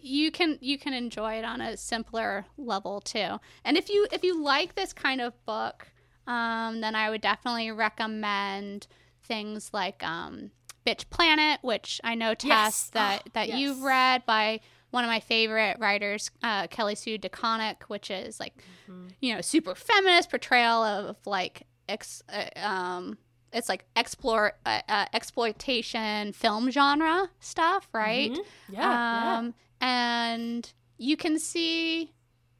you 0.00 0.30
can 0.30 0.58
you 0.60 0.78
can 0.78 0.94
enjoy 0.94 1.34
it 1.34 1.44
on 1.44 1.60
a 1.60 1.76
simpler 1.76 2.46
level 2.56 3.00
too. 3.00 3.40
And 3.64 3.76
if 3.76 3.88
you 3.88 4.06
if 4.12 4.22
you 4.22 4.40
like 4.40 4.76
this 4.76 4.92
kind 4.92 5.20
of 5.20 5.34
book, 5.44 5.88
um, 6.28 6.80
then 6.80 6.94
I 6.94 7.10
would 7.10 7.20
definitely 7.20 7.72
recommend 7.72 8.86
things 9.24 9.70
like 9.72 10.04
um, 10.04 10.52
Bitch 10.88 11.10
Planet, 11.10 11.58
which 11.62 12.00
I 12.02 12.14
know 12.14 12.34
Tess 12.34 12.48
yes. 12.48 12.90
that 12.94 13.28
that 13.34 13.48
oh, 13.48 13.52
yes. 13.52 13.58
you've 13.58 13.82
read 13.82 14.24
by 14.24 14.60
one 14.90 15.04
of 15.04 15.08
my 15.08 15.20
favorite 15.20 15.78
writers, 15.78 16.30
uh, 16.42 16.66
Kelly 16.68 16.94
Sue 16.94 17.18
DeConnick, 17.18 17.82
which 17.88 18.10
is 18.10 18.40
like, 18.40 18.56
mm-hmm. 18.90 19.08
you 19.20 19.34
know, 19.34 19.42
super 19.42 19.74
feminist 19.74 20.30
portrayal 20.30 20.82
of 20.82 21.16
like 21.26 21.66
ex, 21.88 22.22
uh, 22.32 22.46
um, 22.66 23.18
it's 23.52 23.68
like 23.68 23.84
explore 23.96 24.54
uh, 24.64 24.80
uh, 24.88 25.04
exploitation 25.12 26.32
film 26.32 26.70
genre 26.70 27.28
stuff, 27.40 27.86
right? 27.92 28.32
Mm-hmm. 28.32 28.74
Yeah, 28.74 29.36
um, 29.38 29.54
yeah, 29.82 29.88
and 29.88 30.72
you 30.96 31.18
can 31.18 31.38
see 31.38 32.14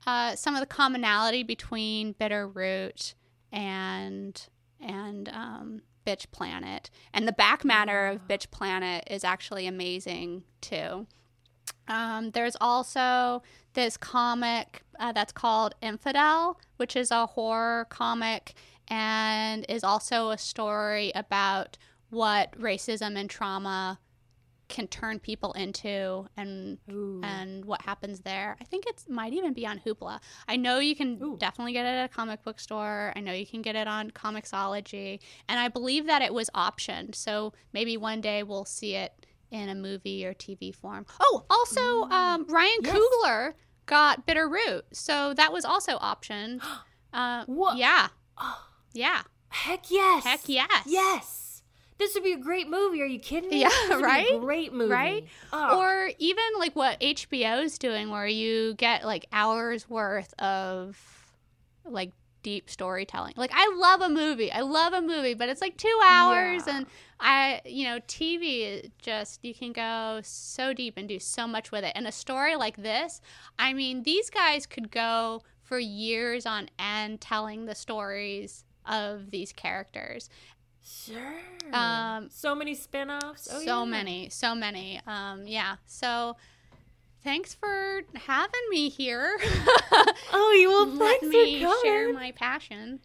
uh, 0.06 0.36
some 0.36 0.54
of 0.54 0.60
the 0.60 0.66
commonality 0.66 1.44
between 1.44 2.12
Bitter 2.12 2.46
Root 2.46 3.14
and 3.52 4.40
and 4.80 5.28
um, 5.30 5.82
Bitch 6.08 6.30
Planet. 6.32 6.88
And 7.12 7.28
the 7.28 7.32
back 7.32 7.66
matter 7.66 8.06
of 8.06 8.26
Bitch 8.26 8.50
Planet 8.50 9.04
is 9.10 9.24
actually 9.24 9.66
amazing 9.66 10.44
too. 10.62 11.06
Um, 11.86 12.30
there's 12.30 12.56
also 12.62 13.42
this 13.74 13.98
comic 13.98 14.82
uh, 14.98 15.12
that's 15.12 15.32
called 15.32 15.74
Infidel, 15.82 16.58
which 16.78 16.96
is 16.96 17.10
a 17.10 17.26
horror 17.26 17.86
comic 17.90 18.54
and 18.88 19.66
is 19.68 19.84
also 19.84 20.30
a 20.30 20.38
story 20.38 21.12
about 21.14 21.76
what 22.08 22.58
racism 22.58 23.18
and 23.18 23.28
trauma 23.28 23.98
can 24.68 24.86
turn 24.86 25.18
people 25.18 25.52
into 25.54 26.26
and 26.36 26.78
Ooh. 26.90 27.20
and 27.24 27.64
what 27.64 27.82
happens 27.82 28.20
there. 28.20 28.56
I 28.60 28.64
think 28.64 28.86
it 28.86 29.04
might 29.08 29.32
even 29.32 29.52
be 29.54 29.66
on 29.66 29.78
Hoopla. 29.80 30.20
I 30.46 30.56
know 30.56 30.78
you 30.78 30.94
can 30.94 31.18
Ooh. 31.22 31.36
definitely 31.38 31.72
get 31.72 31.86
it 31.86 31.90
at 31.98 32.10
a 32.10 32.14
comic 32.14 32.42
book 32.42 32.60
store. 32.60 33.12
I 33.16 33.20
know 33.20 33.32
you 33.32 33.46
can 33.46 33.62
get 33.62 33.76
it 33.76 33.88
on 33.88 34.10
Comixology, 34.10 35.20
and 35.48 35.58
I 35.58 35.68
believe 35.68 36.06
that 36.06 36.22
it 36.22 36.32
was 36.34 36.50
optioned. 36.54 37.14
So 37.14 37.52
maybe 37.72 37.96
one 37.96 38.20
day 38.20 38.42
we'll 38.42 38.64
see 38.66 38.94
it 38.94 39.12
in 39.50 39.68
a 39.70 39.74
movie 39.74 40.26
or 40.26 40.34
TV 40.34 40.74
form. 40.74 41.06
Oh, 41.20 41.44
also, 41.48 42.02
um, 42.14 42.44
Ryan 42.48 42.78
Yes. 42.82 42.96
Coogler 42.98 43.52
got 43.86 44.26
Bitter 44.26 44.48
Root, 44.48 44.84
so 44.92 45.32
that 45.34 45.52
was 45.52 45.64
also 45.64 45.98
optioned. 45.98 46.62
Uh, 47.10 47.42
What? 47.46 47.78
Yeah, 47.78 48.08
yeah, 48.92 49.22
Heck 49.48 49.90
yes. 49.90 50.24
Heck 50.24 50.46
yes. 50.46 50.82
Yes. 50.86 51.47
This 51.98 52.14
would 52.14 52.22
be 52.24 52.32
a 52.32 52.38
great 52.38 52.68
movie. 52.68 53.02
Are 53.02 53.06
you 53.06 53.18
kidding 53.18 53.50
me? 53.50 53.60
Yeah, 53.60 53.68
This 53.68 53.88
would 53.90 53.96
be 53.98 54.02
a 54.02 54.06
right? 54.06 54.40
great 54.40 54.72
movie. 54.72 54.92
right. 54.92 55.26
Oh. 55.52 55.78
Or 55.80 56.10
even 56.18 56.44
like 56.58 56.74
what 56.76 57.00
HBO's 57.00 57.78
doing, 57.78 58.10
where 58.10 58.26
you 58.26 58.74
get 58.74 59.04
like 59.04 59.26
hours 59.32 59.88
worth 59.90 60.32
of 60.38 60.96
like 61.84 62.12
deep 62.44 62.70
storytelling. 62.70 63.34
Like 63.36 63.50
I 63.52 63.74
love 63.76 64.00
a 64.00 64.08
movie. 64.08 64.52
I 64.52 64.60
love 64.60 64.92
a 64.92 65.02
movie, 65.02 65.34
but 65.34 65.48
it's 65.48 65.60
like 65.60 65.76
two 65.76 66.00
hours, 66.06 66.62
Yeah. 66.66 66.76
and 66.78 66.86
I, 67.18 67.60
you 67.64 67.84
know, 67.84 67.98
TV 68.06 68.60
is 68.84 68.90
just 68.98 69.44
you 69.44 69.52
can 69.52 69.72
go 69.72 70.20
so 70.22 70.72
deep 70.72 70.94
and 70.96 71.08
do 71.08 71.18
so 71.18 71.48
much 71.48 71.72
with 71.72 71.82
it. 71.82 71.92
And 71.96 72.06
a 72.06 72.12
story 72.12 72.54
like 72.54 72.76
this, 72.76 73.20
I 73.58 73.72
mean, 73.72 74.04
these 74.04 74.30
guys 74.30 74.66
could 74.66 74.92
go 74.92 75.42
for 75.62 75.78
years 75.80 76.46
on 76.46 76.68
end 76.78 77.20
telling 77.20 77.64
the 77.66 77.74
stories 77.74 78.64
of 78.86 79.30
these 79.32 79.52
characters. 79.52 80.30
Sure. 80.84 81.40
Um, 81.72 82.28
so 82.30 82.54
many 82.54 82.74
spin-offs. 82.74 83.48
Oh, 83.50 83.60
so 83.60 83.84
yeah. 83.84 83.90
many, 83.90 84.28
so 84.30 84.54
many. 84.54 85.00
Um, 85.06 85.46
yeah. 85.46 85.76
So 85.86 86.36
thanks 87.22 87.54
for 87.54 88.02
having 88.14 88.60
me 88.70 88.88
here. 88.88 89.38
Oh, 90.30 90.52
you 90.52 90.68
will 90.68 90.86
Let 90.86 91.22
me 91.22 91.66
share 91.82 92.12
my 92.12 92.32
passion. 92.32 93.00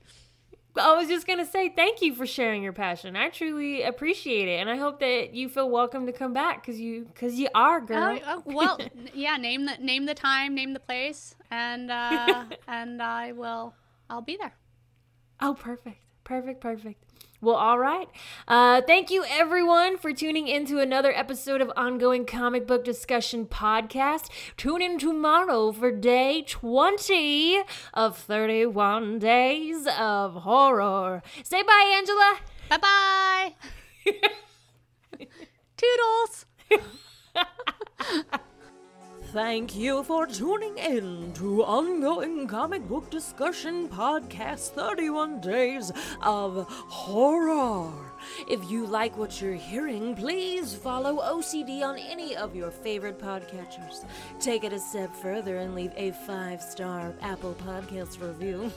I 0.76 0.96
was 0.96 1.08
just 1.08 1.28
gonna 1.28 1.46
say 1.46 1.70
thank 1.70 2.02
you 2.02 2.16
for 2.16 2.26
sharing 2.26 2.64
your 2.64 2.74
passion. 2.74 3.16
I 3.16 3.30
truly 3.30 3.84
appreciate 3.84 4.48
it, 4.48 4.60
and 4.60 4.70
I 4.70 4.76
hope 4.76 5.00
that 5.00 5.34
you 5.34 5.48
feel 5.48 5.70
welcome 5.70 6.06
to 6.08 6.12
come 6.12 6.34
back 6.34 6.62
because 6.62 6.80
you 6.80 7.06
because 7.06 7.36
you 7.36 7.48
are 7.54 7.80
girl. 7.80 8.20
Oh, 8.26 8.44
oh, 8.46 8.54
well, 8.54 8.80
yeah. 9.14 9.38
Name 9.38 9.66
the 9.66 9.78
name 9.80 10.06
the 10.06 10.16
time, 10.16 10.56
name 10.56 10.74
the 10.74 10.80
place, 10.80 11.36
and 11.52 11.92
uh, 11.92 12.46
and 12.68 13.02
I 13.02 13.32
will. 13.34 13.76
I'll 14.10 14.22
be 14.22 14.36
there. 14.36 14.56
Oh, 15.40 15.54
perfect. 15.54 15.98
Perfect, 16.24 16.62
perfect. 16.62 17.04
Well, 17.44 17.58
all 17.58 17.78
right. 17.78 18.08
Uh, 18.48 18.82
thank 18.88 19.12
you, 19.12 19.26
everyone, 19.28 19.98
for 19.98 20.14
tuning 20.14 20.48
in 20.48 20.66
to 20.68 20.80
another 20.80 21.12
episode 21.12 21.60
of 21.60 21.70
Ongoing 21.76 22.26
Comic 22.26 22.66
Book 22.66 22.86
Discussion 22.86 23.46
Podcast. 23.48 24.30
Tune 24.56 24.82
in 24.82 24.98
tomorrow 24.98 25.74
for 25.74 25.92
day 25.92 26.44
20 26.48 27.62
of 27.94 28.18
31 28.18 29.20
Days 29.20 29.86
of 30.00 30.36
Horror. 30.36 31.22
Say 31.44 31.62
bye, 31.64 31.94
Angela. 31.98 32.38
Bye 32.70 32.78
bye. 32.78 33.54
Toodles. 35.76 36.46
Thank 39.34 39.76
you 39.76 40.04
for 40.04 40.28
tuning 40.28 40.78
in 40.78 41.34
to 41.34 41.64
Ongoing 41.64 42.46
Comic 42.46 42.88
Book 42.88 43.10
Discussion 43.10 43.90
Podcast 43.90 44.74
31 44.74 45.42
Days 45.42 45.92
of 46.22 46.68
Horror. 46.70 47.92
If 48.48 48.70
you 48.70 48.86
like 48.86 49.18
what 49.18 49.42
you're 49.42 49.56
hearing, 49.56 50.16
please 50.16 50.76
follow 50.76 51.16
OCD 51.16 51.82
on 51.82 51.98
any 51.98 52.36
of 52.36 52.56
your 52.56 52.70
favorite 52.70 53.18
podcatchers. 53.18 54.06
Take 54.40 54.64
it 54.64 54.72
a 54.72 54.80
step 54.80 55.16
further 55.16 55.58
and 55.58 55.74
leave 55.74 55.94
a 55.98 56.12
five 56.28 56.62
star 56.62 57.16
Apple 57.24 57.56
Podcast 57.66 58.22
review. 58.22 58.72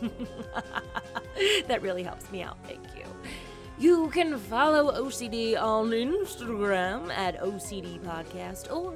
that 1.68 1.82
really 1.82 2.02
helps 2.02 2.32
me 2.32 2.42
out. 2.42 2.56
Thank 2.66 2.96
you. 2.96 3.04
You 3.78 4.08
can 4.08 4.38
follow 4.38 4.90
OCD 4.90 5.60
on 5.60 5.90
Instagram 5.90 7.10
at 7.10 7.38
OCD 7.42 8.00
Podcast 8.00 8.74
or 8.74 8.94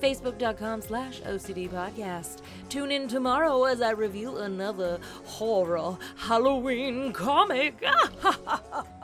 Facebook.com 0.00 0.82
slash 0.82 1.20
OCD 1.22 1.68
Podcast. 1.70 2.40
Tune 2.68 2.90
in 2.90 3.08
tomorrow 3.08 3.64
as 3.64 3.80
I 3.82 3.90
review 3.90 4.38
another 4.38 4.98
horror 5.24 5.96
Halloween 6.16 7.12
comic. 7.12 7.84